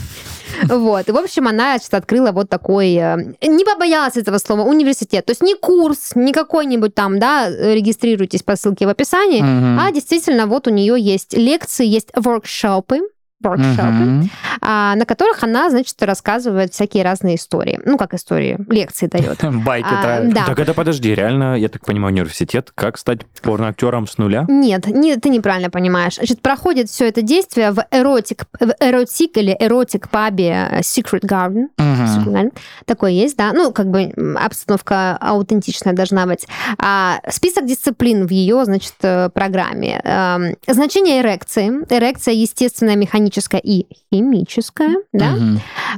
Вот. 0.76 1.08
И, 1.08 1.12
в 1.12 1.18
общем, 1.18 1.48
она 1.48 1.78
значит, 1.78 1.94
открыла 1.94 2.32
вот 2.32 2.50
такой... 2.50 2.94
э, 2.96 3.16
Не 3.42 3.64
побоялась 3.66 4.18
этого 4.18 4.38
слова, 4.40 4.62
университет. 4.62 5.26
То 5.26 5.32
есть 5.32 5.44
не 5.44 5.54
курс, 5.56 6.12
не 6.16 6.34
какой-нибудь 6.34 6.96
там, 6.96 7.20
да, 7.20 7.50
регистрируйтесь 7.50 8.44
по 8.44 8.56
ссылке 8.56 8.86
в 8.86 8.90
описании, 8.90 9.42
Мгм. 9.42 9.80
а 9.80 9.92
действительно 9.92 10.48
вот 10.48 10.68
у 10.68 10.72
нее 10.72 10.96
есть 11.00 11.34
лекции, 11.34 11.86
есть 11.86 12.10
воркшопы, 12.16 13.02
воркшопы, 13.40 13.84
Мгм. 13.84 14.30
а, 14.62 14.96
на 14.96 15.06
которых 15.06 15.44
она, 15.44 15.70
значит, 15.70 16.02
рассказывает 16.02 16.74
всякие 16.74 17.04
разные 17.04 17.36
истории. 17.36 17.80
Ну, 17.86 17.98
как 17.98 18.14
истории, 18.14 18.58
лекции 18.70 19.08
дает. 19.08 19.40
Байки 19.64 19.88
А, 19.90 20.22
да. 20.24 20.46
Так 20.46 20.60
это 20.60 20.74
подожди, 20.74 21.14
реально, 21.14 21.56
я 21.58 21.70
так 21.70 21.86
понимаю, 21.86 22.14
университет, 22.14 22.72
как 22.74 22.98
стать 22.98 23.26
порноактером 23.42 24.08
с 24.08 24.18
нуля? 24.18 24.46
Нет, 24.48 24.88
не, 24.88 25.16
ты 25.18 25.30
неправильно 25.30 25.70
понимаешь. 25.70 26.16
Значит, 26.16 26.42
проходит 26.42 26.90
все 26.90 27.08
это 27.08 27.22
действие 27.22 27.72
в 27.72 27.86
эротик, 27.92 28.46
в 28.60 28.74
эротик 28.80 29.38
или 29.38 29.56
эротик 29.60 30.10
пабе 30.10 30.68
э, 30.72 30.80
Secret 30.80 31.22
Garden. 31.22 31.68
Garden. 31.78 32.52
Такое 32.86 33.12
есть, 33.12 33.38
да. 33.38 33.52
Ну, 33.54 33.72
как 33.72 33.90
бы 33.90 34.12
обстановка 34.40 35.18
аутентичная 35.18 35.94
должна 35.94 36.26
быть. 36.26 36.48
А, 36.80 37.20
список 37.30 37.66
дисциплин 37.66 38.26
в 38.26 38.32
ее, 38.32 38.64
значит, 38.66 38.94
э, 39.02 39.30
программе. 39.34 40.02
Эм, 40.04 40.56
значение 40.68 41.22
эрекции. 41.22 41.72
Эрекция 41.90 42.34
естественная, 42.34 42.96
механическая 43.28 43.62
и 43.62 43.86
химическая, 44.12 44.96
да. 45.14 45.36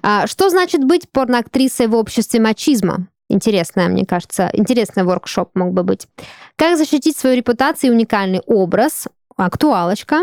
А, 0.01 0.27
что 0.27 0.49
значит 0.49 0.83
быть 0.83 1.09
порноактрисой 1.11 1.87
в 1.87 1.95
обществе 1.95 2.39
мачизма? 2.39 3.07
Интересная, 3.29 3.87
мне 3.89 4.05
кажется, 4.05 4.49
интересный 4.53 5.03
воркшоп 5.03 5.51
мог 5.53 5.73
бы 5.73 5.83
быть. 5.83 6.07
Как 6.55 6.77
защитить 6.77 7.15
свою 7.15 7.35
репутацию 7.37 7.91
и 7.91 7.93
уникальный 7.93 8.41
образ? 8.47 9.07
Актуалочка. 9.37 10.21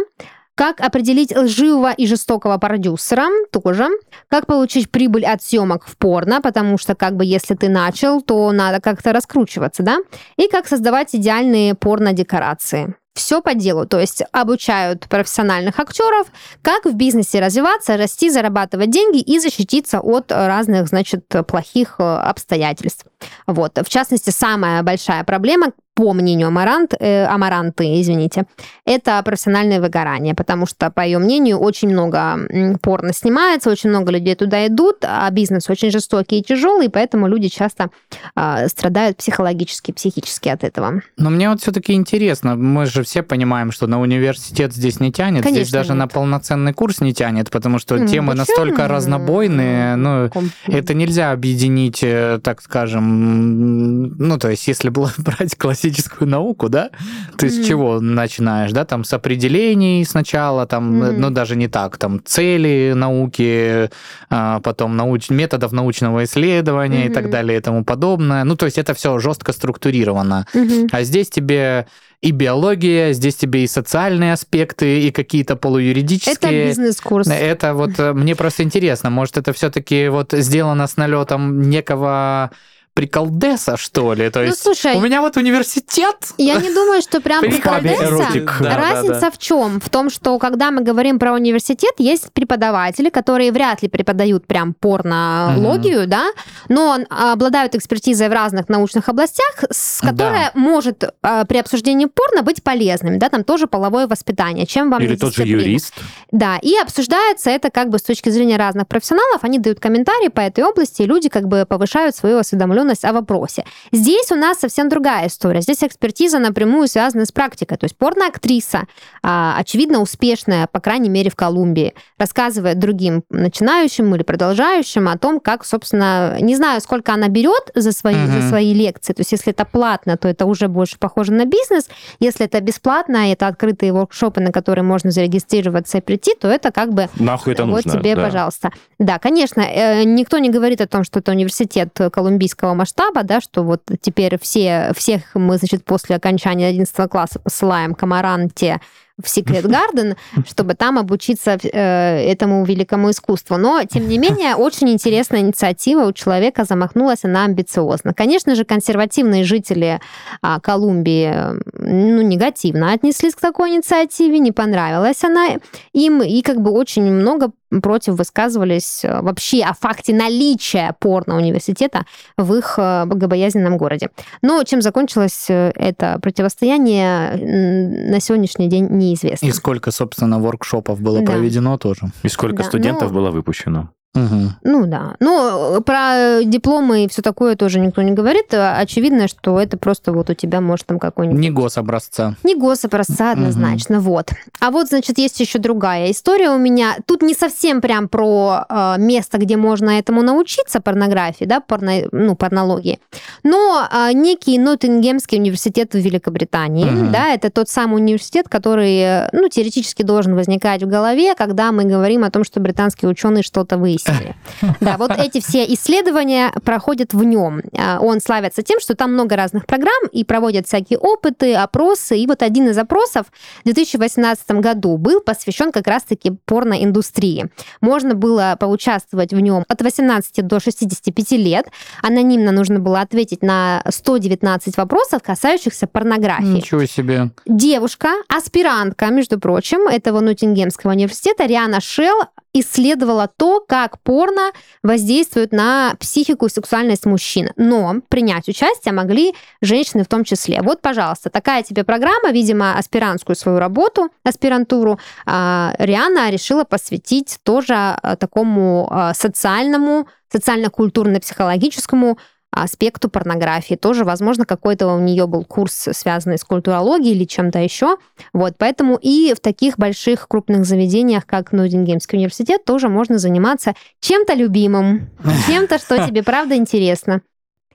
Как 0.57 0.81
определить 0.81 1.37
лживого 1.37 1.93
и 1.93 2.07
жестокого 2.07 2.57
продюсера? 2.57 3.27
Тоже. 3.53 3.89
Как 4.29 4.47
получить 4.47 4.91
прибыль 4.91 5.25
от 5.27 5.43
съемок 5.43 5.87
в 5.87 5.97
порно? 5.99 6.41
Потому 6.41 6.79
что, 6.79 6.95
как 6.95 7.15
бы, 7.15 7.25
если 7.25 7.55
ты 7.55 7.69
начал, 7.69 8.23
то 8.23 8.51
надо 8.53 8.81
как-то 8.81 9.13
раскручиваться, 9.13 9.83
да? 9.83 9.99
И 10.39 10.49
как 10.49 10.67
создавать 10.67 11.15
идеальные 11.15 11.75
порно-декорации. 11.75 12.97
Все 13.17 13.41
по 13.41 13.55
делу, 13.55 13.87
то 13.87 13.99
есть 13.99 14.23
обучают 14.31 15.09
профессиональных 15.09 15.81
актеров, 15.81 16.27
как 16.61 16.85
в 16.85 16.93
бизнесе 16.93 17.41
развиваться, 17.41 17.97
расти, 17.97 18.29
зарабатывать 18.29 18.91
деньги 18.91 19.21
и 19.21 19.39
защититься 19.39 20.01
от 20.01 20.31
разных, 20.31 20.87
значит, 20.89 21.27
плохих 21.49 21.95
э, 21.99 22.03
обстоятельств. 22.03 23.07
Вот. 23.47 23.79
В 23.79 23.89
частности, 23.89 24.29
самая 24.29 24.83
большая 24.83 25.25
проблема, 25.25 25.73
по 25.97 26.13
мнению 26.13 26.49
Амарант, 26.49 26.93
э, 27.01 27.25
Амаранты, 27.25 28.01
извините, 28.03 28.45
это 28.85 29.23
профессиональное 29.25 29.81
выгорание, 29.81 30.35
потому 30.35 30.67
что, 30.67 30.91
по 30.91 31.01
ее 31.01 31.19
мнению, 31.19 31.59
очень 31.59 31.89
много 31.89 32.39
порно 32.83 33.15
снимается, 33.15 33.71
очень 33.71 33.89
много 33.89 34.13
людей 34.13 34.35
туда 34.35 34.67
идут, 34.67 34.99
а 35.03 35.29
бизнес 35.31 35.71
очень 35.71 35.91
жестокий 35.91 36.39
и 36.41 36.43
тяжелый, 36.43 36.91
поэтому 36.91 37.29
люди 37.29 37.49
часто 37.49 37.89
а, 38.35 38.69
страдают 38.69 39.17
психологически, 39.17 39.93
психически 39.93 40.51
от 40.51 40.65
этого. 40.65 41.01
Но 41.17 41.31
мне 41.31 41.49
вот 41.49 41.63
все-таки 41.63 41.95
интересно, 41.95 42.57
мы 42.57 42.85
же 42.85 43.03
все 43.03 43.23
понимаем, 43.23 43.73
что 43.73 43.87
на 43.87 43.99
университет 43.99 44.75
здесь 44.75 45.01
не 45.01 45.11
тянет, 45.13 45.45
здесь 45.45 45.55
Конечно, 45.55 45.79
даже 45.79 45.93
нет. 45.93 45.99
на 46.01 46.09
полноценный 46.09 46.75
курс 46.75 47.01
не 47.01 47.15
тянет, 47.15 47.51
потому 47.51 47.79
что 47.79 47.97
Ну, 47.97 48.07
темы 48.07 48.33
почему? 48.33 48.39
настолько 48.47 48.87
разнобойные, 48.87 49.97
ну, 49.97 50.29
Ком- 50.29 50.51
это 50.67 50.93
нельзя 50.93 51.33
объединить, 51.33 52.01
э, 52.03 52.39
так 52.43 52.61
скажем, 52.61 54.15
ну, 54.19 54.39
то 54.39 54.51
есть, 54.51 54.69
если 54.69 54.91
было 54.91 55.11
брать 55.19 55.57
классическую 55.91 56.29
науку, 56.29 56.69
да, 56.69 56.91
ты 57.37 57.49
с 57.49 57.59
Мгм. 57.59 57.65
чего 57.65 58.01
начинаешь, 58.01 58.73
да, 58.73 58.85
там 58.85 59.05
с 59.05 59.13
определений 59.13 60.05
сначала, 60.05 60.67
там, 60.67 60.99
Мгм. 60.99 61.21
ну, 61.21 61.31
даже 61.31 61.57
не 61.57 61.69
так, 61.69 61.97
там, 61.99 62.21
цели 62.25 62.93
науки, 62.95 63.89
а, 64.31 64.61
потом 64.61 64.97
науч... 64.97 65.31
методов 65.31 65.73
научного 65.73 66.25
исследования 66.25 67.07
и 67.07 67.09
так 67.09 67.31
далее 67.31 67.59
и 67.59 67.61
тому 67.61 67.85
подобное. 67.85 68.45
Ну, 68.45 68.57
то 68.57 68.67
есть, 68.67 68.79
это 68.79 68.95
все 68.95 69.19
жестко 69.19 69.53
структурировано. 69.53 70.47
Мгм. 70.55 70.89
А 70.93 71.03
здесь 71.03 71.29
тебе 71.31 71.87
и 72.23 72.31
биология, 72.33 73.13
здесь 73.13 73.37
тебе 73.37 73.65
и 73.65 73.67
социальные 73.67 74.33
аспекты, 74.33 75.01
и 75.01 75.11
какие-то 75.11 75.53
Это 75.53 75.61
полуюридические. 75.61 76.69
бизнес-курс. 76.69 77.29
Это 77.29 77.75
вот 77.75 77.99
э, 77.99 78.13
мне 78.13 78.35
просто 78.35 78.63
интересно, 78.63 79.11
может 79.11 79.37
это 79.37 79.53
все-таки 79.53 80.09
вот 80.09 80.33
сделано 80.33 80.87
с 80.87 80.97
налетом 80.97 81.61
некого 81.69 82.51
приколдеса, 82.97 83.77
что 83.77 84.15
ли? 84.15 84.31
То 84.31 84.41
Ну, 84.41 84.47
есть 84.47 84.63
слушай, 84.63 84.97
у 84.97 85.01
меня 85.01 85.21
вот 85.21 85.37
университет. 85.37 86.17
Я 86.39 86.55
не 86.57 86.73
думаю, 86.73 87.03
что 87.03 87.21
прям 87.21 87.43
приколдеса. 87.43 88.27
Да, 88.35 88.71
да, 88.71 88.77
Разница 88.77 89.21
да. 89.21 89.31
в 89.31 89.37
чем? 89.39 89.81
В 89.81 89.91
том, 89.91 90.09
что 90.09 90.39
когда 90.39 90.71
мы 90.71 90.81
говорим 90.81 91.19
про 91.19 91.35
университет, 91.35 91.93
есть 91.99 92.33
преподаватели, 92.33 93.11
которые 93.11 93.53
вряд 93.53 93.83
ли 93.83 93.89
преподают 93.89 94.47
прям 94.47 94.73
порнологию, 94.75 96.07
да, 96.07 96.29
но 96.71 96.99
обладают 97.11 97.75
экспертизой 97.75 98.31
в 98.31 98.33
разных 98.33 98.71
научных 98.71 99.11
областях, 99.11 99.65
с 99.71 100.01
Да. 100.01 100.09
которая 100.09 100.51
может 100.55 101.05
а, 101.23 101.45
при 101.45 101.59
обсуждении 101.59 102.07
порно 102.07 102.43
быть 102.43 102.63
полезным, 102.63 103.19
да, 103.19 103.29
там 103.29 103.45
тоже 103.45 103.67
половое 103.67 104.07
воспитание, 104.07 104.65
чем 104.67 104.91
вам 104.91 105.03
Или 105.03 105.17
тот 105.17 105.35
же 105.35 105.43
юрист. 105.45 105.93
Да, 106.33 106.59
и 106.63 106.75
обсуждается 106.79 107.51
это 107.51 107.71
как 107.71 107.91
бы 107.91 107.99
с 107.99 108.03
точки 108.03 108.31
зрения 108.31 108.57
разных 108.57 108.89
профессионалов, 108.89 109.45
они 109.45 109.59
дают 109.59 109.81
комментарии 109.81 110.29
по 110.29 110.41
этой 110.41 110.65
области, 110.65 111.03
и 111.03 111.07
люди 111.07 111.29
как 111.29 111.47
бы 111.47 111.67
повышают 111.69 112.17
свою 112.17 112.39
осведомленность 112.39 112.86
о 112.95 113.13
вопросе. 113.13 113.65
Здесь 113.93 114.31
у 114.31 114.35
нас 114.37 114.59
совсем 114.61 114.89
другая 114.89 115.27
история. 115.29 115.61
Здесь 115.61 115.83
экспертиза 115.83 116.39
напрямую 116.39 116.89
связана 116.89 117.25
с 117.25 117.33
практикой. 117.33 117.77
То 117.79 117.85
есть 117.85 117.97
порноактриса, 117.97 118.85
а, 119.23 119.57
очевидно 119.59 120.01
успешная, 120.01 120.67
по 120.67 120.81
крайней 120.81 121.09
мере, 121.09 121.31
в 121.31 121.37
Колумбии, 121.37 121.95
рассказывает 122.19 122.79
другим 122.79 123.23
начинающим 123.31 124.15
или 124.15 124.23
продолжающим 124.23 125.09
о 125.09 125.19
том, 125.19 125.41
как, 125.41 125.65
собственно, 125.65 126.37
не 126.41 126.55
знаю, 126.57 126.81
сколько 126.81 127.13
она 127.13 127.29
берет 127.29 127.71
за 127.75 127.93
свои, 127.93 128.15
Мгм. 128.17 128.41
за 128.43 128.49
свои 128.49 128.73
лекции. 128.75 129.13
То 129.13 129.21
есть 129.21 129.33
если 129.33 129.53
это 129.53 129.65
платно, 129.65 130.17
то 130.17 130.29
это 130.29 130.47
уже 130.47 130.69
больше 130.69 130.99
похоже 130.99 131.33
на 131.33 131.45
бизнес. 131.45 131.89
Если 132.21 132.47
это 132.47 132.61
бесплатно, 132.61 133.33
это 133.33 133.47
открытые 133.49 133.93
воркшопы, 133.93 134.41
на 134.41 134.53
которые 134.53 134.85
можно 134.85 135.11
зарегистрироваться 135.11 135.99
и 135.99 136.01
прийти, 136.01 136.35
то 136.41 136.49
это 136.49 136.71
как 136.73 136.93
бы 136.93 137.09
Нахуй 137.17 137.53
это 137.55 137.65
вот 137.65 137.85
нужно. 137.85 137.99
тебе, 138.01 138.15
да. 138.15 138.25
пожалуйста. 138.25 138.71
Да, 138.99 139.19
конечно, 139.19 139.61
э, 139.61 140.05
никто 140.05 140.39
не 140.39 140.51
говорит 140.51 140.81
о 140.81 140.87
том, 140.87 141.05
что 141.05 141.19
это 141.21 141.33
университет 141.33 141.97
колумбийского 142.13 142.75
масштаба, 142.77 143.23
да, 143.25 143.41
что 143.41 143.63
вот 143.63 143.83
теперь 144.01 144.39
все, 144.41 144.93
всех 144.97 145.23
мы, 145.35 145.59
значит, 145.59 145.85
после 145.85 146.17
окончания 146.17 146.69
11 146.69 147.11
класса 147.11 147.41
посылаем 147.41 147.95
к 147.95 148.03
Амаранте 148.03 148.81
в 149.23 149.29
Секрет 149.29 149.67
Гарден, 149.67 150.17
чтобы 150.47 150.75
там 150.75 150.99
обучиться 150.99 151.59
э, 151.63 152.31
этому 152.31 152.65
великому 152.65 153.11
искусству. 153.11 153.57
Но, 153.57 153.83
тем 153.85 154.09
не 154.09 154.19
менее, 154.19 154.57
очень 154.57 154.91
интересная 154.91 155.41
инициатива 155.41 156.05
у 156.05 156.13
человека 156.13 156.65
замахнулась, 156.65 157.25
она 157.25 157.45
амбициозна. 157.45 158.13
Конечно 158.13 158.55
же, 158.55 158.65
консервативные 158.65 159.45
жители 159.45 160.01
а, 160.43 160.61
Колумбии 160.61 161.31
э, 161.33 161.61
ну, 161.73 162.21
негативно 162.23 162.93
отнеслись 162.93 163.35
к 163.35 163.41
такой 163.41 163.71
инициативе, 163.71 164.39
не 164.39 164.53
понравилась 164.53 165.25
она 165.25 165.49
им, 165.93 166.23
и 166.23 166.43
как 166.43 166.61
бы 166.61 166.71
очень 166.71 167.11
много 167.11 167.53
против 167.83 168.15
высказывались 168.15 169.05
э, 169.05 169.21
вообще 169.21 169.63
о 169.63 169.75
факте 169.75 170.15
наличия 170.15 170.95
порно-университета 171.01 172.05
в 172.37 172.55
их 172.55 172.75
э, 172.79 173.05
богобоязненном 173.07 173.77
городе. 173.77 174.09
Но 174.43 174.63
чем 174.65 174.83
закончилось 174.83 175.47
э, 175.49 175.73
это 175.75 176.19
противостояние, 176.21 178.11
на 178.11 178.21
сегодняшний 178.21 178.69
день 178.69 178.87
неизвестно. 178.91 179.47
И 179.47 179.53
сколько, 179.53 179.91
собственно, 179.91 180.39
воркшопов 180.39 181.01
было 181.01 181.21
Да. 181.21 181.27
проведено 181.33 181.77
тоже. 181.79 182.11
И 182.23 182.29
сколько 182.29 182.59
Да, 182.59 182.65
студентов 182.65 183.11
ну- 183.11 183.19
было 183.21 183.31
выпущено? 183.31 183.91
Мгм. 184.17 184.53
Ну 184.63 184.87
да. 184.87 185.15
Ну, 185.21 185.81
про 185.83 186.43
дипломы 186.43 187.05
и 187.05 187.09
все 187.09 187.21
такое 187.21 187.55
тоже 187.55 187.81
никто 187.81 188.01
не 188.01 188.13
говорит. 188.13 188.47
Очевидно, 188.53 189.29
что 189.29 189.61
это 189.61 189.77
просто 189.77 190.13
вот 190.13 190.31
у 190.31 190.35
тебя, 190.35 190.61
может, 190.63 190.87
там 190.87 190.99
какой-нибудь... 190.99 191.39
Не 191.39 191.51
гособразца. 191.51 192.35
Не 192.43 192.55
госопростца 192.55 193.25
Мгм. 193.25 193.33
однозначно, 193.33 194.01
вот. 194.01 194.31
А 194.61 194.71
вот, 194.71 194.89
значит, 194.89 195.19
есть 195.19 195.39
еще 195.41 195.59
другая 195.59 196.11
история 196.11 196.51
у 196.51 196.57
меня. 196.59 196.97
Тут 197.07 197.21
не 197.23 197.35
совсем 197.35 197.83
прям 197.83 198.09
про 198.09 198.65
э, 198.69 198.95
место, 198.99 199.37
где 199.37 199.59
можно 199.59 199.91
этому 199.91 200.23
научиться, 200.23 200.81
порнографии, 200.81 201.45
да, 201.45 201.61
порно, 201.61 201.93
ну, 202.11 202.35
порнологии. 202.37 202.99
Но 203.43 203.87
э, 203.93 204.13
некий 204.15 204.59
Ноттингемский 204.59 205.39
университет 205.39 205.93
в 205.93 205.99
Великобритании, 205.99 206.87
Мгм. 206.91 207.13
да, 207.13 207.29
это 207.35 207.51
тот 207.51 207.69
самый 207.69 207.97
университет, 207.97 208.49
который, 208.49 208.97
э, 208.99 209.29
ну, 209.33 209.49
теоретически 209.51 210.03
должен 210.03 210.35
возникать 210.35 210.83
в 210.83 210.87
голове, 210.87 211.35
когда 211.35 211.71
мы 211.71 211.85
говорим 211.85 212.25
о 212.25 212.31
том, 212.31 212.45
что 212.45 212.61
британские 212.61 213.11
ученые 213.11 213.43
что-то 213.43 213.77
выяснили. 213.77 214.06
Да, 214.81 214.97
вот 214.97 215.11
эти 215.13 215.41
все 215.41 215.65
исследования 215.75 216.53
проходят 216.65 217.13
в 217.13 217.23
нем. 217.25 217.63
А, 217.77 217.99
Он 218.01 218.21
славится 218.21 218.63
тем, 218.63 218.81
что 218.81 218.95
там 218.95 219.13
много 219.13 219.37
разных 219.37 219.67
программ 219.67 220.07
и 220.13 220.25
проводят 220.25 220.67
всякие 220.67 220.99
опыты, 220.99 221.55
опросы. 221.55 222.19
И 222.19 222.27
вот 222.27 222.43
один 222.43 222.69
из 222.69 222.79
опросов 222.79 223.27
в 223.61 223.65
2018 223.65 224.51
году 224.53 224.97
был 224.97 225.21
посвящен 225.21 225.73
как 225.73 225.87
раз-таки 225.87 226.33
порноиндустрии. 226.45 227.51
Можно 227.81 228.15
было 228.15 228.57
поучаствовать 228.59 229.33
в 229.33 229.41
нем 229.41 229.65
от 229.69 229.83
18 229.83 230.47
до 230.47 230.61
65 230.61 231.33
лет. 231.33 231.67
Анонимно 232.03 232.53
нужно 232.53 232.79
было 232.79 233.01
ответить 233.01 233.43
на 233.43 233.83
119 233.89 234.77
вопросов, 234.77 235.23
касающихся 235.23 235.87
порнографии. 235.87 236.47
Ничего 236.47 236.85
себе. 236.87 237.31
Девушка, 237.47 238.09
аспирантка, 238.29 239.07
между 239.07 239.39
прочим, 239.39 239.89
этого 239.89 240.21
Ноттингемского 240.21 240.93
университета, 240.93 241.47
Риана 241.47 241.81
Шелл, 241.81 242.25
исследовала 242.53 243.29
то, 243.37 243.65
как 243.67 243.86
порно 244.01 244.53
воздействует 244.83 245.53
на 245.53 245.95
психику 245.99 246.47
и 246.47 246.51
сексуальность 246.51 247.07
мужчин. 247.07 247.51
Но 247.57 247.97
принять 248.09 248.49
участие 248.49 248.93
могли 248.93 249.35
женщины 249.61 250.05
в 250.05 250.09
том 250.09 250.25
числе. 250.25 250.61
Вот, 250.63 250.81
пожалуйста, 250.81 251.31
такая 251.31 251.63
тебе 251.63 251.85
программа, 251.85 252.31
видимо, 252.31 252.77
аспирантскую 252.77 253.37
свою 253.37 253.59
работу, 253.59 254.09
аспирантуру, 254.25 254.99
а, 255.25 255.75
Риана 255.79 256.31
решила 256.31 256.65
посвятить 256.65 257.39
тоже 257.43 257.75
а, 257.75 258.17
такому 258.17 258.89
а, 258.91 259.15
социальному, 259.15 260.09
социально-культурно-психологическому 260.31 262.19
аспекту 262.57 263.11
порнографии. 263.11 263.75
Тоже, 263.75 264.05
возможно, 264.05 264.47
какой-то 264.47 264.89
у 264.89 264.99
нее 264.99 265.27
был 265.27 265.45
курс, 265.45 265.89
связанный 265.93 266.39
с 266.39 266.45
культурологией 266.45 267.15
или 267.15 267.25
чем-то 267.25 267.59
еще. 267.59 267.97
Вот, 268.33 268.55
поэтому 268.57 268.99
и 269.01 269.35
в 269.35 269.41
таких 269.41 269.79
больших 269.79 270.27
крупных 270.27 270.65
заведениях, 270.65 271.27
как 271.27 271.53
Ноттингемский 271.53 272.17
университет, 272.19 272.65
тоже 272.65 272.89
можно 272.89 273.19
заниматься 273.19 273.75
чем-то 274.01 274.33
любимым, 274.35 275.11
чем-то, 275.47 275.79
что 275.79 276.07
тебе 276.07 276.23
правда 276.23 276.57
интересно, 276.57 277.21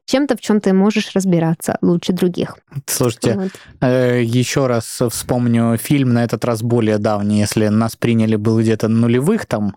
чем-то, 0.06 0.36
в 0.36 0.42
чем 0.42 0.60
ты 0.60 0.74
можешь 0.74 1.12
разбираться 1.14 1.78
лучше 1.82 2.12
других. 2.12 2.58
Слушайте, 2.88 3.36
Вот. 3.36 3.52
э, 3.82 4.24
еще 4.24 4.66
раз 4.66 5.02
вспомню 5.10 5.78
фильм, 5.78 6.14
на 6.14 6.24
этот 6.24 6.44
раз 6.44 6.64
более 6.64 6.98
давний, 6.98 7.40
если 7.40 7.68
нас 7.68 7.96
приняли 7.96 8.36
был 8.36 8.60
где-то 8.60 8.88
нулевых 8.88 9.46
там, 9.46 9.76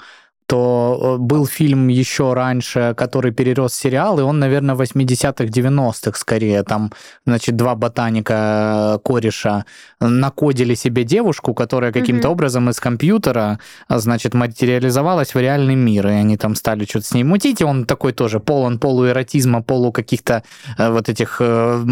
то 0.55 1.17
э, 1.17 1.19
был 1.19 1.47
фильм 1.47 1.89
еще 1.89 2.33
раньше, 2.33 2.95
который 2.97 3.33
перерос 3.33 3.73
в 3.73 3.75
сериал, 3.75 4.21
и 4.21 4.23
он, 4.23 4.39
наверное, 4.39 4.77
80-х, 4.77 5.45
90-х 5.47 6.17
скорее. 6.19 6.63
Там, 6.63 6.93
значит, 7.27 7.57
два 7.57 7.75
ботаника 7.75 8.95
э, 8.95 8.99
кореша 9.05 9.65
накодили 10.01 10.75
себе 10.77 11.03
девушку, 11.05 11.55
которая 11.55 11.91
каким-то 11.93 12.29
Мгм. 12.29 12.33
образом 12.33 12.71
из 12.71 12.79
компьютера, 12.79 13.59
а, 13.89 13.99
значит, 13.99 14.35
материализовалась 14.35 15.35
в 15.35 15.41
реальный 15.41 15.75
мир, 15.75 16.07
и 16.07 16.11
они 16.11 16.37
там 16.37 16.55
стали 16.55 16.85
что-то 16.85 17.07
с 17.07 17.15
ней 17.15 17.25
мутить, 17.25 17.61
и 17.61 17.65
он 17.65 17.85
такой 17.85 18.13
тоже 18.13 18.39
полон 18.39 18.79
полуэротизма, 18.79 19.63
полу 19.63 19.91
каких-то 19.93 20.43
э, 20.79 20.91
вот 20.91 21.09
этих 21.09 21.39
э, 21.41 21.83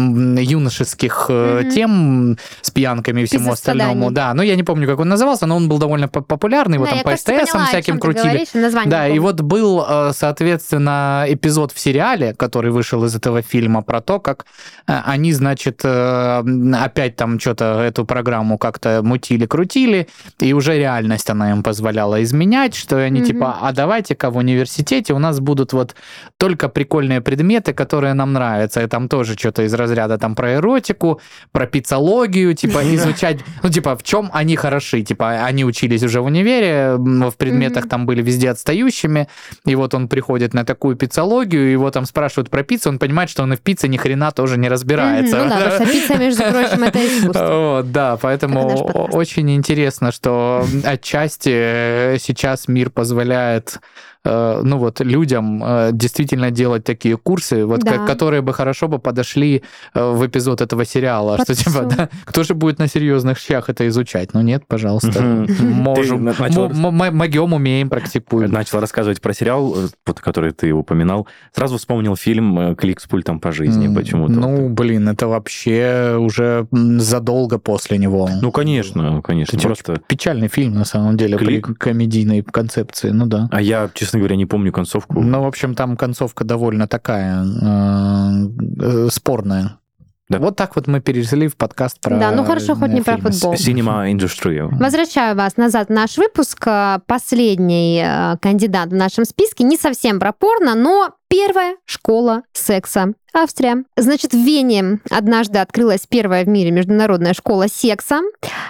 юношеских 0.41 1.25
э, 1.29 1.61
Мгм. 1.63 1.69
тем 1.71 2.37
с 2.61 2.71
пьянками 2.71 3.21
и 3.21 3.25
всему 3.25 3.51
остальному. 3.51 4.11
Да, 4.11 4.33
ну 4.33 4.41
я 4.43 4.55
не 4.55 4.63
помню, 4.63 4.87
как 4.87 4.99
он 4.99 5.09
назывался, 5.09 5.45
но 5.47 5.55
он 5.57 5.67
был 5.69 5.79
довольно 5.79 6.07
по- 6.07 6.21
популярный, 6.21 6.75
его 6.75 6.85
Да, 6.85 6.91
там 6.91 6.99
по 7.03 7.09
кажется, 7.09 7.31
СТС 7.33 7.51
поняла, 7.51 7.65
о 7.65 7.67
всяким 7.67 7.99
крутили. 7.99 8.23
говоришь, 8.23 8.52
название 8.61 8.91
Да, 8.91 9.07
и 9.07 9.19
вот 9.19 9.41
был, 9.41 9.83
э, 9.87 10.11
соответственно, 10.13 11.25
эпизод 11.27 11.71
в 11.71 11.79
сериале, 11.79 12.33
который 12.33 12.71
вышел 12.71 13.03
из 13.05 13.15
этого 13.15 13.41
фильма, 13.41 13.81
про 13.81 14.01
то, 14.01 14.19
как 14.19 14.45
э, 14.87 14.93
они, 15.05 15.33
значит, 15.33 15.81
э, 15.83 16.43
опять 16.73 17.15
там 17.15 17.39
что-то 17.39 17.81
эту 17.81 18.05
программу 18.05 18.57
как-то 18.57 19.01
мутили-крутили, 19.03 20.07
и 20.39 20.53
уже 20.53 20.77
реальность 20.77 21.29
она 21.29 21.51
им 21.51 21.63
позволяла 21.63 22.21
изменять, 22.23 22.75
что 22.75 22.97
они 22.97 23.19
Мгм. 23.19 23.27
типа, 23.27 23.57
а 23.61 23.71
давайте-ка 23.71 24.29
в 24.29 24.37
университете 24.37 25.13
у 25.13 25.19
нас 25.19 25.39
будут 25.39 25.73
вот 25.73 25.95
только 26.37 26.69
прикольные 26.69 27.21
предметы, 27.21 27.73
которые 27.73 28.13
нам 28.13 28.33
нравятся, 28.33 28.81
и 28.81 28.87
там 28.87 29.07
тоже 29.09 29.33
что-то 29.37 29.63
из 29.63 29.73
разряда 29.73 30.17
там 30.17 30.35
про 30.35 30.55
эротику, 30.55 31.21
про 31.51 31.65
пиццологию, 31.65 32.53
типа 32.53 32.81
изучать, 32.95 33.39
ну 33.63 33.69
типа 33.69 33.95
в 33.95 34.03
чем 34.03 34.29
они 34.33 34.55
хороши, 34.55 35.01
типа 35.01 35.45
они 35.45 35.65
учились 35.65 36.03
уже 36.03 36.21
в 36.21 36.25
универе, 36.25 36.95
в 36.97 37.35
предметах 37.37 37.89
там 37.89 38.05
были 38.05 38.21
везде 38.21 38.32
отстающими, 38.41 39.27
и 39.65 39.75
вот 39.75 39.93
он 39.93 40.07
приходит 40.07 40.53
на 40.53 40.65
такую 40.65 40.95
пиццологию, 40.95 41.71
его 41.71 41.91
там 41.91 42.05
спрашивают 42.05 42.49
про 42.49 42.63
пиццу, 42.63 42.89
он 42.89 42.99
понимает, 42.99 43.29
что 43.29 43.43
он 43.43 43.53
и 43.53 43.55
в 43.55 43.61
пицце 43.61 43.87
ни 43.87 43.97
хрена 43.97 44.31
тоже 44.31 44.57
не 44.57 44.69
разбирается. 44.69 45.37
Ну 45.37 45.49
да, 45.49 45.55
потому 45.55 45.71
что 45.75 45.93
пицца, 45.93 46.15
между 46.17 46.43
прочим, 46.43 46.83
это 46.83 46.99
искусство. 47.05 47.43
Вот, 47.73 47.91
да, 47.91 48.17
поэтому 48.17 49.07
очень 49.11 49.49
интересно, 49.51 50.11
что 50.11 50.65
отчасти 50.83 52.17
сейчас 52.19 52.67
мир 52.67 52.89
позволяет 52.89 53.79
ну 54.25 54.77
вот, 54.77 55.01
людям 55.01 55.61
э, 55.63 55.89
действительно 55.93 56.49
делать 56.51 56.83
такие 56.83 57.17
курсы, 57.17 57.65
вот, 57.65 57.81
Да. 57.81 57.91
ко- 57.97 58.07
которые 58.07 58.41
бы 58.41 58.53
хорошо 58.53 58.87
бы 58.87 58.99
подошли 58.99 59.63
э, 59.93 60.11
в 60.11 60.25
эпизод 60.25 60.61
этого 60.61 60.85
сериала. 60.85 61.37
Под 61.37 61.45
Что, 61.45 61.55
типа, 61.55 61.81
да, 61.97 62.09
кто 62.25 62.43
же 62.43 62.53
будет 62.53 62.79
на 62.79 62.87
серьезных 62.87 63.37
щах 63.39 63.69
это 63.69 63.87
изучать? 63.87 64.33
Ну 64.33 64.41
нет, 64.41 64.63
пожалуйста. 64.67 65.21
Можем. 65.59 66.27
Ты 66.33 66.41
начала- 66.41 66.69
М- 66.69 66.85
м- 66.85 67.01
м- 67.01 67.17
Могем, 67.17 67.53
умеем, 67.53 67.89
практикуем. 67.89 68.51
Начал 68.51 68.79
рассказывать 68.79 69.21
про 69.21 69.33
сериал, 69.33 69.75
э, 69.75 70.13
который 70.21 70.51
ты 70.51 70.71
упоминал. 70.71 71.27
Сразу 71.55 71.77
вспомнил 71.77 72.15
фильм 72.15 72.59
э, 72.59 72.75
«Клик 72.75 72.99
с 73.01 73.07
пультом 73.07 73.39
по 73.39 73.51
жизни» 73.51 73.93
почему-то. 73.93 74.33
Ну, 74.33 74.69
блин, 74.69 75.09
это 75.09 75.27
вообще 75.27 76.15
уже 76.19 76.67
задолго 76.71 77.59
после 77.59 77.97
него. 77.97 78.29
Ну, 78.41 78.51
конечно, 78.51 79.21
конечно. 79.21 79.59
Просто... 79.59 80.01
Печальный 80.07 80.47
фильм, 80.47 80.73
на 80.73 80.85
самом 80.85 81.17
деле, 81.17 81.37
при 81.37 81.59
комедийной 81.61 82.41
концепции, 82.43 83.09
ну 83.09 83.25
да. 83.25 83.47
А 83.51 83.61
я, 83.61 83.89
честно 83.93 84.12
говоря, 84.17 84.35
не 84.35 84.45
помню 84.45 84.71
концовку. 84.71 85.21
Ну, 85.21 85.41
в 85.41 85.45
общем, 85.45 85.75
там 85.75 85.97
концовка 85.97 86.43
довольно 86.43 86.87
такая 86.87 87.43
э, 87.43 88.47
э, 88.79 89.07
спорная. 89.11 89.77
Да. 90.33 90.45
Вот 90.45 90.55
так 90.55 90.75
вот 90.75 90.87
мы 90.87 90.99
перешли 91.01 91.47
в 91.47 91.55
подкаст 91.55 91.99
про 92.01 92.17
Да, 92.17 92.31
ну 92.31 92.43
хорошо, 92.43 92.75
хоть 92.75 92.91
не 92.91 93.01
про 93.01 93.17
футбол. 93.17 93.53
Industry. 93.53 94.67
Возвращаю 94.71 95.35
вас 95.35 95.57
назад 95.57 95.87
в 95.89 95.91
наш 95.91 96.17
выпуск. 96.17 96.67
Э, 96.67 96.99
Последний 97.05 98.03
э, 98.05 98.37
кандидат 98.41 98.89
в 98.89 98.95
нашем 98.95 99.25
списке 99.25 99.63
не 99.63 99.77
совсем 99.77 100.19
про 100.19 100.33
порно, 100.33 100.75
но 100.75 101.13
первая 101.27 101.75
школа 101.85 102.43
секса. 102.53 103.13
Австрия. 103.33 103.83
Значит, 103.97 104.33
в 104.33 104.37
Вене 104.37 104.99
однажды 105.09 105.57
открылась 105.59 106.05
первая 106.07 106.45
в 106.45 106.47
мире 106.47 106.69
международная 106.71 107.33
школа 107.33 107.65
секса. 107.67 108.21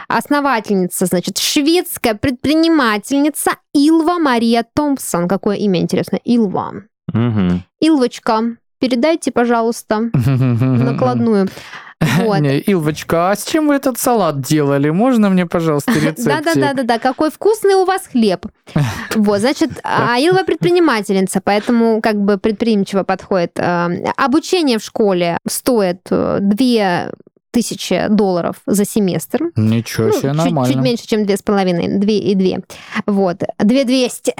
Основательница, 0.07 1.05
значит, 1.05 1.37
шведская 1.37 2.15
предпринимательница 2.15 3.51
Илва 3.73 4.19
Мария 4.19 4.65
Томпсон. 4.73 5.27
Какое 5.27 5.57
имя 5.57 5.81
интересно? 5.81 6.17
Илва. 6.23 6.83
Мгм. 7.11 7.63
Илвочка, 7.81 8.55
передайте, 8.83 9.31
пожалуйста, 9.31 10.09
накладную. 10.13 11.47
Вот. 12.17 12.39
Не, 12.39 12.59
Илвочка, 12.59 13.31
а 13.31 13.35
с 13.35 13.45
чем 13.45 13.67
вы 13.69 13.75
этот 13.75 13.97
салат 13.97 14.41
делали? 14.41 14.89
Можно 14.89 15.29
мне, 15.29 15.45
пожалуйста, 15.45 15.93
рецептик? 15.93 16.25
Да, 16.25 16.41
да, 16.41 16.53
да, 16.53 16.73
да, 16.73 16.83
да. 16.83 16.99
Какой 16.99 17.31
вкусный 17.31 17.75
у 17.75 17.85
вас 17.85 18.07
хлеб. 18.07 18.45
Вот, 19.15 19.39
значит, 19.39 19.69
а 19.83 20.19
Илва 20.19 20.43
предпринимательница, 20.43 21.39
поэтому 21.41 22.01
как 22.01 22.17
бы 22.19 22.37
предприимчиво 22.37 23.03
подходит. 23.03 23.51
Э, 23.57 23.87
Обучение 24.17 24.79
в 24.79 24.83
школе 24.83 25.37
стоит 25.47 26.01
э, 26.11 26.39
две 26.41 27.11
тысячи 27.51 28.07
долларов 28.09 28.57
за 28.65 28.83
семестр. 28.83 29.51
Ничего 29.55 30.07
Ну, 30.07 30.11
себе, 30.13 30.21
чуть, 30.29 30.37
нормально. 30.37 30.73
чуть 30.73 30.83
меньше, 30.83 31.07
чем 31.07 31.25
две 31.25 31.37
с 31.37 31.41
половиной, 31.41 31.99
две 31.99 32.17
и 32.17 32.35
две. 32.35 32.63
Вот, 33.05 33.43
две 33.59 33.85
двести. 33.85 34.33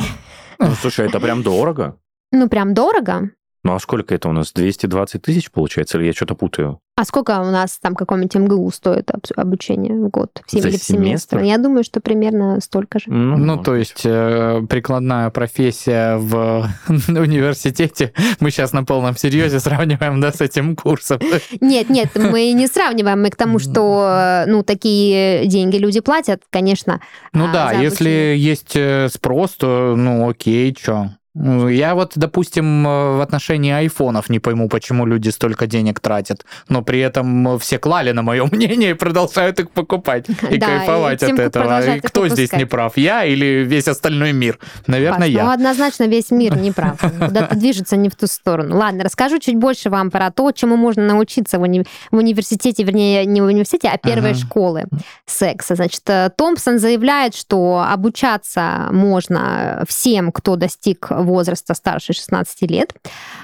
Ну, 0.59 0.71
слушай, 0.81 1.05
это 1.07 1.21
прям 1.21 1.43
дорого. 1.43 1.95
Ну, 2.33 2.49
прям 2.49 2.73
дорого. 2.73 3.29
Ну, 3.64 3.74
а 3.76 3.80
сколько 3.80 4.14
это 4.14 4.28
у 4.30 4.34
нас? 4.34 4.51
220 4.51 5.22
тысяч 5.22 5.49
получается? 5.49 5.97
Или 5.97 6.07
я 6.07 6.14
что-то 6.14 6.36
путаю? 6.36 6.80
А 6.95 7.05
сколько 7.05 7.39
у 7.39 7.45
нас 7.45 7.80
там 7.82 7.95
каком-нибудь 7.95 8.36
МГУ 8.36 8.70
стоит 8.72 9.09
об- 9.09 9.24
обучение 9.36 9.95
в 9.95 10.09
год? 10.09 10.41
В 10.45 10.51
За 10.51 10.57
или 10.59 10.78
в 10.78 10.84
семестр? 10.84 11.38
семестр? 11.38 11.39
Я 11.39 11.57
думаю, 11.57 11.84
что 11.84 12.01
примерно 12.01 12.59
столько 12.61 12.99
же. 12.99 13.05
Ну, 13.07 13.38
может 13.38 13.66
то 13.66 13.76
есть 13.76 14.01
э, 14.05 14.61
прикладная 14.70 15.32
профессия 15.32 16.18
в 16.18 16.70
университете 17.07 18.14
мы 18.39 18.51
сейчас 18.51 18.74
на 18.74 18.84
полном 18.84 19.18
серьезе 19.18 19.59
сравниваем, 19.59 20.22
да, 20.22 20.32
с 20.32 20.41
этим 20.41 20.76
курсом. 20.76 21.20
Нет, 21.61 21.89
нет, 21.89 22.09
мы 22.16 22.51
не 22.51 22.68
сравниваем, 22.68 23.24
мы 23.24 23.30
к 23.32 23.36
тому, 23.38 23.57
что, 23.57 24.43
э, 24.45 24.45
ну, 24.51 24.61
такие 24.61 25.47
деньги 25.47 25.78
люди 25.78 25.99
платят, 25.99 26.43
конечно. 26.51 27.01
Ну 27.34 27.45
а, 27.45 27.53
да, 27.53 27.72
если 27.72 28.36
есть 28.38 28.76
э, 28.76 29.07
спрос, 29.11 29.51
то, 29.51 29.95
ну, 29.97 30.30
окей, 30.30 30.72
чё. 30.76 31.09
Ну, 31.36 31.67
Я 31.67 31.95
вот, 31.95 32.11
допустим, 32.15 32.88
э, 32.88 33.17
в 33.17 33.21
отношении 33.21 33.71
айфонов 33.71 34.29
не 34.29 34.39
пойму, 34.39 34.69
почему 34.69 35.07
люди 35.07 35.29
столько 35.29 35.65
денег 35.65 35.99
тратят, 35.99 36.45
но 36.69 36.84
при 36.84 36.99
этом 36.99 37.55
э, 37.55 37.57
все 37.59 37.79
клали 37.79 38.11
на 38.11 38.21
мое 38.21 38.45
мнение 38.51 38.91
и 38.91 38.93
продолжают 38.93 39.59
их 39.59 39.71
покупать 39.71 40.29
и 40.51 40.57
Да, 40.57 40.67
кайфовать 40.67 41.23
и 41.23 41.25
от 41.25 41.39
этого. 41.39 41.95
И 41.95 41.99
кто 42.01 42.27
здесь 42.27 42.49
выпускать. 42.51 42.59
не 42.59 42.65
прав, 42.65 42.97
я 42.97 43.25
или 43.25 43.63
весь 43.65 43.88
остальной 43.88 44.31
мир? 44.31 44.59
Наверное, 44.86 45.21
Паш, 45.21 45.29
ну, 45.29 45.34
я. 45.34 45.53
однозначно 45.53 46.03
весь 46.03 46.29
мир 46.29 46.55
не 46.55 46.71
прав. 46.71 46.99
Куда-то 47.19 47.55
движется 47.55 47.95
не 47.95 48.09
в 48.09 48.15
ту 48.15 48.27
сторону. 48.27 48.77
Ладно, 48.77 49.03
расскажу 49.03 49.39
чуть 49.39 49.55
больше 49.55 49.89
вам 49.89 50.11
про 50.11 50.29
то, 50.29 50.51
чему 50.51 50.75
можно 50.75 51.03
научиться 51.03 51.57
в, 51.57 51.63
уни- 51.63 51.88
в 52.11 52.15
университете, 52.17 52.84
вернее, 52.84 53.25
не 53.25 53.41
в 53.41 53.45
университете, 53.45 53.89
а 53.89 53.97
первой 53.97 54.31
Ага. 54.31 54.39
школы 54.39 54.84
секса. 55.25 55.73
Значит, 55.73 56.03
э, 56.07 56.29
Томпсон 56.38 56.77
заявляет, 56.77 57.34
что 57.36 57.84
обучаться 57.89 58.88
можно 58.91 59.84
всем, 59.88 60.31
кто 60.31 60.55
достиг 60.57 61.07
возраста 61.26 61.74
старше 61.74 62.13
16 62.13 62.61
лет. 62.69 62.93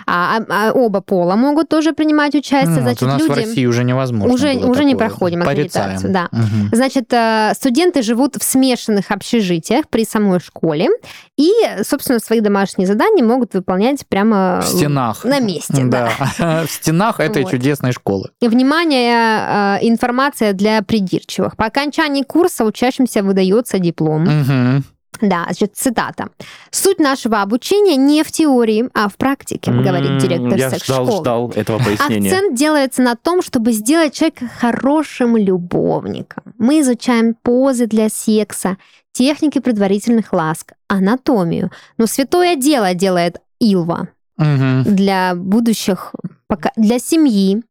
А, 0.07 0.37
а- 0.47 0.69
а 0.69 0.71
оба 0.73 1.01
пола 1.01 1.35
могут 1.35 1.69
тоже 1.69 1.93
принимать 1.93 2.35
участие. 2.35 2.75
Ну, 2.75 2.81
Значит, 2.81 3.03
у 3.03 3.05
нас 3.07 3.21
в 3.21 3.27
люди... 3.27 3.39
России 3.39 3.65
уже 3.65 3.83
невозможно. 3.83 4.33
Уже- 4.33 4.55
уже 4.57 4.83
не 4.85 4.93
такое. 4.93 5.07
проходим 5.09 5.43
Порицаем. 5.43 5.95
аккредитацию, 5.97 6.13
да. 6.13 6.29
Мгм. 6.31 6.69
Значит, 6.73 7.11
э, 7.13 7.51
студенты 7.55 8.01
живут 8.01 8.35
в 8.35 8.43
смешанных 8.43 9.11
общежитиях 9.11 9.87
при 9.89 10.05
самой 10.05 10.39
школе 10.39 10.89
и, 11.37 11.51
собственно, 11.83 12.19
свои 12.19 12.39
домашние 12.41 12.87
задания 12.87 13.23
могут 13.23 13.53
выполнять 13.53 14.05
прямо 14.07 14.61
В 14.61 14.67
стенах. 14.67 15.23
на 15.23 15.39
месте. 15.39 15.83
Да. 15.85 16.09
Да, 16.37 16.63
в 16.67 16.71
стенах 16.71 17.19
этой 17.19 17.43
Вот. 17.43 17.51
чудесной 17.51 17.91
школы. 17.91 18.29
И, 18.41 18.47
Внимание, 18.47 19.77
э, 19.81 19.87
информация 19.87 20.53
для 20.53 20.81
придирчивых. 20.81 21.55
По 21.55 21.65
окончании 21.65 22.23
курса 22.23 22.65
учащимся 22.65 23.23
выдается 23.23 23.79
диплом. 23.79 24.23
Мгм. 24.23 24.83
Да, 25.21 25.43
значит, 25.45 25.75
цитата. 25.75 26.29
«Суть 26.71 26.99
нашего 26.99 27.41
обучения 27.41 27.95
не 27.97 28.23
в 28.23 28.31
теории, 28.31 28.89
а 28.93 29.09
в 29.09 29.15
практике», 29.17 29.71
говорит 29.71 30.11
М, 30.11 30.17
директор 30.19 30.55
Я 30.57 30.67
ждал, 30.69 30.71
секс-школы. 30.79 31.11
ждал 31.21 31.51
этого 31.55 31.79
пояснения. 31.79 32.31
Акцент 32.31 32.55
делается 32.55 33.01
на 33.01 33.15
том, 33.15 33.41
чтобы 33.41 33.71
сделать 33.73 34.13
человека 34.13 34.47
хорошим 34.59 35.35
любовником. 35.37 36.43
Мы 36.57 36.81
изучаем 36.81 37.35
позы 37.41 37.85
для 37.87 38.09
секса, 38.09 38.77
техники 39.11 39.59
предварительных 39.59 40.31
ласк, 40.33 40.73
анатомию. 40.87 41.71
Но 41.97 42.05
святое 42.07 42.55
дело 42.55 42.93
делает 42.93 43.37
Илва 43.59 44.07
Мгм. 44.37 44.83
для 44.85 45.33
будущих, 45.35 46.13
пока- 46.47 46.71
для 46.77 46.99
семьи, 46.99 47.61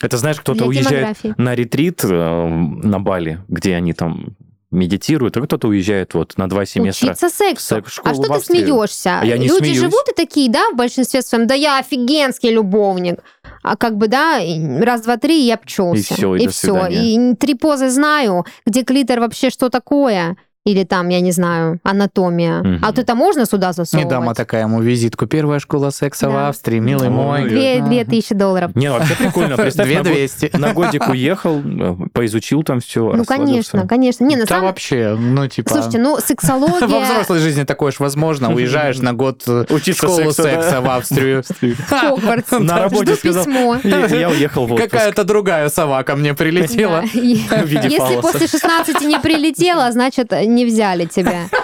Это 0.00 0.16
знаешь, 0.16 0.40
кто-то 0.40 0.66
уезжает 0.66 1.16
на 1.38 1.54
ретрит 1.54 2.04
э, 2.04 2.08
на 2.48 2.98
Бали, 3.00 3.38
где 3.48 3.74
они 3.76 3.92
там 3.92 4.36
медитируют, 4.72 5.36
а 5.36 5.42
кто-то 5.42 5.68
уезжает 5.68 6.14
вот 6.14 6.36
на 6.36 6.48
два 6.48 6.64
семестра. 6.66 7.08
Учиться 7.08 7.28
сексу. 7.28 7.66
секс-школу 7.66 8.10
А 8.10 8.14
что 8.14 8.34
ты 8.34 8.44
смеешься? 8.44 9.20
А 9.20 9.24
я 9.24 9.38
не 9.38 9.46
Люди 9.46 9.58
смеюсь. 9.58 9.78
живут 9.78 10.08
и 10.10 10.14
такие, 10.14 10.50
да, 10.50 10.70
в 10.70 10.76
большинстве 10.76 11.22
своем, 11.22 11.46
да 11.46 11.54
я 11.54 11.78
офигенский 11.78 12.50
любовник. 12.50 13.20
А 13.62 13.76
как 13.76 13.96
бы, 13.96 14.08
да, 14.08 14.38
и 14.38 14.80
раз, 14.80 15.02
два, 15.02 15.18
три, 15.18 15.42
и 15.42 15.46
я 15.46 15.56
пчелся. 15.56 16.00
И 16.00 16.16
всё, 16.16 16.34
и 16.34 16.48
всё. 16.48 16.72
свидания. 16.72 17.32
И 17.32 17.36
три 17.36 17.54
позы 17.54 17.90
знаю, 17.90 18.44
где 18.66 18.82
клитор 18.82 19.20
вообще 19.20 19.50
что 19.50 19.68
такое. 19.68 20.36
Или 20.64 20.84
там, 20.84 21.08
я 21.08 21.20
не 21.20 21.32
знаю, 21.32 21.80
анатомия. 21.82 22.60
Мгм. 22.60 22.78
А 22.84 22.86
вот 22.88 22.98
это 23.00 23.16
можно 23.16 23.46
сюда 23.46 23.72
засовывать? 23.72 24.06
И 24.06 24.08
дама 24.08 24.32
такая 24.32 24.62
ему 24.62 24.80
визитку. 24.80 25.26
Первая 25.26 25.58
школа 25.58 25.90
секса 25.90 26.28
в 26.30 26.32
Да. 26.34 26.48
Австрии, 26.50 26.78
милый 26.78 27.08
Ой, 27.08 27.14
мой. 27.14 27.48
Две, 27.48 27.78
Ага. 27.78 27.86
две 27.88 28.04
тысячи 28.04 28.32
долларов. 28.32 28.70
Не, 28.76 28.86
ну, 28.88 28.94
вообще 28.98 29.16
прикольно. 29.16 29.56
Представь, 29.56 29.88
на, 29.88 29.94
год- 29.96 30.04
двести. 30.04 30.50
на 30.52 30.72
годик 30.72 31.08
уехал, 31.08 31.60
поизучил 32.12 32.62
там 32.62 32.78
все. 32.78 33.12
Ну, 33.12 33.24
конечно, 33.24 33.88
конечно. 33.88 34.24
Не, 34.24 34.36
на 34.36 34.42
Да 34.42 34.54
самом... 34.54 34.66
вообще, 34.66 35.16
ну 35.18 35.48
типа... 35.48 35.70
Слушайте, 35.70 35.98
ну, 35.98 36.14
Во 36.14 36.20
сексология... 36.20 37.00
взрослой 37.00 37.38
жизни 37.40 37.64
такое 37.64 37.90
ж 37.90 37.96
возможно. 37.98 38.54
Уезжаешь 38.54 38.98
на 38.98 39.14
год 39.14 39.42
э, 39.48 39.64
в 39.68 39.74
Учиться 39.74 40.06
школу 40.06 40.26
да. 40.26 40.30
секса 40.32 40.80
в 40.80 40.88
Австрию. 40.88 41.42
Хогвартс. 41.88 42.50
На 42.60 42.78
работе 42.82 43.16
сказал. 43.16 43.44
письмо. 43.44 43.78
Я, 43.82 44.30
уехал 44.30 44.66
в. 44.66 44.76
Какая-то 44.76 45.24
другая 45.24 45.68
сова 45.70 46.04
ко 46.04 46.14
мне 46.14 46.34
прилетела. 46.34 47.02
Да. 47.12 47.62
В 47.64 47.68
Если 47.68 48.20
после 48.20 48.46
16 48.46 49.00
не 49.02 49.18
прилетело, 49.18 49.90
значит, 49.90 50.32
не 50.54 50.64
взяли 50.64 51.06
тебя. 51.06 51.48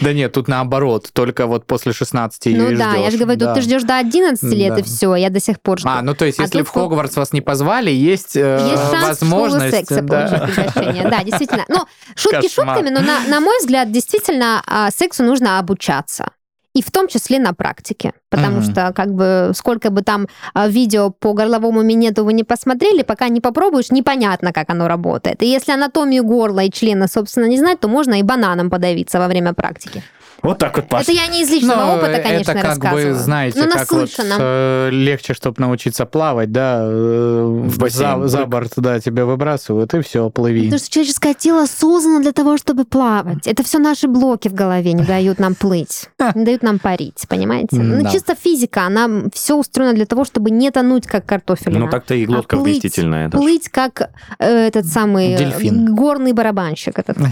Да 0.00 0.12
нет, 0.12 0.32
тут 0.32 0.48
наоборот. 0.48 1.08
Только 1.12 1.46
вот 1.46 1.66
после 1.66 1.92
16 1.92 2.46
ее 2.46 2.70
Ну 2.70 2.76
да, 2.76 2.94
я 2.94 3.10
же 3.10 3.18
говорю, 3.18 3.38
тут 3.38 3.54
ты 3.54 3.60
ждешь 3.62 3.82
до 3.82 3.96
11 3.98 4.42
лет, 4.52 4.78
и 4.78 4.82
все, 4.82 5.14
я 5.14 5.30
до 5.30 5.40
сих 5.40 5.60
пор 5.60 5.78
жду. 5.78 5.88
А, 5.88 6.02
ну 6.02 6.14
то 6.14 6.24
есть, 6.24 6.38
А 6.38 6.42
если 6.42 6.62
в 6.62 6.68
Хогвартс 6.68 7.16
вас 7.16 7.32
не 7.32 7.40
позвали, 7.40 7.90
есть, 7.90 8.36
э, 8.36 8.76
возможность... 9.02 9.76
секса 9.76 10.02
да. 10.02 10.28
получить 10.28 10.54
приглашение. 10.54 11.08
Да, 11.08 11.22
действительно. 11.24 11.64
Ну, 11.68 11.86
шутки 12.16 12.48
шутками, 12.48 12.90
но 12.90 13.00
на, 13.00 13.20
на 13.28 13.40
мой 13.40 13.58
взгляд, 13.60 13.90
действительно, 13.90 14.62
а, 14.66 14.90
сексу 14.90 15.22
нужно 15.22 15.58
обучаться. 15.58 16.32
И 16.78 16.82
в 16.82 16.90
том 16.90 17.08
числе 17.08 17.40
на 17.40 17.52
практике. 17.52 18.12
Потому 18.30 18.58
Мгм. 18.58 18.62
что, 18.62 18.92
как 18.94 19.08
бы, 19.08 19.50
сколько 19.54 19.90
бы 19.90 20.02
там 20.02 20.28
а, 20.54 20.68
видео 20.68 21.10
по 21.10 21.32
горловому 21.32 21.82
минету 21.82 22.24
вы 22.24 22.32
не 22.32 22.44
посмотрели, 22.44 23.02
пока 23.02 23.28
не 23.28 23.40
попробуешь, 23.40 23.90
непонятно, 23.90 24.52
как 24.52 24.70
оно 24.70 24.86
работает. 24.86 25.42
И 25.42 25.46
если 25.46 25.72
анатомию 25.72 26.22
горла 26.24 26.60
и 26.60 26.70
члена, 26.70 27.08
собственно, 27.08 27.48
не 27.48 27.58
знать, 27.58 27.80
то 27.80 27.88
можно 27.88 28.20
и 28.20 28.22
бананом 28.22 28.70
подавиться 28.70 29.18
во 29.18 29.26
время 29.26 29.54
практики. 29.54 30.02
Вот 30.42 30.58
так 30.58 30.76
вот, 30.76 30.88
Паш. 30.88 31.02
Это 31.02 31.12
я 31.12 31.26
не 31.26 31.42
из 31.42 31.50
личного 31.50 31.84
Ну, 31.84 31.92
опыта, 31.96 32.20
конечно, 32.22 32.52
это 32.52 32.60
как 32.60 32.64
рассказываю. 32.64 33.14
бы, 33.14 33.18
знаете, 33.18 33.60
Ну, 33.64 33.70
как 33.72 33.90
вот 33.90 34.08
э, 34.18 34.88
легче, 34.92 35.34
чтобы 35.34 35.56
научиться 35.60 36.06
плавать, 36.06 36.52
да, 36.52 36.78
э, 36.82 37.42
В 37.66 37.78
бассейн 37.78 38.22
за, 38.22 38.28
за 38.28 38.46
борт, 38.46 38.72
да, 38.76 39.00
тебя 39.00 39.24
выбрасывают, 39.26 39.92
и 39.94 40.00
все, 40.00 40.30
плыви. 40.30 40.64
Потому 40.64 40.78
что 40.78 40.90
человеческое 40.90 41.34
тело 41.34 41.66
создано 41.66 42.20
для 42.20 42.32
того, 42.32 42.56
чтобы 42.56 42.84
плавать. 42.84 43.46
Это 43.48 43.64
все 43.64 43.78
наши 43.78 44.06
блоки 44.06 44.48
в 44.48 44.54
голове 44.54 44.92
не 44.92 45.02
дают 45.02 45.40
нам 45.40 45.54
плыть, 45.56 46.08
не 46.34 46.44
дают 46.44 46.62
нам 46.62 46.78
парить, 46.78 47.24
понимаете? 47.28 47.76
Ну, 47.76 48.08
чисто 48.10 48.34
физика, 48.36 48.82
она 48.86 49.08
все 49.34 49.56
устроена 49.56 49.94
для 49.94 50.06
того, 50.06 50.24
чтобы 50.24 50.50
не 50.50 50.70
тонуть, 50.70 51.06
как 51.06 51.26
картофелина. 51.26 51.80
Ну, 51.86 51.90
так-то 51.90 52.14
и 52.14 52.24
глотка 52.26 52.56
А 52.56 52.60
плыть- 52.60 52.74
вместительная. 52.74 53.28
Плыть, 53.28 53.68
как 53.68 54.10
э, 54.38 54.66
этот 54.68 54.86
самый 54.86 55.32
э, 55.32 55.70
горный 55.70 56.32
барабанщик. 56.32 56.98
Этот. 56.98 57.18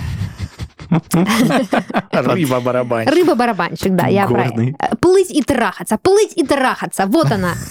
Рыба-барабанщик. 2.12 3.14
Рыба-барабанщик, 3.14 3.94
да, 3.94 4.06
я 4.06 4.26
правильно. 4.26 4.76
Плыть 5.00 5.30
и 5.30 5.42
трахаться, 5.42 5.98
плыть 5.98 6.32
и 6.36 6.44
трахаться. 6.44 7.06
Вот 7.06 7.30
она. 7.30 7.54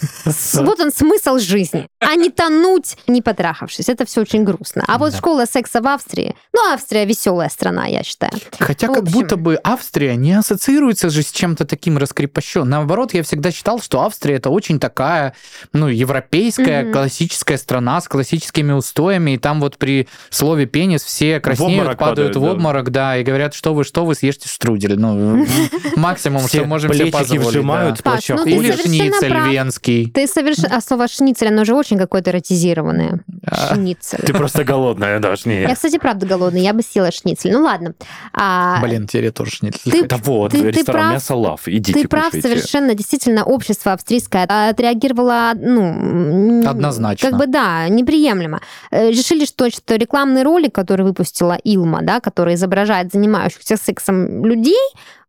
Вот 0.55 0.80
он 0.80 0.91
смысл 0.91 1.38
жизни. 1.38 1.88
А 1.99 2.16
не 2.16 2.30
тонуть, 2.30 2.97
не 3.07 3.22
потрахавшись. 3.22 3.89
Это 3.89 4.05
все 4.05 4.22
очень 4.22 4.43
грустно. 4.43 4.84
А 4.88 4.97
вот 4.97 5.16
школа 5.16 5.45
секса 5.45 5.82
в 5.82 5.88
Австрии. 5.88 6.36
Ну, 6.53 6.74
Австрия 6.74 7.05
веселая 7.05 7.49
страна, 7.49 7.86
я 7.86 8.03
считаю. 8.03 8.34
Хотя 8.59 8.88
как 8.88 9.03
будто 9.03 9.38
бы 9.38 9.59
Австрия 9.63 10.16
не 10.16 10.34
ассоциируется 10.34 11.09
же 11.09 11.22
с 11.22 11.32
чем-то 11.32 11.66
таким 11.66 11.97
раскрепощенным. 11.97 12.70
Наоборот, 12.70 13.13
я 13.13 13.24
всегда 13.24 13.51
считал, 13.51 13.80
что 13.80 14.01
Австрия 14.01 14.36
это 14.36 14.49
очень 14.49 14.80
такая, 14.80 15.34
ну, 15.74 15.88
европейская, 15.88 16.91
классическая 16.91 17.57
страна 17.57 18.01
с 18.01 18.07
классическими 18.07 18.72
устоями, 18.72 19.32
и 19.32 19.38
там 19.38 19.61
вот 19.61 19.78
при 19.78 20.07
слове 20.30 20.66
пенис 20.66 21.03
все 21.03 21.39
краснеют, 21.39 21.97
падают 21.97 22.36
в 22.36 22.43
обморок, 22.43 22.91
да, 22.91 23.05
и 23.18 23.24
говорят, 23.24 23.53
что 23.53 23.74
вы, 23.74 23.84
что 23.84 24.06
вы, 24.06 24.16
съешьте 24.16 24.49
штрудель. 24.49 24.97
Ну, 24.99 25.45
максимум, 25.95 26.41
Все 26.47 26.60
что 26.60 26.68
можем 26.68 26.93
себе 26.93 27.12
позволить. 27.12 27.45
вжимают, 27.47 28.01
да. 28.03 28.12
Паш, 28.12 28.30
ну 28.30 28.45
Или 28.45 28.72
шницель 28.72 29.30
прав. 29.30 29.47
венский. 29.49 30.10
Ты 30.12 30.28
совершенно... 30.28 30.76
А 30.78 30.82
слово 30.82 31.08
шницель, 31.08 31.47
оно 31.49 31.66
же 31.66 31.74
очень 31.76 31.97
какое-то 31.97 32.32
эротизированное. 32.32 33.20
А, 33.45 33.76
Шницель. 33.76 34.20
Ты 34.26 34.34
просто 34.34 34.64
голодная, 34.64 35.20
не. 35.45 35.62
Я, 35.62 35.76
кстати, 35.76 35.97
правда 35.99 36.26
голодная, 36.26 36.62
я 36.62 36.74
бы 36.74 36.82
съела 36.82 37.12
шницель. 37.12 37.51
Ну 37.51 37.64
ладно. 37.64 37.93
А, 38.34 38.80
Блин, 38.82 39.08
тебе 39.08 39.32
тоже 39.32 39.51
шницель. 39.51 39.91
Ты- 39.91 40.08
Да 40.08 40.18
вот, 40.24 40.51
ты- 40.51 40.62
ты 40.62 40.72
ресторан 40.72 41.01
прав. 41.01 41.14
мясо 41.14 41.36
лав, 41.36 41.68
идите 41.68 41.93
Ты 42.01 42.08
прав, 42.08 42.26
кушайте. 42.26 42.47
совершенно. 42.47 42.95
Действительно, 42.95 43.43
общество 43.43 43.93
австрийское 43.93 44.45
отреагировало, 44.70 45.51
ну... 45.56 46.68
Однозначно. 46.68 47.30
Как 47.30 47.39
бы, 47.39 47.47
да, 47.47 47.88
неприемлемо. 47.89 48.62
Э, 48.91 49.10
Решили, 49.10 49.45
что, 49.45 49.70
что 49.70 49.95
рекламный 49.95 50.43
ролик, 50.43 50.74
который 50.74 51.03
выпустила 51.06 51.53
Илма, 51.64 52.01
да, 52.01 52.20
который 52.20 52.56
изображает 52.56 52.95
занимающихся 53.04 53.78
сексом 53.78 54.46
людей, 54.46 54.78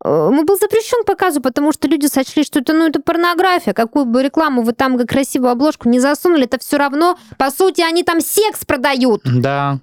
э, 0.05 0.09
он 0.09 0.45
был 0.47 0.57
запрещен 0.57 1.03
к 1.03 1.07
показу, 1.07 1.41
потому 1.41 1.73
что 1.73 1.89
люди 1.89 2.07
сочли, 2.07 2.45
что 2.45 2.61
это, 2.61 2.73
ну, 2.73 2.87
это 2.89 3.01
порнография. 3.01 3.73
Какую 3.73 4.05
бы 4.05 4.23
рекламу 4.23 4.63
вы 4.63 4.73
там 4.73 4.99
как 4.99 5.09
красивую 5.09 5.51
обложку 5.51 5.89
не 5.89 6.01
засунули, 6.01 6.45
это 6.45 6.59
все 6.59 6.77
равно, 6.77 7.19
по 7.39 7.51
сути, 7.51 7.81
они 7.83 8.03
там 8.03 8.21
секс 8.21 8.65
продают. 8.65 9.23
Да. 9.25 9.81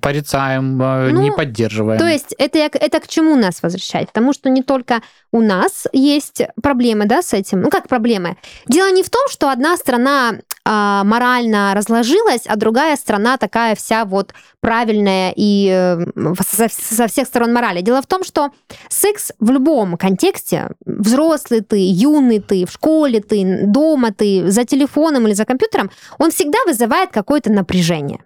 Порицаем, 0.00 0.82
э, 0.82 1.10
Ну, 1.10 1.22
не 1.22 1.30
поддерживаем. 1.30 1.98
То 1.98 2.08
есть 2.08 2.34
это, 2.38 2.58
это 2.58 3.00
к 3.00 3.06
чему 3.06 3.36
нас 3.36 3.62
возвращает? 3.62 4.08
Потому 4.08 4.32
что 4.32 4.50
не 4.50 4.62
только 4.62 5.00
у 5.32 5.40
нас 5.40 5.86
есть 5.92 6.42
проблемы 6.60 7.06
да, 7.06 7.22
с 7.22 7.32
этим. 7.32 7.62
Ну, 7.62 7.70
как 7.70 7.88
проблемы? 7.88 8.36
Дело 8.66 8.90
не 8.90 9.02
в 9.02 9.10
том, 9.10 9.28
что 9.28 9.48
одна 9.48 9.76
страна 9.76 10.38
а, 10.68 11.04
морально 11.04 11.74
разложилась, 11.76 12.42
а 12.46 12.56
другая 12.56 12.96
страна 12.96 13.36
такая 13.36 13.76
вся 13.76 14.04
вот 14.04 14.34
правильная 14.58 15.32
и 15.36 15.68
э, 15.70 16.34
со, 16.44 17.06
всех 17.06 17.28
сторон 17.28 17.52
морали. 17.52 17.82
Дело 17.82 18.02
в 18.02 18.06
том, 18.08 18.24
что 18.24 18.50
секс 18.88 19.30
в 19.38 19.48
любом 19.52 19.96
контексте, 19.96 20.70
взрослый 20.84 21.60
ты, 21.60 21.76
юный 21.78 22.40
ты, 22.40 22.66
в 22.66 22.72
школе 22.72 23.20
ты, 23.20 23.60
дома 23.62 24.12
ты, 24.12 24.50
за 24.50 24.64
телефоном 24.64 25.28
или 25.28 25.34
за 25.34 25.44
компьютером, 25.44 25.88
он 26.18 26.32
всегда 26.32 26.58
вызывает 26.66 27.12
какое-то 27.12 27.52
напряжение. 27.52 28.25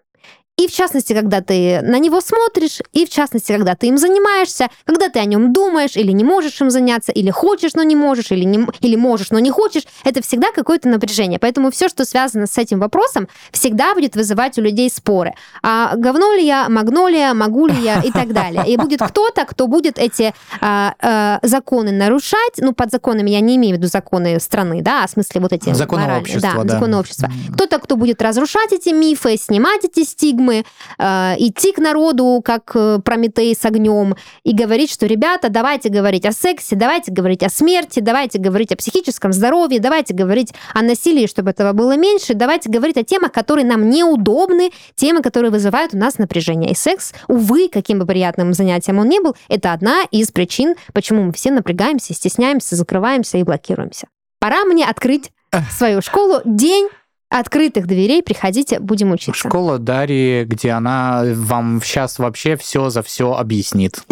И 0.60 0.68
в 0.68 0.72
частности, 0.72 1.14
когда 1.14 1.40
ты 1.40 1.80
на 1.80 1.98
него 1.98 2.20
смотришь, 2.20 2.80
и 2.92 3.06
в 3.06 3.08
частности, 3.08 3.50
когда 3.50 3.74
ты 3.74 3.86
им 3.86 3.96
занимаешься, 3.96 4.68
когда 4.84 5.08
ты 5.08 5.18
о 5.18 5.24
нем 5.24 5.54
думаешь, 5.54 5.96
или 5.96 6.12
не 6.12 6.22
можешь 6.22 6.60
им 6.60 6.68
заняться, 6.70 7.12
или 7.12 7.30
хочешь, 7.30 7.72
но 7.72 7.82
не 7.82 7.96
можешь, 7.96 8.30
или, 8.30 8.44
не, 8.44 8.66
или 8.82 8.94
можешь, 8.94 9.30
но 9.30 9.38
не 9.38 9.50
хочешь, 9.50 9.84
это 10.04 10.22
всегда 10.22 10.48
какое-то 10.52 10.90
напряжение. 10.90 11.38
Поэтому 11.38 11.70
все, 11.70 11.88
что 11.88 12.04
связано 12.04 12.46
с 12.46 12.58
этим 12.58 12.78
вопросом, 12.78 13.26
всегда 13.52 13.94
будет 13.94 14.16
вызывать 14.16 14.58
у 14.58 14.60
людей 14.60 14.90
споры. 14.90 15.32
А 15.62 15.96
говно 15.96 16.34
ли 16.34 16.44
я, 16.44 16.68
магнолия, 16.68 17.32
могу 17.32 17.66
ли 17.66 17.80
я 17.82 18.02
и 18.02 18.10
так 18.10 18.34
далее. 18.34 18.62
И 18.66 18.76
будет 18.76 19.00
кто-то, 19.00 19.46
кто 19.46 19.66
будет 19.66 19.98
эти 19.98 20.34
а, 20.60 20.92
а, 21.00 21.38
законы 21.42 21.90
нарушать. 21.90 22.58
Ну, 22.58 22.74
под 22.74 22.90
законами 22.90 23.30
я 23.30 23.40
не 23.40 23.56
имею 23.56 23.76
в 23.76 23.78
виду 23.78 23.88
законы 23.88 24.38
страны, 24.40 24.82
да, 24.82 25.04
а 25.04 25.06
в 25.06 25.10
смысле 25.10 25.40
вот 25.40 25.54
эти 25.54 25.72
Законы 25.72 26.02
моральные, 26.02 26.22
общества, 26.22 26.52
да, 26.52 26.64
да. 26.64 26.74
законы 26.74 26.98
общества. 26.98 27.30
Кто-то, 27.54 27.78
кто 27.78 27.96
будет 27.96 28.20
разрушать 28.20 28.72
эти 28.72 28.90
мифы, 28.90 29.38
снимать 29.38 29.86
эти 29.86 30.04
стигмы, 30.04 30.49
э, 30.52 31.34
идти 31.38 31.72
к 31.72 31.78
народу, 31.78 32.40
как 32.44 32.72
э, 32.74 32.98
Прометей 33.04 33.54
с 33.54 33.64
огнем, 33.64 34.14
и 34.44 34.54
говорить, 34.54 34.90
что, 34.90 35.06
ребята, 35.06 35.48
давайте 35.48 35.88
говорить 35.88 36.26
о 36.26 36.32
сексе, 36.32 36.76
давайте 36.76 37.12
говорить 37.12 37.42
о 37.42 37.48
смерти, 37.48 38.00
давайте 38.00 38.38
говорить 38.38 38.72
о 38.72 38.76
психическом 38.76 39.32
здоровье, 39.32 39.80
давайте 39.80 40.14
говорить 40.14 40.52
о 40.74 40.82
насилии, 40.82 41.26
чтобы 41.26 41.50
этого 41.50 41.72
было 41.72 41.96
меньше, 41.96 42.34
давайте 42.34 42.70
говорить 42.70 42.96
о 42.96 43.04
темах, 43.04 43.32
которые 43.32 43.64
нам 43.64 43.88
неудобны, 43.88 44.70
темы, 44.94 45.22
которые 45.22 45.50
вызывают 45.50 45.94
у 45.94 45.98
нас 45.98 46.18
напряжение. 46.18 46.72
И 46.72 46.74
секс, 46.74 47.12
увы, 47.28 47.68
каким 47.68 47.98
бы 47.98 48.06
приятным 48.06 48.52
занятием 48.52 48.98
он 48.98 49.08
ни 49.08 49.18
был, 49.18 49.36
это 49.48 49.72
одна 49.72 50.02
из 50.10 50.30
причин, 50.30 50.74
почему 50.92 51.24
мы 51.24 51.32
все 51.32 51.50
напрягаемся, 51.50 52.14
стесняемся, 52.14 52.76
закрываемся 52.76 53.38
и 53.38 53.42
блокируемся. 53.42 54.06
Пора 54.38 54.64
мне 54.64 54.86
открыть 54.86 55.30
свою 55.70 56.00
школу. 56.00 56.40
День 56.44 56.88
открытых 57.30 57.86
дверей. 57.86 58.22
Приходите, 58.22 58.78
будем 58.80 59.12
учиться. 59.12 59.48
Школа 59.48 59.78
Дарьи, 59.78 60.44
где 60.44 60.70
она 60.72 61.22
вам 61.24 61.80
сейчас 61.82 62.18
вообще 62.18 62.56
все 62.56 62.90
за 62.90 63.02
все 63.02 63.32
объяснит. 63.32 64.02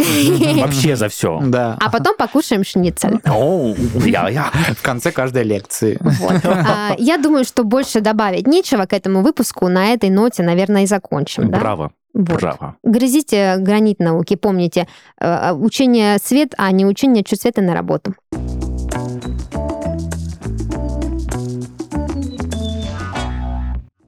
Вообще 0.61 0.97
за 0.97 1.09
все. 1.09 1.41
Да. 1.45 1.77
А 1.81 1.91
потом 1.91 2.17
покушаем 2.17 2.65
шницель. 2.65 3.19
О, 3.27 3.75
я, 4.05 4.29
я. 4.29 4.51
В 4.77 4.83
конце 4.83 5.11
каждой 5.11 5.43
лекции. 5.43 5.99
А, 6.45 6.95
Я 6.99 7.19
думаю, 7.19 7.45
что 7.45 7.65
больше 7.65 8.01
добавить 8.01 8.47
нечего 8.47 8.87
к 8.87 8.93
этому 8.93 9.23
выпуску. 9.23 9.69
На 9.69 9.89
этой 9.93 10.11
ноте, 10.11 10.43
наверное, 10.43 10.85
и 10.85 10.87
закончим. 10.87 11.49
Браво, 11.51 11.91
Вот. 12.15 12.41
браво. 12.41 12.77
Грызите 12.85 13.57
гранит 13.59 13.99
науки. 13.99 14.37
Помните, 14.37 14.87
э, 15.21 15.53
учение 15.53 16.19
свет, 16.23 16.55
а 16.57 16.71
не 16.71 16.87
учение 16.87 17.25
чуть 17.25 17.41
света 17.43 17.63
на 17.63 17.75
работу. 17.75 18.15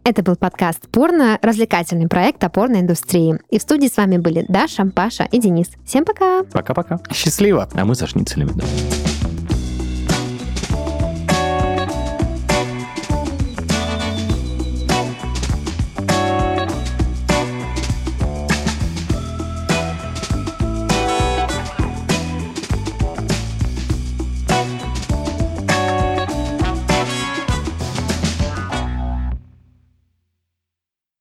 Это 0.03 0.23
был 0.23 0.35
подкаст 0.35 0.89
«Порно», 0.89 1.39
развлекательный 1.43 2.09
проект 2.09 2.43
о 2.43 2.49
порноиндустрии. 2.49 3.39
И 3.51 3.59
в 3.59 3.63
студии 3.63 3.87
с 3.87 3.99
вами 3.99 4.17
были 4.17 4.47
Даша, 4.49 4.87
Паша 4.87 5.29
и 5.31 5.39
Денис. 5.39 5.69
Всем 5.85 6.07
пока! 6.07 6.43
Пока-пока. 6.45 7.01
Счастливо. 7.13 7.69
А 7.75 7.85
мы 7.85 7.95
за 7.95 8.07
шницелями, 8.07 8.53
да. 8.55 8.65